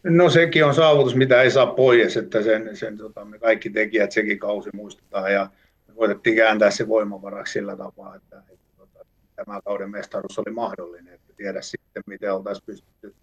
No 0.03 0.29
sekin 0.29 0.65
on 0.65 0.75
saavutus, 0.75 1.15
mitä 1.15 1.41
ei 1.41 1.51
saa 1.51 1.67
pois, 1.67 2.17
että 2.17 2.43
sen, 2.43 2.77
sen 2.77 2.97
tota, 2.97 3.25
me 3.25 3.39
kaikki 3.39 3.69
tekijät 3.69 4.11
sekin 4.11 4.39
kausi 4.39 4.69
muistetaan 4.73 5.33
ja 5.33 5.49
me 5.87 5.95
voitettiin 5.95 6.35
kääntää 6.35 6.71
se 6.71 6.87
voimavaraksi 6.87 7.53
sillä 7.53 7.75
tapaa, 7.75 8.15
että, 8.15 8.43
että 9.37 9.45
tota, 9.45 9.51
tämä 9.51 9.61
kauden 9.61 9.91
mestaruus 9.91 10.39
oli 10.39 10.51
mahdollinen, 10.51 11.13
että 11.13 11.33
tiedä 11.37 11.61
sitten 11.61 12.03
miten 12.05 12.33
oltaisiin 12.33 12.65
pystytty 12.65 13.15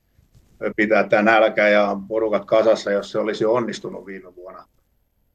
pitää 0.76 1.08
tämä 1.08 1.22
nälkä 1.22 1.68
ja 1.68 1.96
porukat 2.08 2.44
kasassa, 2.44 2.90
jos 2.90 3.12
se 3.12 3.18
olisi 3.18 3.44
onnistunut 3.44 4.06
viime 4.06 4.36
vuonna. 4.36 4.68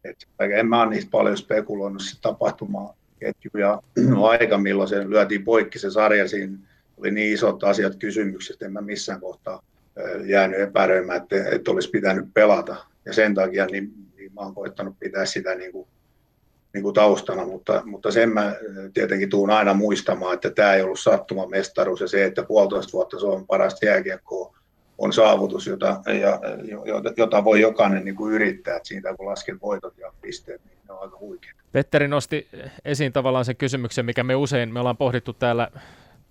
Et 0.03 0.27
en 0.39 0.67
mä 0.67 0.81
ole 0.81 0.89
niistä 0.89 1.11
paljon 1.11 1.37
spekuloinut 1.37 2.01
se 2.01 2.21
tapahtumaketju 2.21 3.51
ja 3.59 3.81
aika, 4.29 4.57
milloin 4.57 4.89
se 4.89 5.09
lyötiin 5.09 5.43
poikki 5.43 5.79
se 5.79 5.91
sarja. 5.91 6.27
Siinä 6.27 6.57
oli 6.97 7.11
niin 7.11 7.33
isot 7.33 7.63
asiat 7.63 7.95
kysymykset, 7.95 8.61
en 8.61 8.73
mä 8.73 8.81
missään 8.81 9.19
kohtaa 9.19 9.63
jäänyt 10.25 10.59
epäröimään, 10.59 11.21
että, 11.21 11.49
että 11.51 11.71
olisi 11.71 11.89
pitänyt 11.89 12.25
pelata. 12.33 12.75
Ja 13.05 13.13
sen 13.13 13.35
takia 13.35 13.65
niin, 13.65 13.93
niin 14.17 14.33
mä 14.33 14.41
oon 14.41 14.55
koittanut 14.55 14.99
pitää 14.99 15.25
sitä 15.25 15.55
niin 15.55 15.71
kuin, 15.71 15.87
niin 16.77 16.83
kuin 16.83 16.93
taustana, 16.93 17.45
mutta, 17.45 17.81
mutta 17.85 18.11
sen 18.11 18.29
mä 18.29 18.55
tietenkin 18.93 19.29
tuun 19.29 19.49
aina 19.49 19.73
muistamaan, 19.73 20.33
että 20.33 20.49
tämä 20.49 20.73
ei 20.73 20.81
ollut 20.81 20.99
sattumamestaruus 20.99 22.01
ja 22.01 22.07
se, 22.07 22.25
että 22.25 22.43
puolitoista 22.43 22.93
vuotta 22.93 23.19
Suomen 23.19 23.47
parasta 23.47 23.85
jääkiekkoa 23.85 24.57
on 24.97 25.13
saavutus, 25.13 25.67
jota, 25.67 26.01
ja, 26.21 26.39
jota 27.17 27.43
voi 27.43 27.61
jokainen 27.61 28.05
niin 28.05 28.15
kuin 28.15 28.33
yrittää. 28.33 28.75
Että 28.75 28.87
siitä 28.87 29.15
kun 29.15 29.25
lasken 29.25 29.61
voitot 29.61 29.97
ja 29.97 30.13
pisteet, 30.21 30.61
niin 30.65 30.77
ne 30.87 30.93
on 30.93 31.01
aika 31.01 31.17
huikeita. 31.19 31.61
Petteri 31.71 32.07
nosti 32.07 32.47
esiin 32.85 33.13
tavallaan 33.13 33.45
sen 33.45 33.55
kysymyksen, 33.55 34.05
mikä 34.05 34.23
me 34.23 34.35
usein, 34.35 34.73
me 34.73 34.79
ollaan 34.79 34.97
pohdittu 34.97 35.33
täällä 35.33 35.71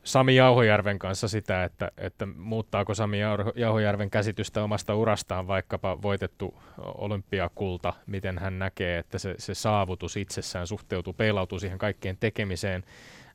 Sami 0.07 0.37
Jauhojärven 0.37 0.99
kanssa 0.99 1.29
sitä, 1.29 1.65
että, 1.65 1.91
että 1.97 2.27
muuttaako 2.27 2.95
Sami 2.95 3.19
Jauhojärven 3.55 4.11
käsitystä 4.11 4.63
omasta 4.65 4.95
urastaan 4.95 5.47
vaikkapa 5.47 6.03
voitettu 6.03 6.55
olympiakulta, 6.79 7.93
miten 8.07 8.39
hän 8.39 8.59
näkee, 8.59 8.99
että 8.99 9.19
se, 9.19 9.35
se 9.39 9.55
saavutus 9.55 10.17
itsessään 10.17 10.67
suhteutuu, 10.67 11.13
peilautuu 11.13 11.59
siihen 11.59 11.79
kaikkeen 11.79 12.17
tekemiseen. 12.21 12.85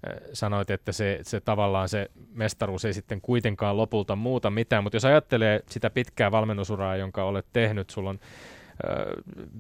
Äh, 0.07 0.13
sanoit, 0.33 0.69
että 0.69 0.91
se, 0.91 1.19
se 1.21 1.39
tavallaan 1.39 1.89
se 1.89 2.11
mestaruus 2.33 2.85
ei 2.85 2.93
sitten 2.93 3.21
kuitenkaan 3.21 3.77
lopulta 3.77 4.15
muuta 4.15 4.49
mitään, 4.49 4.83
mutta 4.83 4.95
jos 4.95 5.05
ajattelee 5.05 5.59
sitä 5.69 5.89
pitkää 5.89 6.31
valmennusuraa, 6.31 6.95
jonka 6.95 7.23
olet 7.23 7.45
tehnyt, 7.53 7.89
sulla 7.89 8.09
on 8.09 8.19
äh, 8.21 8.95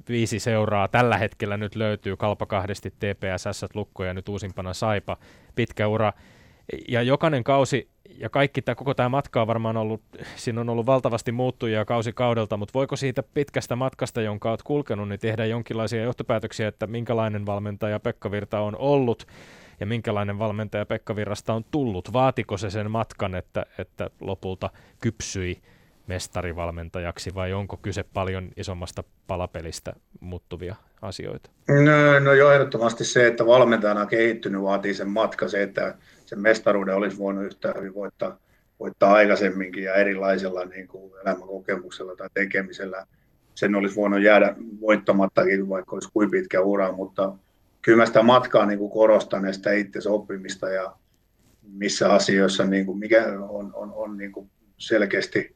viisi 0.09 0.39
seuraa. 0.39 0.87
Tällä 0.87 1.17
hetkellä 1.17 1.57
nyt 1.57 1.75
löytyy, 1.75 2.17
Kalpa 2.17 2.45
kahdesti, 2.45 2.91
TPS, 2.91 3.65
Lukko 3.73 4.03
ja 4.03 4.13
nyt 4.13 4.29
uusimpana 4.29 4.73
Saipa, 4.73 5.17
pitkä 5.55 5.87
ura, 5.87 6.13
ja 6.87 7.01
jokainen 7.01 7.43
kausi 7.43 7.89
ja 8.17 8.29
kaikki 8.29 8.61
tämä, 8.61 8.75
koko 8.75 8.93
tämä 8.93 9.09
matka 9.09 9.41
on 9.41 9.47
varmaan 9.47 9.77
ollut, 9.77 10.01
siinä 10.35 10.61
on 10.61 10.69
ollut 10.69 10.85
valtavasti 10.85 11.31
muuttujia 11.31 11.85
kausi 11.85 12.13
kaudelta, 12.13 12.57
mutta 12.57 12.73
voiko 12.73 12.95
siitä 12.95 13.23
pitkästä 13.23 13.75
matkasta, 13.75 14.21
jonka 14.21 14.49
olet 14.49 14.63
kulkenut, 14.63 15.09
niin 15.09 15.19
tehdä 15.19 15.45
jonkinlaisia 15.45 16.03
johtopäätöksiä, 16.03 16.67
että 16.67 16.87
minkälainen 16.87 17.45
valmentaja 17.45 17.99
Pekka 17.99 18.31
Virta 18.31 18.59
on 18.59 18.75
ollut 18.75 19.27
ja 19.79 19.85
minkälainen 19.85 20.39
valmentaja 20.39 20.85
Pekka 20.85 21.15
Virrasta 21.15 21.53
on 21.53 21.63
tullut? 21.71 22.13
Vaatiko 22.13 22.57
se 22.57 22.69
sen 22.69 22.91
matkan, 22.91 23.35
että, 23.35 23.65
että 23.77 24.09
lopulta 24.19 24.69
kypsyi 25.01 25.61
mestarivalmentajaksi 26.07 27.35
vai 27.35 27.53
onko 27.53 27.77
kyse 27.77 28.03
paljon 28.13 28.49
isommasta 28.57 29.03
palapelistä 29.27 29.93
muuttuvia 30.19 30.75
asioita? 31.01 31.49
No, 31.67 32.19
no 32.19 32.33
jo 32.33 32.51
ehdottomasti 32.51 33.05
se, 33.05 33.27
että 33.27 33.45
valmentajana 33.45 34.05
kehittynyt 34.05 34.61
vaatii 34.61 34.93
sen 34.93 35.09
matka, 35.09 35.47
se, 35.47 35.63
että 35.63 35.95
sen 36.31 36.41
mestaruuden 36.41 36.95
olisi 36.95 37.17
voinut 37.17 37.45
yhtä 37.45 37.73
hyvin 37.77 37.93
voittaa, 37.93 38.37
voittaa 38.79 39.13
aikaisemminkin 39.13 39.83
ja 39.83 39.93
erilaisella 39.93 40.65
niin 40.65 40.87
kuin 40.87 41.13
elämänkokemuksella 41.21 42.15
tai 42.15 42.29
tekemisellä. 42.33 43.07
Sen 43.55 43.75
olisi 43.75 43.95
voinut 43.95 44.21
jäädä 44.21 44.55
voittamattakin, 44.81 45.69
vaikka 45.69 45.95
olisi 45.95 46.09
kuin 46.13 46.31
pitkä 46.31 46.61
ura, 46.61 46.91
mutta 46.91 47.33
kyllä 47.81 47.97
mä 47.97 48.05
sitä 48.05 48.23
matkaa 48.23 48.65
niin 48.65 48.79
kuin 48.79 48.91
korostan 48.91 49.45
ja 49.45 49.53
sitä 49.53 49.73
itse 49.73 50.09
oppimista 50.09 50.69
ja 50.69 50.95
missä 51.73 52.13
asioissa 52.13 52.65
niin 52.65 52.85
kuin, 52.85 52.97
mikä 52.97 53.25
on, 53.49 53.71
on, 53.73 53.93
on 53.93 54.17
niin 54.17 54.31
kuin 54.31 54.49
selkeästi 54.77 55.55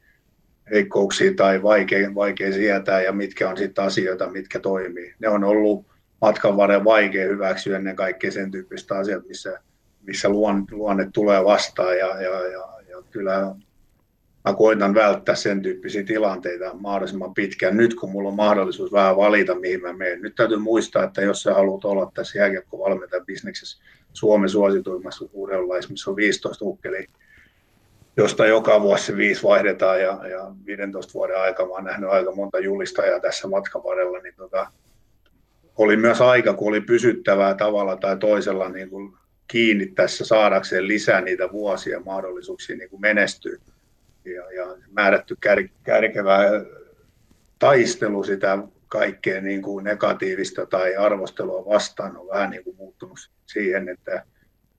heikkouksia 0.71 1.33
tai 1.35 1.63
vaikea, 1.63 2.15
vaikea 2.15 2.53
sietää 2.53 3.01
ja 3.01 3.11
mitkä 3.11 3.49
on 3.49 3.57
sitten 3.57 3.83
asioita, 3.83 4.29
mitkä 4.29 4.59
toimii. 4.59 5.13
Ne 5.19 5.29
on 5.29 5.43
ollut 5.43 5.85
matkan 6.21 6.57
varrella 6.57 6.83
vaikea 6.83 7.27
hyväksyä 7.27 7.77
ennen 7.77 7.95
kaikkea 7.95 8.31
sen 8.31 8.51
tyyppistä 8.51 8.95
asiat, 8.95 9.27
missä, 9.27 9.59
missä 10.07 10.29
luonne, 10.29 10.63
luonne 10.71 11.09
tulee 11.13 11.43
vastaan 11.43 11.97
ja, 11.97 12.21
ja, 12.21 12.47
ja, 12.47 12.67
ja 12.89 13.03
kyllä 13.11 13.55
mä 14.45 14.53
koitan 14.53 14.93
välttää 14.93 15.35
sen 15.35 15.61
tyyppisiä 15.61 16.03
tilanteita 16.03 16.73
mahdollisimman 16.73 17.33
pitkään 17.33 17.77
nyt, 17.77 17.95
kun 17.95 18.11
mulla 18.11 18.29
on 18.29 18.35
mahdollisuus 18.35 18.91
vähän 18.91 19.17
valita, 19.17 19.55
mihin 19.55 19.81
mä 19.81 19.93
menen. 19.93 20.21
Nyt 20.21 20.35
täytyy 20.35 20.57
muistaa, 20.57 21.03
että 21.03 21.21
jos 21.21 21.43
sä 21.43 21.53
haluat 21.53 21.85
olla 21.85 22.11
tässä 22.13 22.39
jääkiekkovalmentajan 22.39 23.25
bisneksessä 23.25 23.83
Suomen 24.13 24.49
suosituimmassa 24.49 25.25
urheilulaisessa, 25.33 25.91
missä 25.91 26.09
on 26.09 26.15
15 26.15 26.65
ukkeli, 26.65 27.07
josta 28.17 28.45
joka 28.45 28.81
vuosi 28.81 29.17
viisi 29.17 29.43
vaihdetaan 29.43 30.01
ja, 30.01 30.27
ja 30.27 30.51
15 30.65 31.13
vuoden 31.13 31.41
aikaa 31.41 31.65
mä 31.65 31.71
oon 31.71 31.83
nähnyt 31.83 32.09
aika 32.09 32.35
monta 32.35 32.59
julistajaa 32.59 33.19
tässä 33.19 33.47
matkan 33.47 33.83
varrella, 33.83 34.19
niin 34.19 34.35
tota, 34.37 34.67
oli 35.77 35.97
myös 35.97 36.21
aika, 36.21 36.53
kun 36.53 36.67
oli 36.67 36.81
pysyttävää 36.81 37.53
tavalla 37.53 37.95
tai 37.95 38.17
toisella 38.17 38.69
niin 38.69 38.89
kuin 38.89 39.13
kiinni 39.47 39.85
tässä 39.85 40.25
saadakseen 40.25 40.87
lisää 40.87 41.21
niitä 41.21 41.51
vuosia 41.51 41.99
mahdollisuuksia 41.99 42.77
niin 42.77 42.89
kuin 42.89 43.01
menestyä 43.01 43.57
ja, 44.25 44.51
ja 44.51 44.77
määrätty 44.91 45.35
kär, 45.41 45.67
kärkevä 45.83 46.39
taistelu 47.59 48.23
sitä 48.23 48.57
kaikkea 48.87 49.41
niin 49.41 49.61
kuin 49.61 49.83
negatiivista 49.83 50.65
tai 50.65 50.95
arvostelua 50.95 51.65
vastaan 51.65 52.17
on 52.17 52.27
vähän 52.27 52.49
niin 52.49 52.63
kuin 52.63 52.77
muuttunut 52.77 53.17
siihen, 53.45 53.89
että 53.89 54.23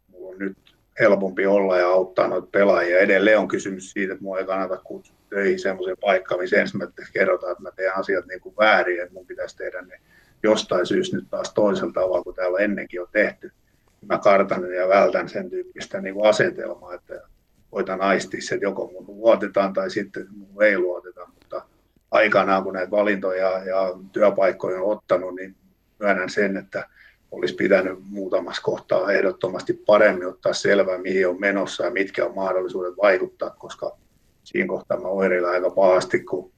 mulla 0.09 0.31
on 0.31 0.39
nyt 0.39 0.57
helpompi 1.01 1.47
olla 1.47 1.79
ja 1.79 1.89
auttaa 1.89 2.29
noita 2.29 2.49
pelaajia. 2.53 2.99
Edelleen 2.99 3.39
on 3.39 3.49
kysymys 3.49 3.91
siitä, 3.91 4.13
että 4.13 4.23
mua 4.23 4.39
ei 4.39 4.45
kannata 4.45 4.77
kutsua 4.77 5.17
töihin 5.31 5.59
semmoiseen 5.59 5.97
paikkaan, 6.01 6.41
missä 6.41 6.57
ensimmäistä 6.57 7.03
kerrotaan, 7.13 7.53
että 7.53 7.63
mä 7.63 7.71
teen 7.77 7.97
asiat 7.97 8.27
niin 8.27 8.41
kuin 8.41 8.57
väärin, 8.57 9.03
että 9.03 9.15
mun 9.15 9.27
pitäisi 9.27 9.57
tehdä 9.57 9.83
ne 9.83 10.01
jostain 10.43 10.87
syystä 10.87 11.17
nyt 11.17 11.31
taas 11.31 11.55
toisella 11.55 11.93
tavalla 11.93 12.23
kuin 12.23 12.37
täällä 12.37 12.59
ennenkin 12.59 13.01
on 13.01 13.09
tehty. 13.13 13.53
Mä 14.01 14.19
kartan 14.19 14.75
ja 14.75 14.89
vältän 14.89 15.29
sen 15.29 15.51
tyyppistä 15.51 16.01
niin 16.01 16.15
kuin 16.15 16.27
asetelmaa, 16.27 16.95
että 16.95 17.23
koitan 17.71 18.01
aistia 18.01 18.43
se, 18.43 18.55
että 18.55 18.67
joko 18.67 18.91
mun 18.93 19.05
luotetaan 19.07 19.73
tai 19.73 19.91
sitten 19.91 20.27
mun 20.31 20.63
ei 20.63 20.79
luoteta, 20.79 21.29
mutta 21.35 21.63
aikanaan 22.11 22.63
kun 22.63 22.75
näitä 22.75 22.91
valintoja 22.91 23.65
ja 23.65 23.99
työpaikkoja 24.13 24.83
on 24.83 24.93
ottanut, 24.93 25.35
niin 25.35 25.57
myönnän 25.99 26.31
sen, 26.31 26.57
että 26.57 26.89
olisi 27.31 27.55
pitänyt 27.55 27.99
muutamassa 28.11 28.63
kohtaa 28.63 29.13
ehdottomasti 29.13 29.73
paremmin 29.73 30.29
ottaa 30.29 30.53
selvää, 30.53 30.99
mihin 30.99 31.29
on 31.29 31.41
menossa 31.41 31.85
ja 31.85 31.91
mitkä 31.91 32.27
on 32.27 32.35
mahdollisuudet 32.35 32.97
vaikuttaa, 32.97 33.51
koska 33.51 33.97
siinä 34.45 34.69
kohtaa 34.69 35.01
mä 35.01 35.09
oireilen 35.09 35.51
aika 35.51 35.71
pahasti, 35.71 36.21
kun 36.21 36.53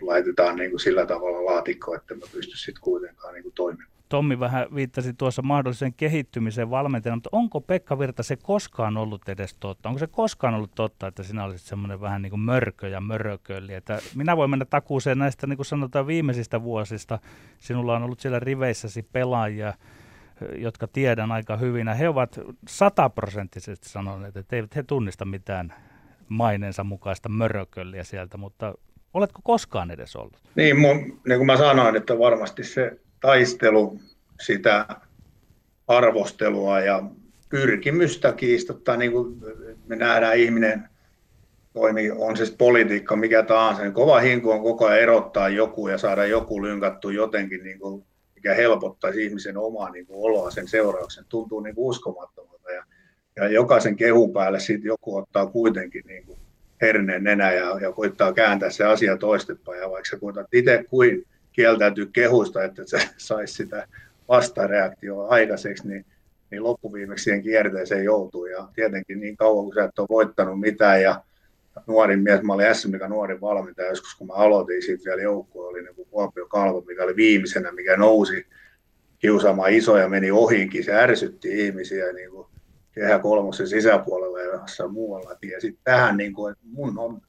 laitetaan 0.00 0.56
niin 0.56 0.70
kuin 0.70 0.80
sillä 0.80 1.06
tavalla 1.06 1.44
laatikko, 1.44 1.94
että 1.94 2.14
mä 2.14 2.20
pysty 2.32 2.56
sitten 2.56 2.82
kuitenkaan 2.82 3.34
niin 3.34 3.42
kuin 3.42 3.54
toimimaan. 3.54 3.95
Tommi 4.08 4.40
vähän 4.40 4.66
viittasi 4.74 5.14
tuossa 5.14 5.42
mahdolliseen 5.42 5.94
kehittymiseen 5.94 6.70
valmentajana, 6.70 7.16
mutta 7.16 7.30
onko 7.32 7.60
Pekka 7.60 7.98
Virta 7.98 8.22
se 8.22 8.36
koskaan 8.36 8.96
ollut 8.96 9.28
edes 9.28 9.56
totta? 9.60 9.88
Onko 9.88 9.98
se 9.98 10.06
koskaan 10.06 10.54
ollut 10.54 10.74
totta, 10.74 11.06
että 11.06 11.22
sinä 11.22 11.44
olisit 11.44 11.66
semmoinen 11.66 12.00
vähän 12.00 12.22
niin 12.22 12.30
kuin 12.30 12.40
mörkö 12.40 12.88
ja 12.88 13.00
mörökölli? 13.00 13.74
Että 13.74 13.98
minä 14.14 14.36
voin 14.36 14.50
mennä 14.50 14.64
takuuseen 14.64 15.18
näistä 15.18 15.46
niin 15.46 15.56
kuin 15.56 15.66
sanotaan 15.66 16.06
viimeisistä 16.06 16.62
vuosista. 16.62 17.18
Sinulla 17.58 17.96
on 17.96 18.02
ollut 18.02 18.20
siellä 18.20 18.40
riveissäsi 18.40 19.02
pelaajia, 19.02 19.74
jotka 20.56 20.86
tiedän 20.86 21.32
aika 21.32 21.56
hyvin. 21.56 21.88
He 21.88 22.08
ovat 22.08 22.40
sataprosenttisesti 22.68 23.88
sanoneet, 23.88 24.36
että 24.36 24.56
eivät 24.56 24.76
he 24.76 24.82
tunnista 24.82 25.24
mitään 25.24 25.74
maineensa 26.28 26.84
mukaista 26.84 27.28
mörökölliä 27.28 28.04
sieltä, 28.04 28.36
mutta 28.36 28.74
oletko 29.14 29.40
koskaan 29.44 29.90
edes 29.90 30.16
ollut? 30.16 30.40
Niin, 30.54 30.80
mun, 30.80 30.96
niin 30.96 31.38
kuin 31.38 31.46
mä 31.46 31.56
sanoin, 31.56 31.96
että 31.96 32.18
varmasti 32.18 32.64
se 32.64 33.00
taistelu, 33.26 33.98
sitä 34.40 34.86
arvostelua 35.86 36.80
ja 36.80 37.02
pyrkimystä 37.48 38.32
kiistottaa, 38.32 38.96
niin 38.96 39.12
kuin 39.12 39.36
me 39.86 39.96
nähdään 39.96 40.36
ihminen 40.38 40.88
toimii, 41.72 42.10
on 42.10 42.36
se 42.36 42.44
politiikka 42.58 43.16
mikä 43.16 43.42
tahansa, 43.42 43.82
niin 43.82 43.92
kova 43.92 44.20
hinku 44.20 44.50
on 44.50 44.62
koko 44.62 44.86
ajan 44.86 45.00
erottaa 45.00 45.48
joku 45.48 45.88
ja 45.88 45.98
saada 45.98 46.26
joku 46.26 46.62
lynkattu 46.62 47.10
jotenkin, 47.10 47.64
niin 47.64 47.78
kuin, 47.78 48.04
mikä 48.34 48.54
helpottaisi 48.54 49.24
ihmisen 49.24 49.56
omaa 49.56 49.90
niin 49.90 50.06
kuin, 50.06 50.24
oloa 50.24 50.50
sen 50.50 50.68
seurauksen. 50.68 51.24
Tuntuu 51.28 51.60
niin 51.60 51.74
uskomattomalta 51.76 52.70
ja, 52.70 52.84
ja 53.36 53.48
jokaisen 53.48 53.96
kehun 53.96 54.32
päälle 54.32 54.60
sitten 54.60 54.88
joku 54.88 55.16
ottaa 55.16 55.46
kuitenkin 55.46 56.02
niin 56.06 56.26
kuin, 56.26 56.38
herneen 56.80 57.24
nenä 57.24 57.52
ja, 57.52 57.78
ja 57.80 57.92
koittaa 57.92 58.32
kääntää 58.32 58.70
se 58.70 58.84
asia 58.84 59.16
toistepäin. 59.16 59.80
Ja 59.80 59.90
vaikka 59.90 60.10
sä 60.10 60.18
koetat 60.18 60.54
itse 60.54 60.84
kuin 60.90 61.26
kieltäytyy 61.56 62.06
kehusta, 62.06 62.64
että 62.64 62.82
se 62.86 62.98
saisi 63.16 63.54
sitä 63.54 63.86
vastareaktioa 64.28 65.28
aikaiseksi, 65.28 65.88
niin, 65.88 66.04
niin 66.50 66.62
loppuviimeksi 66.62 67.24
siihen 67.24 67.42
kierteeseen 67.42 68.04
joutuu. 68.04 68.46
Ja 68.46 68.68
tietenkin 68.74 69.20
niin 69.20 69.36
kauan, 69.36 69.64
kun 69.64 69.74
sä 69.74 69.84
et 69.84 69.98
ole 69.98 70.06
voittanut 70.10 70.60
mitään 70.60 71.02
ja 71.02 71.22
nuorin 71.86 72.20
mies, 72.20 72.42
mä 72.42 72.52
olin 72.52 72.74
SM, 72.74 72.90
mikä 72.90 73.08
nuorin 73.08 73.40
valmentaja 73.40 73.88
joskus, 73.88 74.14
kun 74.14 74.26
mä 74.26 74.32
aloitin 74.32 74.82
siitä 74.82 75.04
vielä 75.04 75.22
joukkue, 75.22 75.66
oli 75.66 75.82
niin 75.82 76.06
Kuopio 76.10 76.46
Kalvo, 76.46 76.80
mikä 76.80 77.04
oli 77.04 77.16
viimeisenä, 77.16 77.72
mikä 77.72 77.96
nousi 77.96 78.46
kiusaamaan 79.18 79.72
isoja, 79.72 80.08
meni 80.08 80.30
ohiinkin, 80.30 80.84
se 80.84 80.94
ärsytti 80.94 81.66
ihmisiä 81.66 82.12
niin 82.12 82.30
kuin 82.30 82.46
kehä 82.92 83.18
kolmosen 83.18 83.68
sisäpuolella 83.68 84.40
ja 84.40 84.52
jossain 84.52 84.92
muualla. 84.92 85.36
Ja 85.42 85.60
sitten 85.60 85.84
tähän, 85.84 86.16
niin 86.16 86.32
kuin, 86.32 86.52
että 86.52 86.64
mun 86.72 86.98
on 86.98 87.20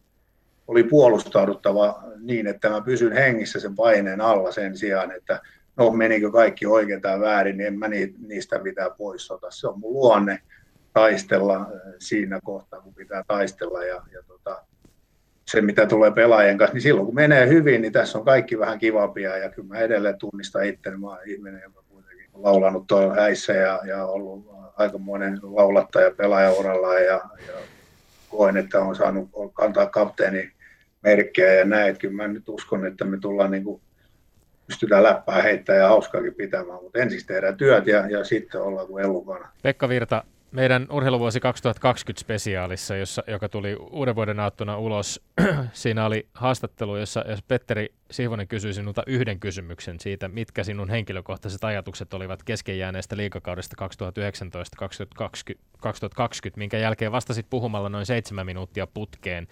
oli 0.68 0.84
puolustauduttava 0.84 2.04
niin, 2.20 2.48
että 2.48 2.70
mä 2.70 2.82
pysyn 2.82 3.14
hengissä 3.14 3.60
sen 3.60 3.76
paineen 3.76 4.22
alla 4.22 4.52
sen 4.52 4.78
sijaan, 4.78 5.12
että 5.12 5.42
no 5.76 5.92
menikö 5.92 6.32
kaikki 6.32 6.66
oikein 6.66 7.02
tai 7.02 7.20
väärin, 7.20 7.58
niin 7.58 7.68
en 7.68 7.80
mä 7.80 7.88
niistä 8.28 8.60
mitään 8.60 8.92
pois 8.98 9.32
ota. 9.32 9.52
Se 9.52 9.68
on 9.68 9.80
mun 9.80 9.94
luonne 9.94 10.40
taistella 10.94 11.56
äh, 11.56 11.68
siinä 12.00 12.40
kohtaa, 12.44 12.82
kun 12.82 12.94
pitää 12.94 13.24
taistella 13.28 13.84
ja, 13.84 14.02
ja 14.14 14.24
tota, 14.28 14.64
se, 15.48 15.62
mitä 15.62 15.86
tulee 15.86 16.12
pelaajien 16.12 16.58
kanssa, 16.58 16.74
niin 16.74 16.82
silloin 16.82 17.06
kun 17.06 17.16
menee 17.16 17.48
hyvin, 17.48 17.82
niin 17.82 17.94
tässä 17.94 18.18
on 18.18 18.26
kaikki 18.26 18.60
vähän 18.60 18.80
kivampia 18.80 19.38
ja 19.38 19.50
kyllä 19.50 19.68
mä 19.68 19.80
edelleen 19.80 20.18
tunnistan 20.18 20.66
itse, 20.66 20.98
mä 20.98 21.08
oon 21.08 21.18
ihminen, 21.26 21.62
joka 21.64 21.84
kuitenkin 21.90 22.30
on 22.34 22.44
laulanut 22.44 22.88
tuolla 22.88 23.16
häissä 23.16 23.54
ja, 23.54 23.80
ja 23.88 24.06
ollut 24.06 24.48
aikamoinen 24.78 25.40
laulattaja 25.42 26.12
pelaajauralla 26.12 26.94
ja, 26.94 27.22
ja 27.48 27.54
koen, 28.30 28.58
että 28.58 28.80
on 28.80 28.96
saanut 28.96 29.30
kantaa 29.54 29.86
kapteeni 29.86 30.57
merkkejä 31.04 31.54
ja 31.54 31.66
näin. 31.66 31.90
Että 31.90 32.02
kyllä 32.02 32.14
mä 32.14 32.28
nyt 32.28 32.50
uskon, 32.50 32.86
että 32.86 33.06
me 33.06 33.18
tullaan 33.18 33.52
niin 33.52 33.64
kuin, 33.64 33.82
pystytään 34.68 35.04
läppää 35.04 35.42
heittämään 35.42 35.82
ja 35.82 35.88
hauskaakin 35.88 36.36
pitämään, 36.36 36.84
mutta 36.84 37.00
ensin 37.00 37.26
tehdään 37.28 37.58
työt 37.58 37.88
ja, 37.88 38.10
ja 38.10 38.24
sitten 38.24 38.62
ollaan 38.62 38.88
kuin 38.88 39.04
elukana. 39.04 39.52
Pekka 39.64 39.90
Virta, 39.90 40.24
meidän 40.52 40.88
urheiluvuosi 40.90 41.40
2020 41.40 42.20
spesiaalissa, 42.22 42.96
jossa, 42.96 43.24
joka 43.28 43.50
tuli 43.50 43.76
uuden 43.76 44.16
vuoden 44.16 44.40
aattona 44.40 44.78
ulos, 44.78 45.22
siinä 45.74 46.06
oli 46.06 46.28
haastattelu, 46.34 46.98
jossa 46.98 47.24
jos 47.30 47.42
Petteri 47.42 47.94
Sihvonen 48.12 48.48
kysyi 48.48 48.74
sinulta 48.74 49.04
yhden 49.08 49.40
kysymyksen 49.40 50.00
siitä, 50.00 50.28
mitkä 50.28 50.64
sinun 50.64 50.90
henkilökohtaiset 50.90 51.64
ajatukset 51.64 52.14
olivat 52.14 52.44
keskenjääneestä 52.44 53.18
liikakaudesta 53.18 53.76
2019-2020, 53.86 55.58
2020, 55.80 56.58
minkä 56.58 56.78
jälkeen 56.78 57.12
vastasit 57.12 57.46
puhumalla 57.50 57.90
noin 57.90 58.06
seitsemän 58.06 58.46
minuuttia 58.46 58.88
putkeen. 58.88 59.48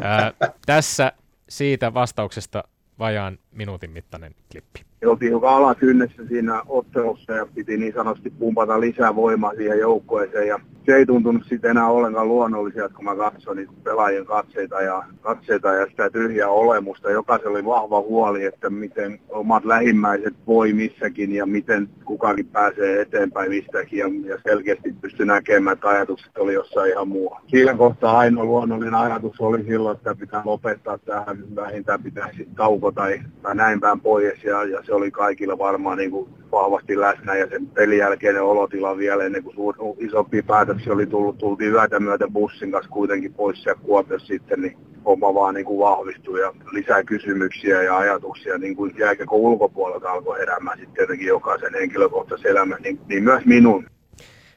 Ää, 0.00 0.32
tässä 0.66 1.12
siitä 1.48 1.94
vastauksesta 1.94 2.64
vajaan 2.98 3.38
minuutin 3.54 3.90
mittainen 3.90 4.34
klippi 4.52 4.80
oltiin 5.06 5.32
joka 5.32 5.56
alakynnessä 5.56 6.26
siinä 6.28 6.62
ottelussa 6.66 7.32
ja 7.32 7.46
piti 7.54 7.76
niin 7.76 7.92
sanotusti 7.94 8.30
pumpata 8.30 8.80
lisää 8.80 9.16
voimaa 9.16 9.54
siihen 9.54 9.78
joukkueeseen. 9.78 10.48
Ja 10.48 10.60
se 10.86 10.96
ei 10.96 11.06
tuntunut 11.06 11.42
sitten 11.48 11.70
enää 11.70 11.88
ollenkaan 11.88 12.28
luonnolliselta, 12.28 12.94
kun 12.94 13.04
mä 13.04 13.16
katsoin 13.16 13.56
niin 13.56 13.68
pelaajien 13.84 14.26
katseita 14.26 14.80
ja, 14.80 15.02
katseita 15.20 15.72
ja 15.72 15.86
sitä 15.86 16.10
tyhjää 16.10 16.48
olemusta. 16.48 17.10
Jokaisella 17.10 17.50
oli 17.50 17.64
vahva 17.64 18.00
huoli, 18.00 18.44
että 18.44 18.70
miten 18.70 19.20
omat 19.28 19.64
lähimmäiset 19.64 20.34
voi 20.46 20.72
missäkin 20.72 21.32
ja 21.32 21.46
miten 21.46 21.88
kukakin 22.04 22.46
pääsee 22.46 23.00
eteenpäin 23.00 23.50
mistäkin. 23.50 23.98
Ja, 23.98 24.06
ja 24.34 24.38
selkeästi 24.48 24.94
pystyi 25.00 25.26
näkemään, 25.26 25.74
että 25.74 25.88
ajatukset 25.88 26.38
oli 26.38 26.54
jossain 26.54 26.90
ihan 26.90 27.08
muu. 27.08 27.36
Siinä 27.46 27.74
kohtaa 27.74 28.18
ainoa 28.18 28.44
luonnollinen 28.44 28.94
ajatus 28.94 29.40
oli 29.40 29.64
silloin, 29.64 29.96
että 29.96 30.14
pitää 30.14 30.42
lopettaa 30.44 30.98
tähän, 30.98 31.56
vähintään 31.56 32.02
pitäisi 32.02 32.48
tauko 32.56 32.92
tai, 32.92 33.20
tai 33.44 33.54
näin 33.54 33.80
päin 33.80 34.00
pois. 34.00 34.44
Ja, 34.44 34.64
ja 34.64 34.82
se 34.82 34.94
oli 34.94 35.10
kaikilla 35.10 35.58
varmaan 35.58 35.98
niin 35.98 36.10
kuin 36.10 36.30
vahvasti 36.52 37.00
läsnä 37.00 37.34
ja 37.34 37.46
sen 37.48 37.66
pelin 37.66 37.98
jälkeinen 37.98 38.42
olotila 38.42 38.96
vielä 38.96 39.24
ennen 39.24 39.42
kuin 39.42 39.54
suur, 39.54 39.74
isompia 39.98 40.42
päätöksiä 40.42 40.92
oli 40.92 41.06
tullut. 41.06 41.38
Tultiin 41.38 41.72
yötä 41.72 42.00
myöten 42.00 42.32
bussin 42.32 42.72
kanssa 42.72 42.90
kuitenkin 42.90 43.34
pois 43.34 43.64
ja 43.66 43.74
Kuopiossa 43.74 44.26
sitten, 44.26 44.62
niin 44.62 44.76
homma 45.04 45.34
vaan 45.34 45.54
niin 45.54 45.66
kuin 45.66 45.78
vahvistui 45.78 46.40
ja 46.40 46.52
lisää 46.72 47.04
kysymyksiä 47.04 47.82
ja 47.82 47.96
ajatuksia 47.96 48.58
niin 48.58 48.76
kuin 48.76 48.94
jääkäkö 48.98 49.34
ulkopuolelta 49.34 50.12
alkoi 50.12 50.38
heräämään 50.38 50.78
sitten 50.78 51.02
jotenkin 51.02 51.28
jokaisen 51.28 51.74
henkilökohtaisen 51.74 52.50
elämän, 52.50 52.82
niin, 52.82 53.00
niin 53.08 53.24
myös 53.24 53.44
minun. 53.44 53.86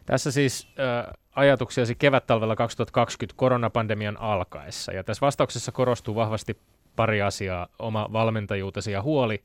Tässä 0.05 0.31
siis 0.31 0.67
äh, 0.79 1.13
ajatuksiasi 1.35 1.95
kevät-talvella 1.95 2.55
2020 2.55 3.37
koronapandemian 3.37 4.17
alkaessa. 4.19 4.91
Ja 4.91 5.03
tässä 5.03 5.25
vastauksessa 5.25 5.71
korostuu 5.71 6.15
vahvasti 6.15 6.57
pari 6.97 7.21
asiaa, 7.21 7.67
oma 7.79 8.09
valmentajuutesi 8.13 8.91
ja 8.91 9.01
huoli, 9.01 9.43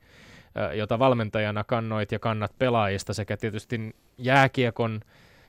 jota 0.75 0.99
valmentajana 0.99 1.65
kannoit 1.65 2.13
ja 2.13 2.19
kannat 2.19 2.53
pelaajista 2.59 3.15
sekä 3.15 3.37
tietysti 3.37 3.97
jääkiekon 4.19 5.01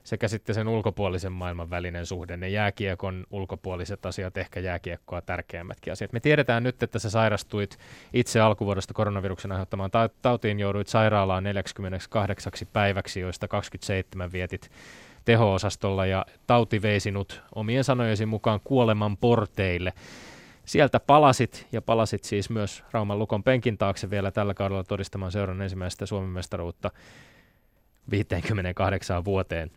sekä 0.03 0.27
sitten 0.27 0.55
sen 0.55 0.67
ulkopuolisen 0.67 1.31
maailman 1.31 1.69
välinen 1.69 2.05
suhde, 2.05 2.37
ne 2.37 2.49
jääkiekon 2.49 3.25
ulkopuoliset 3.31 4.05
asiat, 4.05 4.37
ehkä 4.37 4.59
jääkiekkoa 4.59 5.21
tärkeämmätkin 5.21 5.93
asiat. 5.93 6.13
Me 6.13 6.19
tiedetään 6.19 6.63
nyt, 6.63 6.83
että 6.83 6.99
sä 6.99 7.09
sairastuit 7.09 7.77
itse 8.13 8.39
alkuvuodesta 8.39 8.93
koronaviruksen 8.93 9.51
aiheuttamaan 9.51 9.91
tautiin, 10.21 10.59
jouduit 10.59 10.87
sairaalaan 10.87 11.43
48 11.43 12.51
päiväksi, 12.73 13.19
joista 13.19 13.47
27 13.47 14.31
vietit 14.31 14.71
teho-osastolla 15.25 16.05
ja 16.05 16.25
tauti 16.47 16.81
vei 16.81 16.99
sinut 16.99 17.41
omien 17.55 17.83
sanojesi 17.83 18.25
mukaan 18.25 18.59
kuoleman 18.63 19.17
porteille. 19.17 19.93
Sieltä 20.65 20.99
palasit 20.99 21.67
ja 21.71 21.81
palasit 21.81 22.23
siis 22.23 22.49
myös 22.49 22.83
Rauman 22.91 23.19
Lukon 23.19 23.43
penkin 23.43 23.77
taakse 23.77 24.09
vielä 24.09 24.31
tällä 24.31 24.53
kaudella 24.53 24.83
todistamaan 24.83 25.31
seuran 25.31 25.61
ensimmäistä 25.61 26.05
Suomen 26.05 26.29
mestaruutta 26.29 26.91
58 28.11 29.25
vuoteen. 29.25 29.71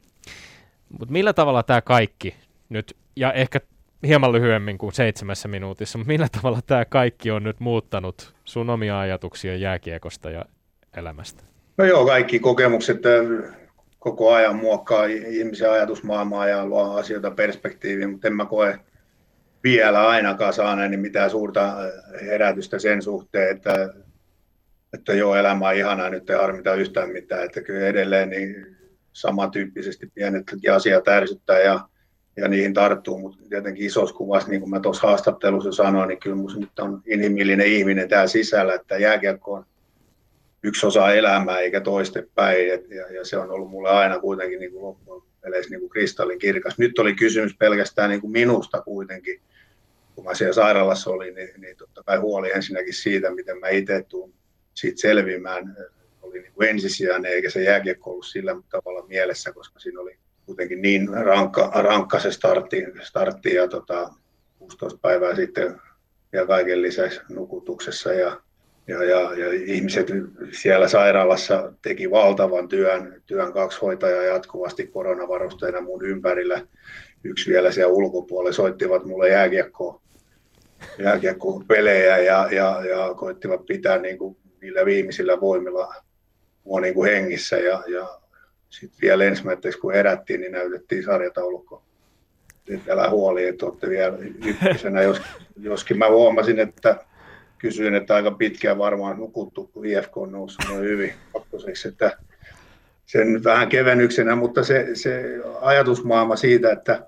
Mutta 0.99 1.13
millä 1.13 1.33
tavalla 1.33 1.63
tämä 1.63 1.81
kaikki 1.81 2.35
nyt, 2.69 2.97
ja 3.17 3.33
ehkä 3.33 3.61
hieman 4.07 4.33
lyhyemmin 4.33 4.79
kuin 4.79 4.93
seitsemässä 4.93 5.49
minuutissa, 5.49 5.99
mutta 5.99 6.13
millä 6.13 6.29
tavalla 6.29 6.61
tämä 6.67 6.85
kaikki 6.85 7.31
on 7.31 7.43
nyt 7.43 7.61
muuttanut 7.61 8.35
sun 8.45 8.71
omia 8.71 9.01
ajatuksia 9.01 9.57
jääkiekosta 9.57 10.31
ja 10.31 10.45
elämästä? 10.97 11.43
No 11.77 11.85
joo, 11.85 12.07
kaikki 12.07 12.39
kokemukset 12.39 12.99
koko 13.99 14.33
ajan 14.33 14.57
muokkaa 14.57 15.05
ihmisen 15.05 15.71
ajatusmaailmaa 15.71 16.49
ja 16.49 16.67
luo 16.67 16.97
asioita 16.97 17.31
perspektiiviin, 17.31 18.11
mutta 18.11 18.29
en 18.29 18.37
mä 18.37 18.47
koe 18.47 18.79
vielä 19.65 20.09
ainakaan 20.09 20.53
saaneeni 20.53 20.97
mitään 20.97 21.31
suurta 21.31 21.77
herätystä 22.27 22.79
sen 22.79 23.03
suhteen, 23.03 23.57
että, 23.57 23.95
että 24.95 25.15
joo, 25.15 25.35
elämä 25.35 25.69
on 25.69 25.75
ihanaa, 25.75 26.11
nyt 26.11 26.31
ei 26.31 26.37
harmita 26.37 26.75
yhtään 26.75 27.11
mitään, 27.11 27.45
että 27.45 27.63
kyllä 27.63 27.87
edelleen 27.87 28.31
niin 28.31 28.77
samantyyppisesti 29.13 30.11
pienetkin 30.15 30.73
asiat 30.73 31.09
ärsyttää 31.09 31.59
ja, 31.59 31.89
ja 32.37 32.49
niihin 32.49 32.75
tarttuu, 32.75 33.19
mutta 33.19 33.39
tietenkin 33.49 33.87
isossa 33.87 34.17
kuvassa, 34.17 34.49
niin 34.49 34.61
kuin 34.61 34.71
mä 34.71 34.81
tuossa 34.81 35.07
haastattelussa 35.07 35.73
sanoin, 35.73 36.09
niin 36.09 36.21
kyllä 36.21 36.37
minusta 36.37 36.61
nyt 36.61 36.79
on 36.79 37.03
inhimillinen 37.07 37.67
ihminen 37.67 38.09
täällä 38.09 38.27
sisällä, 38.27 38.75
että 38.75 38.99
jääkiekko 38.99 39.53
on 39.53 39.67
yksi 40.67 40.87
osa 40.87 41.13
elämää 41.13 41.59
eikä 41.59 41.81
toistepäin, 41.81 42.69
ja, 42.69 43.13
ja, 43.13 43.25
se 43.25 43.39
on 43.39 43.51
ollut 43.51 43.71
mulle 43.71 43.89
aina 43.89 44.19
kuitenkin 44.19 44.59
niin 44.59 44.73
kuin 44.73 44.83
loppujen 44.83 45.23
peleissä 45.41 45.71
niin 45.71 45.81
kuin 45.81 45.91
kristallin 45.91 46.39
kirkas. 46.39 46.79
Nyt 46.79 46.99
oli 46.99 47.15
kysymys 47.15 47.57
pelkästään 47.57 48.11
niin 48.11 48.21
kuin 48.21 48.31
minusta 48.31 48.83
kuitenkin, 48.83 49.41
kun 50.15 50.25
mä 50.25 50.35
siellä 50.35 50.53
sairaalassa 50.53 51.11
olin, 51.11 51.35
niin, 51.35 51.51
niin 51.61 51.77
totta 51.77 52.03
kai 52.03 52.17
huoli 52.17 52.53
ensinnäkin 52.53 52.95
siitä, 52.95 53.31
miten 53.31 53.59
mä 53.59 53.69
itse 53.69 54.03
tuun 54.09 54.35
siitä 54.75 55.01
selviämään. 55.01 55.77
Oli 56.23 56.41
niin 56.41 56.53
kuin 56.53 56.69
ensisijainen, 56.69 57.33
eikä 57.33 57.51
se 57.51 57.63
jääkiekko 57.63 58.11
ollut 58.11 58.27
sillä 58.27 58.57
tavalla 58.71 59.07
mielessä, 59.07 59.53
koska 59.53 59.79
siinä 59.79 60.01
oli 60.01 60.19
kuitenkin 60.47 60.83
niin 60.83 61.09
rankka, 61.09 61.71
rankka 61.75 62.19
se 62.19 62.33
startti, 62.33 62.85
startti 63.03 63.55
ja 63.55 63.69
tota, 63.69 64.11
16 64.59 64.99
päivää 65.03 65.35
sitten 65.35 65.81
ja 66.33 66.47
kaiken 66.47 66.83
lisäksi 66.83 67.21
nukutuksessa 67.29 68.13
ja, 68.13 68.41
ja, 68.89 69.05
ja, 69.05 69.35
ja 69.35 69.53
ihmiset 69.53 70.07
siellä 70.53 70.89
sairaalassa 70.89 71.73
teki 71.83 72.11
valtavan 72.11 72.69
työn, 72.69 73.23
työn 73.27 73.53
kaksi 73.53 73.81
hoitajaa 73.81 74.23
jatkuvasti 74.23 74.87
koronavarusteina 74.87 75.81
mun 75.81 76.05
ympärillä. 76.05 76.67
Yksi 77.25 77.51
vielä 77.51 77.73
siellä 77.73 77.93
ulkopuolella 77.93 78.53
soittivat 78.53 79.05
mulle 79.05 79.29
jääkiekkoa 79.29 80.01
jääkiekko 80.99 81.63
pelejä 81.69 82.19
ja, 82.19 82.49
ja, 82.51 82.83
ja 82.91 83.15
koittivat 83.15 83.67
pitää 83.67 83.99
niin 83.99 84.19
kuin 84.19 84.37
niillä 84.61 84.85
viimeisillä 84.85 85.41
voimilla 85.41 85.95
mua 86.65 86.81
niin 86.81 86.95
kuin 86.95 87.11
hengissä 87.11 87.57
ja, 87.57 87.83
ja 87.87 88.21
sitten 88.71 88.99
vielä 89.03 89.25
ensimmäiseksi 89.25 89.79
kun 89.79 89.93
herättiin, 89.93 90.41
niin 90.41 90.53
näytettiin 90.53 91.05
sarjataulukko. 91.05 91.83
Nyt 92.69 92.89
älä 92.89 93.11
huoli, 93.11 93.45
että 93.45 93.67
olette 93.67 93.89
vielä 93.89 94.19
ykkösenä, 94.47 95.03
jos, 95.03 95.21
joskin 95.61 95.99
mä 95.99 96.09
huomasin, 96.09 96.59
että 96.59 97.05
kysyin, 97.59 97.95
että 97.95 98.15
aika 98.15 98.31
pitkään 98.31 98.79
varmaan 98.79 99.17
nukuttu, 99.17 99.71
kun 99.73 99.87
IFK 99.87 100.17
on 100.17 100.33
noussut 100.33 100.65
noin 100.69 100.85
hyvin 100.85 101.13
kakkoseksi, 101.33 101.89
että 101.89 102.19
sen 103.07 103.45
vähän 103.45 103.69
kevennyksenä, 103.69 104.37
mutta 104.37 104.65
se, 104.65 104.89
se 104.95 105.41
ajatusmaailma 105.61 106.37
siitä, 106.37 106.73
että 106.73 107.07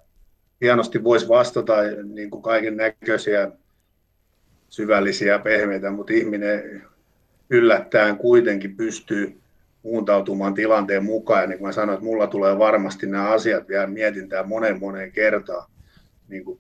hienosti 0.61 1.05
voisi 1.05 1.29
vastata 1.29 1.75
niin 2.05 2.31
kuin 2.31 2.43
kaiken 2.43 2.77
näköisiä 2.77 3.51
syvällisiä 4.69 5.39
pehmeitä, 5.39 5.91
mutta 5.91 6.13
ihminen 6.13 6.83
yllättäen 7.51 8.17
kuitenkin 8.17 8.77
pystyy 8.77 9.41
muuntautumaan 9.83 10.55
tilanteen 10.55 11.05
mukaan. 11.05 11.41
Ja 11.41 11.47
niin 11.47 11.59
kuin 11.59 11.69
mä 11.69 11.73
sanoin, 11.73 11.95
että 11.95 12.05
mulla 12.05 12.27
tulee 12.27 12.59
varmasti 12.59 13.07
nämä 13.07 13.31
asiat 13.31 13.69
vielä 13.69 13.87
mietintään 13.87 14.49
monen 14.49 14.81
monen 14.81 15.13
kertaan 15.13 15.71
niin 16.29 16.45
kuin 16.45 16.59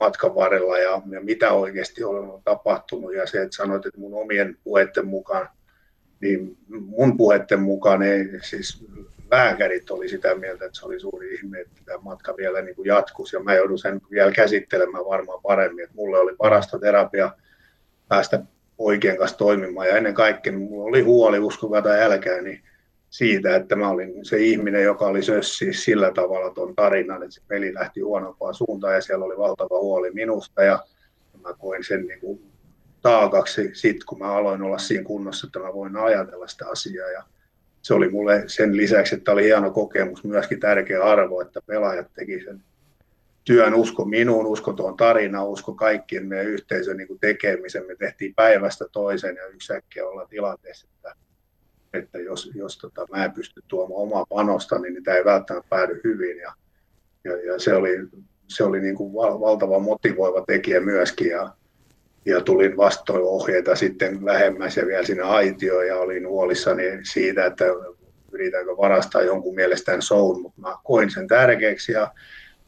matkan 0.00 0.34
varrella 0.34 0.78
ja, 0.78 1.02
ja, 1.10 1.20
mitä 1.20 1.52
oikeasti 1.52 2.04
on 2.04 2.42
tapahtunut. 2.44 3.14
Ja 3.14 3.26
se, 3.26 3.42
että 3.42 3.56
sanoit, 3.56 3.86
että 3.86 4.00
mun 4.00 4.14
omien 4.14 4.56
puheiden 4.64 5.06
mukaan, 5.06 5.48
niin 6.20 6.56
mun 6.68 7.16
puheiden 7.16 7.60
mukaan 7.60 8.02
ei, 8.02 8.24
siis 8.42 8.86
lääkärit 9.30 9.90
oli 9.90 10.08
sitä 10.08 10.34
mieltä, 10.34 10.64
että 10.64 10.78
se 10.78 10.86
oli 10.86 11.00
suuri 11.00 11.34
ihme, 11.34 11.60
että 11.60 11.80
tämä 11.84 11.98
matka 11.98 12.36
vielä 12.36 12.62
niin 12.62 12.76
kuin 12.76 12.86
jatkuisi. 12.86 13.36
Ja 13.36 13.42
mä 13.42 13.54
joudun 13.54 13.78
sen 13.78 14.00
vielä 14.10 14.32
käsittelemään 14.32 15.04
varmaan 15.04 15.42
paremmin, 15.42 15.84
että 15.84 15.96
mulle 15.96 16.18
oli 16.18 16.36
parasta 16.36 16.78
terapia 16.78 17.30
päästä 18.08 18.42
poikien 18.76 19.16
kanssa 19.16 19.38
toimimaan. 19.38 19.88
Ja 19.88 19.96
ennen 19.96 20.14
kaikkea 20.14 20.52
niin 20.52 20.68
mulla 20.68 20.88
oli 20.88 21.00
huoli, 21.00 21.38
uskokaa 21.38 21.82
tai 21.82 22.02
älkää, 22.02 22.40
niin 22.40 22.62
siitä, 23.10 23.56
että 23.56 23.76
mä 23.76 23.88
olin 23.88 24.24
se 24.24 24.38
ihminen, 24.38 24.82
joka 24.82 25.06
oli 25.06 25.22
sössi 25.22 25.72
sillä 25.72 26.12
tavalla 26.12 26.50
tuon 26.50 26.74
tarinan, 26.74 27.22
että 27.22 27.34
se 27.34 27.42
peli 27.48 27.74
lähti 27.74 28.00
huonompaan 28.00 28.54
suuntaan 28.54 28.94
ja 28.94 29.00
siellä 29.00 29.24
oli 29.24 29.38
valtava 29.38 29.78
huoli 29.80 30.10
minusta 30.10 30.62
ja 30.62 30.84
mä 31.42 31.54
koin 31.58 31.84
sen 31.84 32.06
niin 32.06 32.20
kuin 32.20 32.40
taakaksi 33.02 33.70
sit, 33.72 34.04
kun 34.04 34.18
mä 34.18 34.32
aloin 34.32 34.62
olla 34.62 34.78
siinä 34.78 35.04
kunnossa, 35.04 35.46
että 35.46 35.58
mä 35.58 35.74
voin 35.74 35.96
ajatella 35.96 36.46
sitä 36.46 36.68
asiaa 36.68 37.10
ja 37.10 37.22
se 37.82 37.94
oli 37.94 38.08
mulle 38.08 38.44
sen 38.46 38.76
lisäksi, 38.76 39.14
että 39.14 39.32
oli 39.32 39.44
hieno 39.44 39.70
kokemus, 39.70 40.24
myöskin 40.24 40.60
tärkeä 40.60 41.02
arvo, 41.04 41.40
että 41.40 41.60
pelaajat 41.66 42.06
teki 42.14 42.44
sen 42.44 42.62
työn, 43.44 43.74
usko 43.74 44.04
minuun, 44.04 44.46
usko 44.46 44.72
tuon 44.72 44.96
tarinaan, 44.96 45.48
usko 45.48 45.74
kaikkien 45.74 46.26
meidän 46.26 46.46
yhteisön 46.46 46.96
niin 46.96 47.18
tekemisen. 47.20 47.86
Me 47.86 47.96
tehtiin 47.96 48.34
päivästä 48.34 48.84
toiseen 48.92 49.36
ja 49.36 49.46
yksiäkkiä 49.46 50.06
olla 50.06 50.26
tilanteessa, 50.26 50.88
että, 50.96 51.14
että 51.92 52.18
jos, 52.18 52.50
jos 52.54 52.78
tota, 52.78 53.06
mä 53.10 53.24
en 53.24 53.32
pysty 53.32 53.62
tuomaan 53.68 54.02
omaa 54.02 54.26
panosta, 54.28 54.78
niin 54.78 55.04
tämä 55.04 55.16
ei 55.16 55.24
välttämättä 55.24 55.68
päädy 55.68 56.00
hyvin. 56.04 56.38
Ja, 56.38 56.52
ja, 57.24 57.36
ja 57.46 57.58
se 57.58 57.74
oli, 57.74 57.98
se 58.48 58.64
oli 58.64 58.80
niin 58.80 58.94
kuin 58.94 59.14
val, 59.14 59.40
valtava 59.40 59.78
motivoiva 59.78 60.44
tekijä 60.46 60.80
myöskin. 60.80 61.28
Ja, 61.28 61.50
ja 62.24 62.40
tulin 62.40 62.76
vastoin 62.76 63.22
ohjeita 63.24 63.76
sitten 63.76 64.26
lähemmäs 64.26 64.76
ja 64.76 64.86
vielä 64.86 65.06
sinne 65.06 65.22
aitioon 65.22 65.86
ja 65.86 65.96
olin 65.96 66.28
huolissani 66.28 66.82
siitä, 67.02 67.46
että 67.46 67.64
yritänkö 68.32 68.76
varastaa 68.76 69.22
jonkun 69.22 69.54
mielestään 69.54 70.02
shown, 70.02 70.42
mutta 70.42 70.60
mä 70.60 70.76
koin 70.84 71.10
sen 71.10 71.28
tärkeäksi 71.28 71.92
ja 71.92 72.10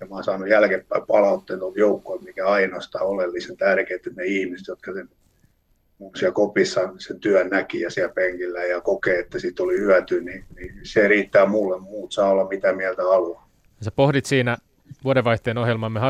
ja 0.00 0.06
mä 0.06 0.14
oon 0.14 0.24
saanut 0.24 0.48
jälkeenpäin 0.48 1.06
palautteet 1.06 1.60
tuolta 1.60 1.78
joukkoilta, 1.78 2.24
mikä 2.24 2.46
ainoastaan 2.46 3.06
oleellisen 3.06 3.56
tärkeää, 3.56 3.96
että 3.96 4.10
ne 4.16 4.24
ihmiset, 4.24 4.66
jotka 4.66 4.92
sen 4.92 5.08
siellä 6.16 6.34
kopissa 6.34 6.80
sen 6.98 7.20
työn 7.20 7.48
näki 7.48 7.80
ja 7.80 7.90
siellä 7.90 8.12
penkillä 8.12 8.64
ja 8.64 8.80
kokee, 8.80 9.18
että 9.18 9.38
siitä 9.38 9.62
oli 9.62 9.78
hyöty, 9.78 10.20
niin, 10.20 10.44
niin 10.56 10.74
se 10.82 11.08
riittää 11.08 11.46
mulle. 11.46 11.80
Muut 11.80 12.12
saa 12.12 12.30
olla 12.30 12.48
mitä 12.48 12.72
mieltä 12.72 13.02
haluaa. 13.02 13.48
Sä 13.80 13.90
pohdit 13.90 14.24
siinä 14.24 14.56
vuodenvaihteen 15.04 15.58
ohjelmamme 15.58 16.00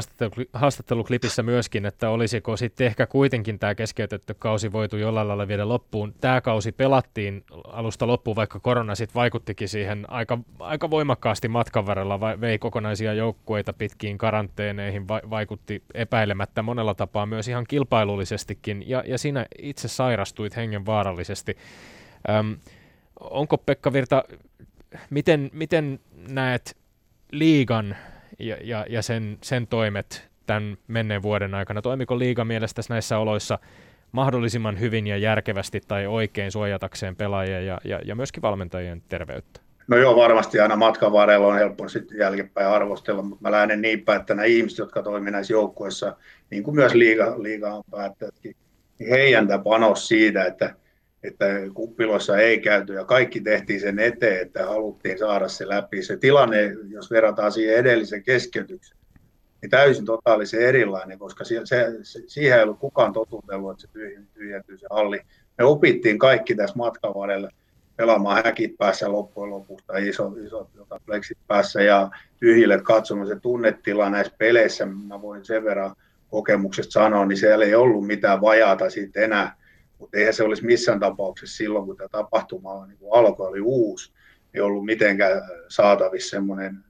haastatteluklipissä 0.53 1.43
myöskin, 1.43 1.87
että 1.87 2.11
olisiko 2.11 2.57
sitten 2.57 2.87
ehkä 2.87 3.07
kuitenkin 3.07 3.59
tämä 3.59 3.75
keskeytetty 3.75 4.35
kausi 4.35 4.73
voitu 4.73 4.97
jollain 4.97 5.29
lailla 5.29 5.49
viedä 5.49 5.69
loppuun. 5.69 6.15
Tämä 6.21 6.41
kausi 6.41 6.73
pelattiin 6.73 7.45
alusta 7.65 8.07
loppuun, 8.07 8.37
vaikka 8.37 8.61
korona 8.61 8.95
sitten 8.95 9.15
vaikuttikin 9.15 9.69
siihen 9.69 10.05
aika, 10.11 10.39
aika 10.59 10.91
voimakkaasti 10.91 11.49
matkan 11.49 11.87
varrella, 11.87 12.21
vei 12.21 12.59
kokonaisia 12.59 13.15
joukkueita 13.15 13.73
pitkiin 13.73 14.19
karanteeneihin, 14.19 15.09
va- 15.09 15.21
vaikutti 15.31 15.83
epäilemättä 15.95 16.63
monella 16.63 16.95
tapaa 16.95 17.27
myös 17.27 17.49
ihan 17.49 17.65
kilpailullisestikin, 17.69 18.89
ja, 18.89 19.03
ja 19.07 19.19
siinä 19.19 19.47
itse 19.59 19.89
sairastuit 19.89 20.57
hengen 20.57 20.87
vaarallisesti. 20.87 21.57
Öm, 22.29 22.57
onko 23.21 23.59
Pekka 23.59 23.93
Virta, 23.93 24.25
miten, 25.11 25.51
miten 25.53 26.01
näet 26.29 26.77
liigan 27.33 27.97
ja, 28.39 28.57
ja, 28.63 28.87
ja 28.89 29.03
sen, 29.03 29.39
sen 29.41 29.67
toimet 29.67 30.29
tämän 30.47 30.79
menneen 30.89 31.23
vuoden 31.23 31.55
aikana? 31.55 31.83
Toimiko 31.83 32.19
liiga 32.19 32.45
mielestäsi 32.45 32.91
näissä 32.91 33.19
oloissa 33.19 33.59
mahdollisimman 34.13 34.81
hyvin 34.81 35.07
ja 35.07 35.17
järkevästi 35.17 35.81
tai 35.89 36.07
oikein 36.07 36.53
suojatakseen 36.53 37.17
pelaajia 37.17 37.61
ja, 37.61 37.79
ja, 37.85 38.01
ja 38.05 38.15
myöskin 38.15 38.43
valmentajien 38.43 39.03
terveyttä? 39.09 39.61
No 39.89 39.97
joo, 39.97 40.17
varmasti 40.17 40.61
aina 40.61 40.77
matkan 40.77 41.13
varrella 41.13 41.47
on 41.47 41.59
helppo 41.59 41.89
sitten 41.89 42.19
jälkeenpäin 42.19 42.67
arvostella, 42.67 43.23
mutta 43.23 43.43
mä 43.43 43.51
lähden 43.51 43.83
niin 43.83 44.05
päin, 44.05 44.21
että 44.21 44.35
nämä 44.35 44.47
ihmiset, 44.47 44.79
jotka 44.79 45.03
toimivat 45.03 45.33
näissä 45.33 45.53
joukkueissa, 45.53 46.17
niin 46.51 46.63
kuin 46.63 46.75
myös 46.75 46.95
liiga, 46.95 47.43
liiga 47.43 47.75
on 47.75 47.83
päättäjätkin, 47.91 48.57
niin 48.99 49.11
heidän 49.11 49.49
tämä 49.49 49.63
panos 49.63 50.09
siitä, 50.09 50.45
että, 50.45 50.75
että 51.23 51.47
kuppiloissa 51.75 52.39
ei 52.39 52.61
käyty 52.61 52.93
ja 52.93 53.05
kaikki 53.05 53.41
tehtiin 53.41 53.81
sen 53.81 53.99
eteen, 53.99 54.43
että 54.43 54.67
haluttiin 54.67 55.19
saada 55.19 55.49
se 55.49 55.69
läpi. 55.69 56.03
Se 56.03 56.17
tilanne, 56.17 56.77
jos 56.89 57.11
verrataan 57.11 57.53
siihen 57.53 57.77
edellisen 57.77 58.23
keskeytyksen, 58.23 58.99
niin 59.63 59.71
täysin 59.71 60.05
totaalisen 60.05 60.61
erilainen, 60.61 61.19
koska 61.19 61.45
se, 61.45 61.61
se, 61.65 61.87
siihen 62.27 62.59
ei 62.59 62.65
ollut 62.65 62.79
kukaan 62.79 63.13
totutellut, 63.13 63.71
että 63.71 63.83
se 63.83 64.25
tyhjentyy 64.35 64.79
se 64.79 64.87
halli. 64.91 65.21
Me 65.59 65.65
opittiin 65.65 66.19
kaikki 66.19 66.55
tässä 66.55 66.77
matkan 66.77 67.15
varrella 67.15 67.51
pelaamaan 67.97 68.45
häkit 68.45 68.79
päässä 68.79 69.13
loppujen 69.13 69.51
lopuksi 69.51 69.87
tai 69.87 70.09
iso, 70.09 70.33
isot 70.45 70.69
tota, 70.77 71.01
flexit 71.07 71.39
päässä 71.47 71.83
ja 71.83 72.11
tyhjille 72.41 72.81
katsomaan 72.83 73.29
se 73.29 73.37
tunnetila 73.37 74.11
näissä 74.11 74.35
peleissä. 74.39 74.87
Mä 74.87 75.23
voin 75.23 75.45
sen 75.45 75.65
verran 75.65 75.97
kokemuksesta 76.31 76.93
sanoa, 76.93 77.27
niin 77.27 77.37
siellä 77.37 77.65
ei 77.65 77.75
ollut 77.75 78.07
mitään 78.07 78.41
vajaata 78.41 78.91
siitä 78.91 79.21
enää, 79.21 79.57
mutta 79.99 80.19
eihän 80.19 80.35
se 80.35 80.43
olisi 80.43 80.67
missään 80.67 81.01
tapauksessa 81.01 81.57
silloin, 81.57 81.87
kun 81.87 81.97
tämä 81.97 82.09
tapahtuma 82.09 82.87
niin 82.87 82.99
alkoi, 83.13 83.49
oli 83.49 83.61
uusi, 83.61 84.13
ei 84.55 84.61
ollut 84.61 84.85
mitenkään 84.85 85.43
saatavissa 85.69 86.31
semmoinen 86.31 86.85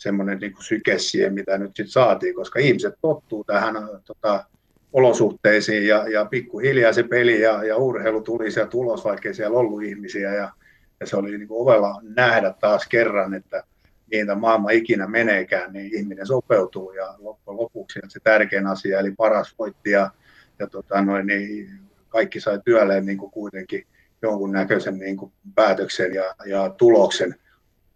semmoinen 0.00 0.38
niin 0.38 0.54
syke 0.60 0.98
siihen, 0.98 1.34
mitä 1.34 1.58
nyt 1.58 1.76
sitten 1.76 1.88
saatiin, 1.88 2.34
koska 2.34 2.58
ihmiset 2.58 2.94
tottuu 3.02 3.44
tähän 3.44 3.74
tota, 4.04 4.44
olosuhteisiin 4.92 5.86
ja, 5.86 6.08
ja 6.08 6.24
pikkuhiljaa 6.24 6.92
se 6.92 7.02
peli 7.02 7.40
ja, 7.40 7.64
ja 7.64 7.76
urheilu 7.76 8.22
tuli 8.22 8.50
sieltä 8.50 8.70
tulos, 8.70 9.04
vaikka 9.04 9.28
ei 9.28 9.34
siellä 9.34 9.58
ollut 9.58 9.82
ihmisiä 9.82 10.34
ja, 10.34 10.52
ja 11.00 11.06
se 11.06 11.16
oli 11.16 11.38
niin 11.38 11.48
kuin 11.48 11.62
ovella 11.62 12.00
nähdä 12.02 12.54
taas 12.60 12.86
kerran, 12.88 13.34
että 13.34 13.64
mihin 14.10 14.26
tämä 14.26 14.40
maailma 14.40 14.70
ikinä 14.70 15.06
meneekään, 15.06 15.72
niin 15.72 15.94
ihminen 15.94 16.26
sopeutuu 16.26 16.92
ja 16.92 17.14
loppujen 17.18 17.56
lopuksi 17.56 18.00
se 18.08 18.20
tärkein 18.20 18.66
asia, 18.66 19.00
eli 19.00 19.10
paras 19.10 19.54
voitti 19.58 19.90
ja, 19.90 20.10
ja 20.58 20.66
tota 20.66 21.02
noin, 21.02 21.26
niin 21.26 21.80
kaikki 22.10 22.40
sai 22.40 22.60
työlleen 22.64 23.06
niin 23.06 23.18
kuin 23.18 23.30
kuitenkin 23.30 23.86
jonkunnäköisen 24.22 24.98
niin 24.98 25.16
kuin 25.16 25.32
päätöksen 25.54 26.14
ja, 26.14 26.34
ja 26.46 26.74
tuloksen 26.78 27.34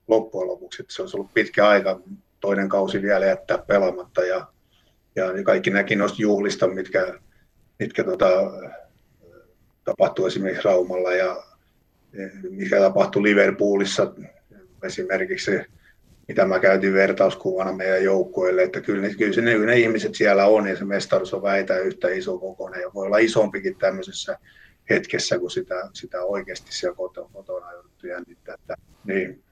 loppujen 0.08 0.48
lopuksi. 0.48 0.82
Että 0.82 0.94
se 0.94 1.02
olisi 1.02 1.16
ollut 1.16 1.34
pitkä 1.34 1.68
aika 1.68 2.00
toinen 2.40 2.68
kausi 2.68 3.02
vielä 3.02 3.26
jättää 3.26 3.58
pelaamatta 3.58 4.24
ja, 4.24 4.46
ja 5.16 5.24
kaikki 5.44 5.70
näki 5.70 5.96
noista 5.96 6.22
juhlista, 6.22 6.68
mitkä, 6.68 7.18
mitkä 7.78 8.04
tota, 8.04 8.26
tapahtui 9.84 10.26
esimerkiksi 10.26 10.64
Raumalla 10.64 11.12
ja 11.12 11.42
mikä 12.50 12.80
tapahtui 12.80 13.22
Liverpoolissa 13.22 14.12
esimerkiksi 14.82 15.50
mitä 16.28 16.44
mä 16.44 16.60
käytin 16.60 16.92
vertauskuvana 16.92 17.72
meidän 17.72 18.04
joukkueille, 18.04 18.62
että 18.62 18.80
kyllä, 18.80 19.08
kyllä 19.18 19.32
se, 19.32 19.40
ne, 19.40 19.58
ne 19.58 19.78
ihmiset 19.78 20.14
siellä 20.14 20.46
on 20.46 20.66
ja 20.68 20.76
se 20.76 20.84
mestaruus 20.84 21.34
on 21.34 21.42
väitä 21.42 21.78
yhtä 21.78 22.08
iso 22.08 22.38
kokoinen 22.38 22.80
ja 22.80 22.90
voi 22.94 23.06
olla 23.06 23.18
isompikin 23.18 23.76
tämmöisessä 23.78 24.38
hetkessä, 24.90 25.38
kun 25.38 25.50
sitä, 25.50 25.74
sitä 25.92 26.22
oikeasti 26.22 26.72
siellä 26.72 26.96
kotona, 26.96 27.28
kotona 27.32 27.72
jouduttu 27.72 28.06
jännittää. 28.06 28.54
Että, 28.54 28.74
niin, 29.04 29.42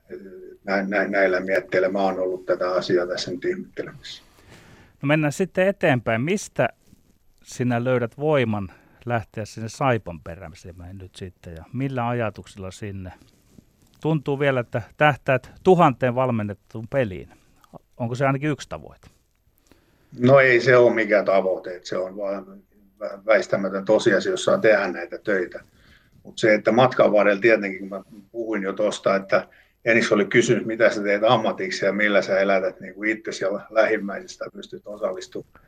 näin, 0.65 0.91
näin, 0.91 1.11
näillä 1.11 1.41
mietteillä 1.41 1.89
mä 1.89 2.03
oon 2.03 2.19
ollut 2.19 2.47
tätä 2.47 2.71
asiaa 2.71 3.07
tässä 3.07 3.31
nyt 3.31 3.45
ihmettelemässä. 3.45 4.23
No 5.03 5.07
mennään 5.07 5.33
sitten 5.33 5.67
eteenpäin. 5.67 6.21
Mistä 6.21 6.69
sinä 7.43 7.85
löydät 7.85 8.19
voiman 8.19 8.73
lähteä 9.07 9.45
sinne 9.45 9.69
Saipan 9.69 10.21
perämään 10.21 10.99
nyt 10.99 11.17
sitten 11.17 11.55
ja 11.55 11.65
millä 11.73 12.09
ajatuksilla 12.09 12.71
sinne? 12.71 13.13
Tuntuu 14.03 14.39
vielä, 14.39 14.61
että 14.61 14.83
tähtäät 14.97 15.51
tuhanteen 15.63 16.15
valmennettuun 16.15 16.89
peliin. 16.89 17.29
Onko 17.97 18.15
se 18.15 18.27
ainakin 18.27 18.51
yksi 18.51 18.69
tavoite? 18.69 19.07
No 20.19 20.41
ei 20.41 20.61
se 20.61 20.77
ole 20.77 20.95
mikään 20.95 21.25
tavoite, 21.25 21.77
että 21.77 21.89
se 21.89 21.97
on 21.97 22.17
vain 22.17 22.45
väistämätön 23.27 23.85
tosiasia, 23.85 24.33
jos 24.33 24.45
saa 24.45 24.59
tehdä 24.59 24.89
näitä 24.89 25.19
töitä. 25.19 25.61
Mutta 26.23 26.41
se, 26.41 26.55
että 26.55 26.73
matkan 26.73 27.13
varrella 27.13 27.41
tietenkin, 27.41 27.81
kun 27.81 27.89
mä 27.89 28.03
puhuin 28.33 28.63
jo 28.63 28.73
tuosta, 28.73 29.17
että 29.17 29.49
Enis 29.85 30.13
oli 30.13 30.25
kysynyt, 30.25 30.67
mitä 30.67 30.91
sä 30.91 31.03
teet 31.03 31.23
ammatiksi 31.25 31.85
ja 31.85 31.93
millä 31.93 32.23
sä 32.23 32.41
elätät 32.41 32.81
niin 32.81 32.95
kuin 32.95 33.11
itsesi 33.11 33.45
ja 33.45 33.51
lähimmäisistä 33.71 34.45
pystyt 34.53 34.83
osallistumaan 34.87 35.61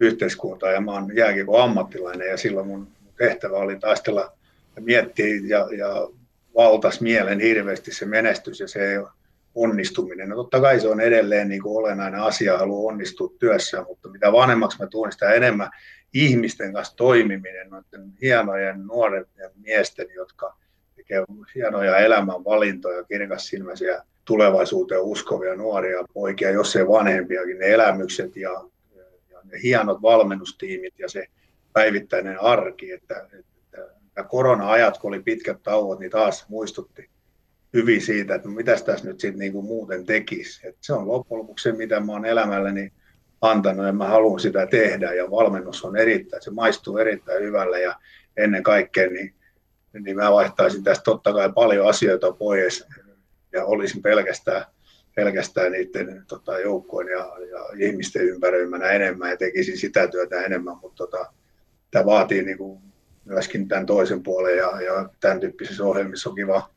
yhteiskuntaan. 0.00 0.74
Ja 0.74 0.80
mä 0.80 0.92
oon 0.92 1.16
jääkiekon 1.16 1.62
ammattilainen 1.62 2.28
ja 2.28 2.36
silloin 2.36 2.66
mun 2.66 2.88
tehtävä 3.18 3.56
oli 3.56 3.78
taistella 3.78 4.32
ja 4.76 4.82
miettiä 4.82 5.26
ja, 5.26 5.68
ja 5.78 6.08
valtas 6.54 7.00
mielen 7.00 7.40
hirveästi 7.40 7.94
se 7.94 8.06
menestys 8.06 8.60
ja 8.60 8.68
se 8.68 9.02
onnistuminen. 9.54 10.28
No 10.28 10.36
totta 10.36 10.60
kai 10.60 10.80
se 10.80 10.88
on 10.88 11.00
edelleen 11.00 11.48
niin 11.48 11.62
kuin 11.62 11.78
olennainen 11.78 12.20
asia, 12.20 12.58
haluaa 12.58 12.92
onnistua 12.92 13.32
työssä, 13.38 13.84
mutta 13.88 14.08
mitä 14.08 14.32
vanhemmaksi 14.32 14.78
mä 14.78 14.86
tuun, 14.86 15.12
sitä 15.12 15.32
enemmän 15.32 15.70
ihmisten 16.14 16.72
kanssa 16.72 16.96
toimiminen, 16.96 17.70
noiden 17.70 18.12
hienojen 18.22 18.86
nuoren 18.86 19.26
miesten, 19.54 20.06
jotka 20.14 20.56
tekee 20.96 21.24
hienoja 21.54 21.96
elämänvalintoja, 21.96 23.04
kirkassilmäisiä 23.04 24.02
tulevaisuuteen 24.24 25.02
uskovia 25.02 25.54
nuoria 25.54 26.04
poikia, 26.12 26.50
jos 26.50 26.76
ei 26.76 26.88
vanhempiakin, 26.88 27.58
ne 27.58 27.66
elämykset 27.66 28.36
ja, 28.36 28.64
ja 29.30 29.38
ne 29.44 29.62
hienot 29.62 30.02
valmennustiimit 30.02 30.94
ja 30.98 31.08
se 31.08 31.26
päivittäinen 31.72 32.40
arki, 32.40 32.92
että, 32.92 33.28
että 33.38 33.51
korona-ajat, 34.28 34.98
kun 34.98 35.08
oli 35.08 35.22
pitkät 35.22 35.62
tauot, 35.62 35.98
niin 35.98 36.10
taas 36.10 36.48
muistutti 36.48 37.10
hyvin 37.72 38.00
siitä, 38.00 38.34
että 38.34 38.48
mitä 38.48 38.76
tässä 38.76 39.08
nyt 39.08 39.20
sitten 39.20 39.38
niin 39.38 39.64
muuten 39.64 40.06
tekisi. 40.06 40.68
Et 40.68 40.76
se 40.80 40.92
on 40.92 41.08
loppujen 41.08 41.42
lopuksi 41.42 41.62
se, 41.62 41.72
mitä 41.76 42.00
mä 42.00 42.12
oon 42.12 42.26
elämälläni 42.26 42.92
antanut 43.40 43.86
ja 43.86 43.92
mä 43.92 44.08
haluan 44.08 44.40
sitä 44.40 44.66
tehdä 44.66 45.14
ja 45.14 45.30
valmennus 45.30 45.84
on 45.84 45.96
erittäin, 45.96 46.42
se 46.42 46.50
maistuu 46.50 46.98
erittäin 46.98 47.42
hyvälle 47.42 47.80
ja 47.80 47.94
ennen 48.36 48.62
kaikkea 48.62 49.10
niin 49.10 49.34
niin 50.00 50.16
mä 50.16 50.32
vaihtaisin 50.32 50.84
tästä 50.84 51.04
totta 51.04 51.32
kai 51.32 51.52
paljon 51.54 51.88
asioita 51.88 52.32
pois 52.32 52.86
ja 53.52 53.64
olisin 53.64 54.02
pelkästään, 54.02 54.64
pelkästään 55.14 55.72
niiden 55.72 56.24
tota, 56.28 56.58
joukkojen 56.58 57.12
ja, 57.12 57.30
ja 57.50 57.86
ihmisten 57.86 58.22
ympäröimänä 58.22 58.90
enemmän 58.90 59.30
ja 59.30 59.36
tekisin 59.36 59.78
sitä 59.78 60.08
työtä 60.08 60.40
enemmän, 60.40 60.76
mutta 60.82 60.96
tota, 60.96 61.32
tämä 61.90 62.06
vaatii 62.06 62.42
niin 62.42 62.58
kuin 62.58 62.82
myöskin 63.24 63.68
tämän 63.68 63.86
toisen 63.86 64.22
puolen 64.22 64.56
ja, 64.56 64.80
ja 64.80 65.08
tämän 65.20 65.40
tyyppisessä 65.40 65.84
ohjelmissa 65.84 66.30
on 66.30 66.36
kiva, 66.36 66.70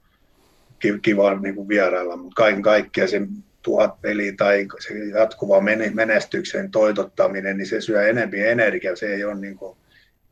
kiva 1.02 1.36
niin 1.36 1.56
kuin 1.56 1.68
vierailla, 1.68 2.18
mutta 2.18 2.36
kaiken 2.36 2.62
kaikkiaan 2.62 3.10
se 3.10 3.22
tuhat 3.62 4.02
peliä 4.02 4.34
tai 4.38 4.68
se 4.80 4.94
jatkuva 5.06 5.62
menestyksen 5.94 6.72
toitottaminen, 6.72 7.58
niin 7.58 7.68
se 7.68 7.82
syö 7.82 8.08
enemmän 8.08 8.40
energiaa, 8.40 8.96
se 8.96 9.14
ei 9.14 9.24
ole 9.24 9.36
niin 9.36 9.58
kuin 9.58 9.78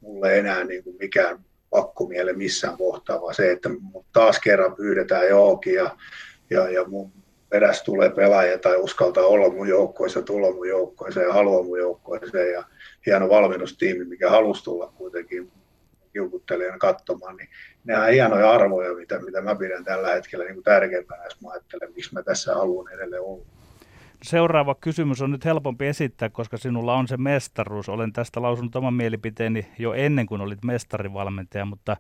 mulle 0.01 0.39
enää 0.39 0.63
niin 0.63 0.83
kuin 0.83 0.95
mikään 0.99 1.39
pakkomielle 1.69 2.33
missään 2.33 2.77
kohtaa, 2.77 3.21
vaan 3.21 3.35
se, 3.35 3.51
että 3.51 3.69
taas 4.13 4.39
kerran 4.39 4.75
pyydetään 4.75 5.27
johonkin 5.27 5.73
ja, 5.73 5.97
ja, 6.49 6.69
ja 6.69 6.85
mun 6.85 7.11
perässä 7.49 7.83
tulee 7.83 8.09
pelaaja 8.09 8.57
tai 8.57 8.77
uskaltaa 8.77 9.25
olla 9.25 9.49
mun 9.49 9.67
joukkoissa, 9.67 10.21
tulla 10.21 10.51
mun 10.51 10.67
joukkoissa 10.67 11.21
ja 11.21 11.33
haluaa 11.33 11.63
mun 11.63 11.79
joukkoissa 11.79 12.37
ja 12.37 12.63
hieno 13.05 13.29
valmennustiimi, 13.29 14.05
mikä 14.05 14.29
halusi 14.29 14.63
tulla 14.63 14.93
kuitenkin 14.97 15.51
kiukuttelijana 16.13 16.77
katsomaan, 16.77 17.35
niin 17.35 17.49
nämä 17.83 18.05
on 18.05 18.11
hienoja 18.11 18.51
arvoja, 18.51 18.93
mitä, 18.93 19.19
mitä 19.19 19.41
mä 19.41 19.55
pidän 19.55 19.83
tällä 19.83 20.13
hetkellä 20.13 20.45
niin 20.45 20.53
kuin 20.55 20.63
tärkeimpänä, 20.63 21.23
jos 21.23 21.41
mä 21.41 21.51
ajattelen, 21.51 21.93
miksi 21.95 22.13
mä 22.13 22.23
tässä 22.23 22.53
haluan 22.53 22.93
edelleen 22.93 23.21
olla. 23.21 23.45
Seuraava 24.23 24.75
kysymys 24.75 25.21
on 25.21 25.31
nyt 25.31 25.45
helpompi 25.45 25.87
esittää, 25.87 26.29
koska 26.29 26.57
sinulla 26.57 26.93
on 26.93 27.07
se 27.07 27.17
mestaruus. 27.17 27.89
Olen 27.89 28.13
tästä 28.13 28.41
lausunut 28.41 28.75
oman 28.75 28.93
mielipiteeni 28.93 29.67
jo 29.79 29.93
ennen 29.93 30.25
kuin 30.25 30.41
olit 30.41 30.63
mestarivalmentaja, 30.63 31.65
mutta 31.65 31.97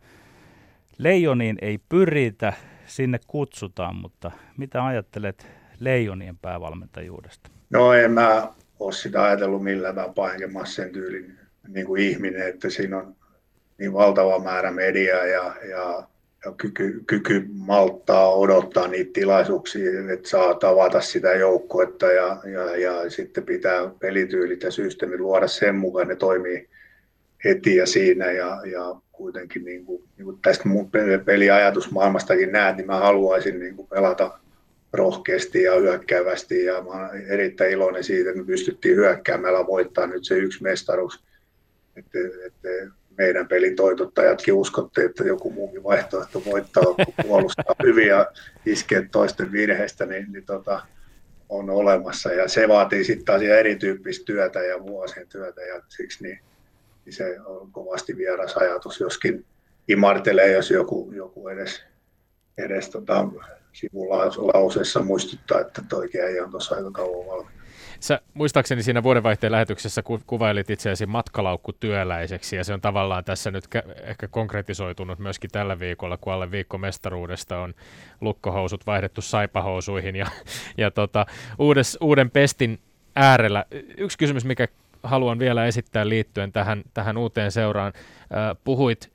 Leijoniin 0.97 1.57
ei 1.61 1.79
pyritä, 1.89 2.53
sinne 2.85 3.19
kutsutaan, 3.27 3.95
mutta 3.95 4.31
mitä 4.57 4.85
ajattelet 4.85 5.47
Leijonien 5.79 6.37
päävalmentajuudesta? 6.37 7.49
No 7.69 7.93
en 7.93 8.11
mä 8.11 8.47
ole 8.79 8.93
sitä 8.93 9.23
ajatellut 9.23 9.63
millään 9.63 9.95
tapaa, 9.95 10.33
enkä 10.33 10.47
mä 10.47 10.65
sen 10.65 10.91
tyylin 10.91 11.37
niin 11.67 11.85
kuin 11.85 12.01
ihminen, 12.01 12.47
että 12.47 12.69
siinä 12.69 12.97
on 12.97 13.15
niin 13.77 13.93
valtava 13.93 14.39
määrä 14.39 14.71
mediaa 14.71 15.25
ja, 15.25 15.55
ja 15.69 16.07
ja 16.45 16.51
kyky, 16.51 17.03
kyky 17.07 17.45
malttaa 17.53 18.35
odottaa 18.35 18.87
niitä 18.87 19.11
tilaisuuksia, 19.13 20.13
että 20.13 20.29
saa 20.29 20.53
tavata 20.53 21.01
sitä 21.01 21.33
joukkuetta 21.33 22.11
ja, 22.11 22.37
ja, 22.51 22.77
ja 22.77 23.09
sitten 23.09 23.43
pitää 23.43 23.91
pelityylit 23.99 24.63
ja 24.63 24.71
systeemit 24.71 25.19
luoda 25.19 25.47
sen 25.47 25.75
mukaan, 25.75 26.07
ne 26.07 26.15
toimii 26.15 26.69
heti 27.45 27.75
ja 27.75 27.85
siinä 27.85 28.31
ja, 28.31 28.61
ja 28.71 28.95
kuitenkin 29.11 29.65
niin 29.65 29.85
kuin, 29.85 30.03
niin 30.17 30.25
kuin 30.25 30.39
tästä 30.41 30.69
mun 30.69 30.89
peliajatusmaailmastakin 31.25 32.51
näet, 32.51 32.77
niin 32.77 32.87
mä 32.87 32.99
haluaisin 32.99 33.59
niin 33.59 33.75
kuin 33.75 33.87
pelata 33.87 34.39
rohkeasti 34.93 35.63
ja 35.63 35.75
hyökkäävästi 35.75 36.65
ja 36.65 36.81
mä 36.81 36.89
olen 36.89 37.25
erittäin 37.27 37.71
iloinen 37.71 38.03
siitä, 38.03 38.29
että 38.29 38.41
me 38.41 38.47
pystyttiin 38.47 38.95
hyökkäämällä 38.95 39.67
voittaa 39.67 40.07
nyt 40.07 40.25
se 40.25 40.35
yksi 40.35 40.63
mestaruus. 40.63 41.23
Että, 41.95 42.19
että 42.45 42.69
meidän 43.17 43.47
pelin 43.47 43.75
toitottajatkin 43.75 44.53
uskotte, 44.53 45.05
että 45.05 45.23
joku 45.23 45.51
muukin 45.51 45.83
vaihtoehto 45.83 46.41
voittaa, 46.45 46.83
kun 46.83 47.25
puolustaa 47.27 47.75
hyvin 47.83 48.07
ja 48.07 48.31
iskee 48.65 49.07
toisten 49.11 49.51
virheistä, 49.51 50.05
niin, 50.05 50.31
niin 50.31 50.45
tota, 50.45 50.81
on 51.49 51.69
olemassa. 51.69 52.31
Ja 52.31 52.47
se 52.47 52.67
vaatii 52.67 53.03
sitten 53.03 53.25
taas 53.25 53.41
erityyppistä 53.41 54.25
työtä 54.25 54.59
ja 54.59 54.83
vuosien 54.83 55.27
työtä 55.27 55.61
ja 55.61 55.81
siksi 55.87 56.23
niin, 56.23 56.39
niin 57.05 57.13
se 57.13 57.39
on 57.45 57.71
kovasti 57.71 58.17
vieras 58.17 58.57
ajatus, 58.57 58.99
joskin 58.99 59.45
imartelee, 59.87 60.51
jos 60.51 60.71
joku, 60.71 61.11
joku 61.15 61.47
edes, 61.47 61.83
edes 62.57 62.89
tota, 62.89 63.27
sivulauseessa 63.73 65.01
muistuttaa, 65.01 65.61
että 65.61 65.81
toikin 65.89 66.23
ei 66.23 66.39
ole 66.39 66.49
tuossa 66.49 66.75
aika 66.75 66.91
kauan 66.91 67.27
valmiina. 67.27 67.62
Sä 68.03 68.21
muistaakseni 68.33 68.83
siinä 68.83 69.03
vuodenvaihteen 69.03 69.51
lähetyksessä 69.51 70.03
ku, 70.03 70.19
kuvailit 70.27 70.69
itseäsi 70.69 71.05
matkalaukkutyöläiseksi 71.05 72.55
ja 72.55 72.63
se 72.63 72.73
on 72.73 72.81
tavallaan 72.81 73.23
tässä 73.23 73.51
nyt 73.51 73.65
kä- 73.75 74.01
ehkä 74.03 74.27
konkretisoitunut 74.27 75.19
myöskin 75.19 75.49
tällä 75.51 75.79
viikolla, 75.79 76.17
kun 76.17 76.33
alle 76.33 76.51
viikko 76.51 76.77
mestaruudesta 76.77 77.59
on 77.59 77.73
lukkohousut 78.21 78.85
vaihdettu 78.85 79.21
saipahousuihin 79.21 80.15
ja, 80.15 80.25
ja 80.77 80.91
tota, 80.91 81.25
uudes, 81.59 81.97
uuden 82.01 82.31
pestin 82.31 82.79
äärellä. 83.15 83.65
Yksi 83.97 84.17
kysymys, 84.17 84.45
mikä 84.45 84.67
haluan 85.03 85.39
vielä 85.39 85.65
esittää 85.65 86.09
liittyen 86.09 86.51
tähän, 86.51 86.83
tähän 86.93 87.17
uuteen 87.17 87.51
seuraan. 87.51 87.93
Puhuit 88.63 89.12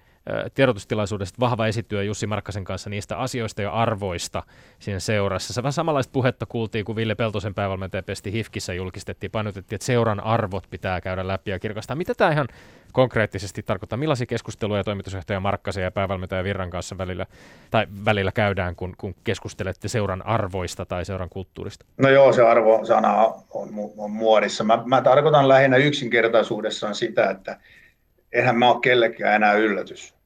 tiedotustilaisuudesta 0.55 1.41
vahva 1.41 1.67
esityö 1.67 2.03
Jussi 2.03 2.27
Markkasen 2.27 2.65
kanssa 2.65 2.91
niistä 2.91 3.19
asioista 3.19 3.63
ja 3.63 3.71
arvoista 3.71 4.43
siinä 4.79 5.01
seurassa. 5.01 5.53
Se 5.53 5.63
vähän 5.63 5.73
samanlaista 5.73 6.13
puhetta 6.13 6.47
kuultiin, 6.47 6.85
kun 6.85 6.97
Ville 6.97 7.15
Peltosen 7.15 7.55
päävalmentaja 7.55 8.03
Pesti 8.03 8.33
Hifkissä 8.33 8.75
julkistettiin, 8.75 9.31
painotettiin, 9.31 9.77
että 9.77 9.87
seuran 9.87 10.21
arvot 10.21 10.67
pitää 10.71 11.01
käydä 11.01 11.29
läpi 11.29 11.51
ja 11.51 11.59
kirkastaa. 11.59 11.97
Mitä 11.97 12.15
tämä 12.15 12.31
ihan 12.31 12.49
konkreettisesti 12.93 13.63
tarkoittaa? 13.63 13.97
Millaisia 13.97 14.27
keskusteluja 14.27 14.85
toimitusjohtaja 14.85 15.41
Markkasen 15.41 15.85
ja 15.85 15.91
päävalmentaja 15.91 16.45
Virran 16.45 16.71
kanssa 16.71 16.99
välillä, 16.99 17.27
tai 17.71 17.87
välillä 18.05 18.33
käydään, 18.33 18.77
kun, 18.77 18.95
kun 18.99 19.15
keskustelette 19.25 19.89
seuran 19.89 20.27
arvoista 20.27 20.87
tai 20.87 21.05
seuran 21.05 21.29
kulttuurista? 21.29 21.87
No 21.99 22.09
joo, 22.09 22.33
se 22.33 22.43
arvo-sana 22.43 23.15
on, 23.51 23.69
on 23.97 24.11
muodissa. 24.11 24.65
Mä, 24.65 24.83
mä 24.87 25.01
tarkoitan 25.01 25.49
lähinnä 25.49 25.77
yksinkertaisuudessaan 25.77 26.95
sitä, 26.95 27.31
että 27.31 27.61
eihän 28.33 28.59
mä 28.59 28.71
ole 28.71 28.81
kellekään 28.81 29.35
enää 29.35 29.53
yllätys 29.53 30.18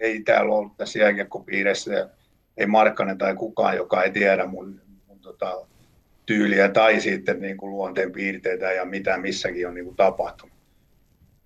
ei, 0.00 0.22
täällä 0.22 0.54
ollut 0.54 0.76
tässä 0.76 0.98
jääkiekkopiirissä 0.98 2.08
ei 2.56 2.66
Markkanen 2.66 3.18
tai 3.18 3.34
kukaan, 3.34 3.76
joka 3.76 4.02
ei 4.02 4.10
tiedä 4.10 4.46
mun, 4.46 4.80
mun 5.06 5.20
tota, 5.20 5.66
tyyliä 6.26 6.68
tai 6.68 7.00
sitten 7.00 7.40
niin 7.40 7.56
kuin 7.56 7.70
luonteen 7.70 8.12
piirteitä 8.12 8.72
ja 8.72 8.84
mitä 8.84 9.18
missäkin 9.18 9.68
on 9.68 9.74
niin 9.74 9.84
kuin 9.84 9.96
tapahtunut. 9.96 10.58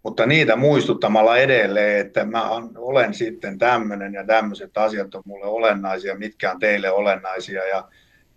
Mutta 0.02 0.26
niitä 0.26 0.56
muistuttamalla 0.56 1.36
edelleen, 1.36 2.06
että 2.06 2.24
mä 2.24 2.50
olen 2.76 3.14
sitten 3.14 3.58
tämmöinen 3.58 4.14
ja 4.14 4.26
tämmöiset 4.26 4.78
asiat 4.78 5.14
on 5.14 5.22
mulle 5.24 5.46
olennaisia, 5.46 6.18
mitkä 6.18 6.50
on 6.50 6.58
teille 6.58 6.90
olennaisia 6.90 7.66
ja, 7.66 7.88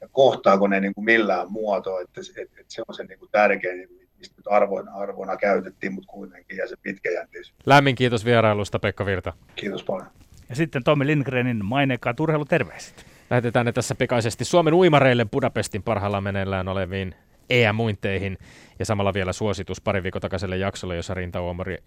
ja 0.01 0.07
kohtaako 0.11 0.67
ne 0.67 0.79
niin 0.79 0.93
kuin 0.93 1.05
millään 1.05 1.51
muotoa, 1.51 2.01
että, 2.01 2.21
että, 2.21 2.61
että 2.61 2.73
se 2.73 2.81
on 2.87 2.95
se 2.95 3.03
niin 3.03 3.19
kuin 3.19 3.31
tärkein, 3.31 3.89
mistä 4.17 4.35
nyt 4.37 4.47
arvoina, 4.49 4.91
arvoina 4.91 5.37
käytettiin, 5.37 5.93
mutta 5.93 6.11
kuitenkin 6.11 6.57
ja 6.57 6.67
se 6.67 6.75
pitkäjänteisyys. 6.81 7.55
Lämmin 7.65 7.95
kiitos 7.95 8.25
vierailusta 8.25 8.79
Pekka 8.79 9.05
Virta. 9.05 9.33
Kiitos 9.55 9.83
paljon. 9.83 10.07
Ja 10.49 10.55
sitten 10.55 10.83
Tommi 10.83 11.05
Lindgrenin 11.05 11.65
maineikkaat 11.65 12.19
urheiluterveiset. 12.19 13.05
Lähetetään 13.29 13.65
ne 13.65 13.71
tässä 13.71 13.95
pikaisesti 13.95 14.45
Suomen 14.45 14.73
uimareille 14.73 15.25
Budapestin 15.25 15.83
parhaillaan 15.83 16.23
meneillään 16.23 16.67
oleviin 16.67 17.15
EM-muinteihin. 17.49 18.37
Ja 18.79 18.85
samalla 18.85 19.13
vielä 19.13 19.33
suositus 19.33 19.81
pari 19.81 20.03
viikon 20.03 20.21
takaiselle 20.21 20.57
jaksolle, 20.57 20.95
jossa 20.95 21.13
rintauimari, 21.13 21.77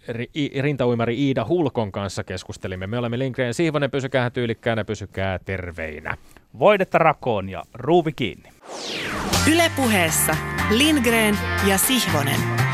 rintauimari 0.61 1.27
Iida 1.27 1.47
Hulkon 1.49 1.93
kanssa 1.93 2.25
keskustelimme. 2.25 2.87
Me 2.87 2.99
olemme 2.99 3.19
Lindgren 3.19 3.55
Sihvonen, 3.55 3.91
pysykää 3.91 4.31
tyylikkäänä, 4.31 4.85
pysykää 4.85 5.39
terveinä. 5.39 6.17
Voidetta 6.59 6.99
rakoon 6.99 7.49
ja 7.49 7.63
ruuvi 7.75 8.13
kiinni. 8.13 8.49
Ylepuheessa 9.53 10.37
Lindgren 10.71 11.39
ja 11.67 11.79
Sihvonen. 11.79 12.68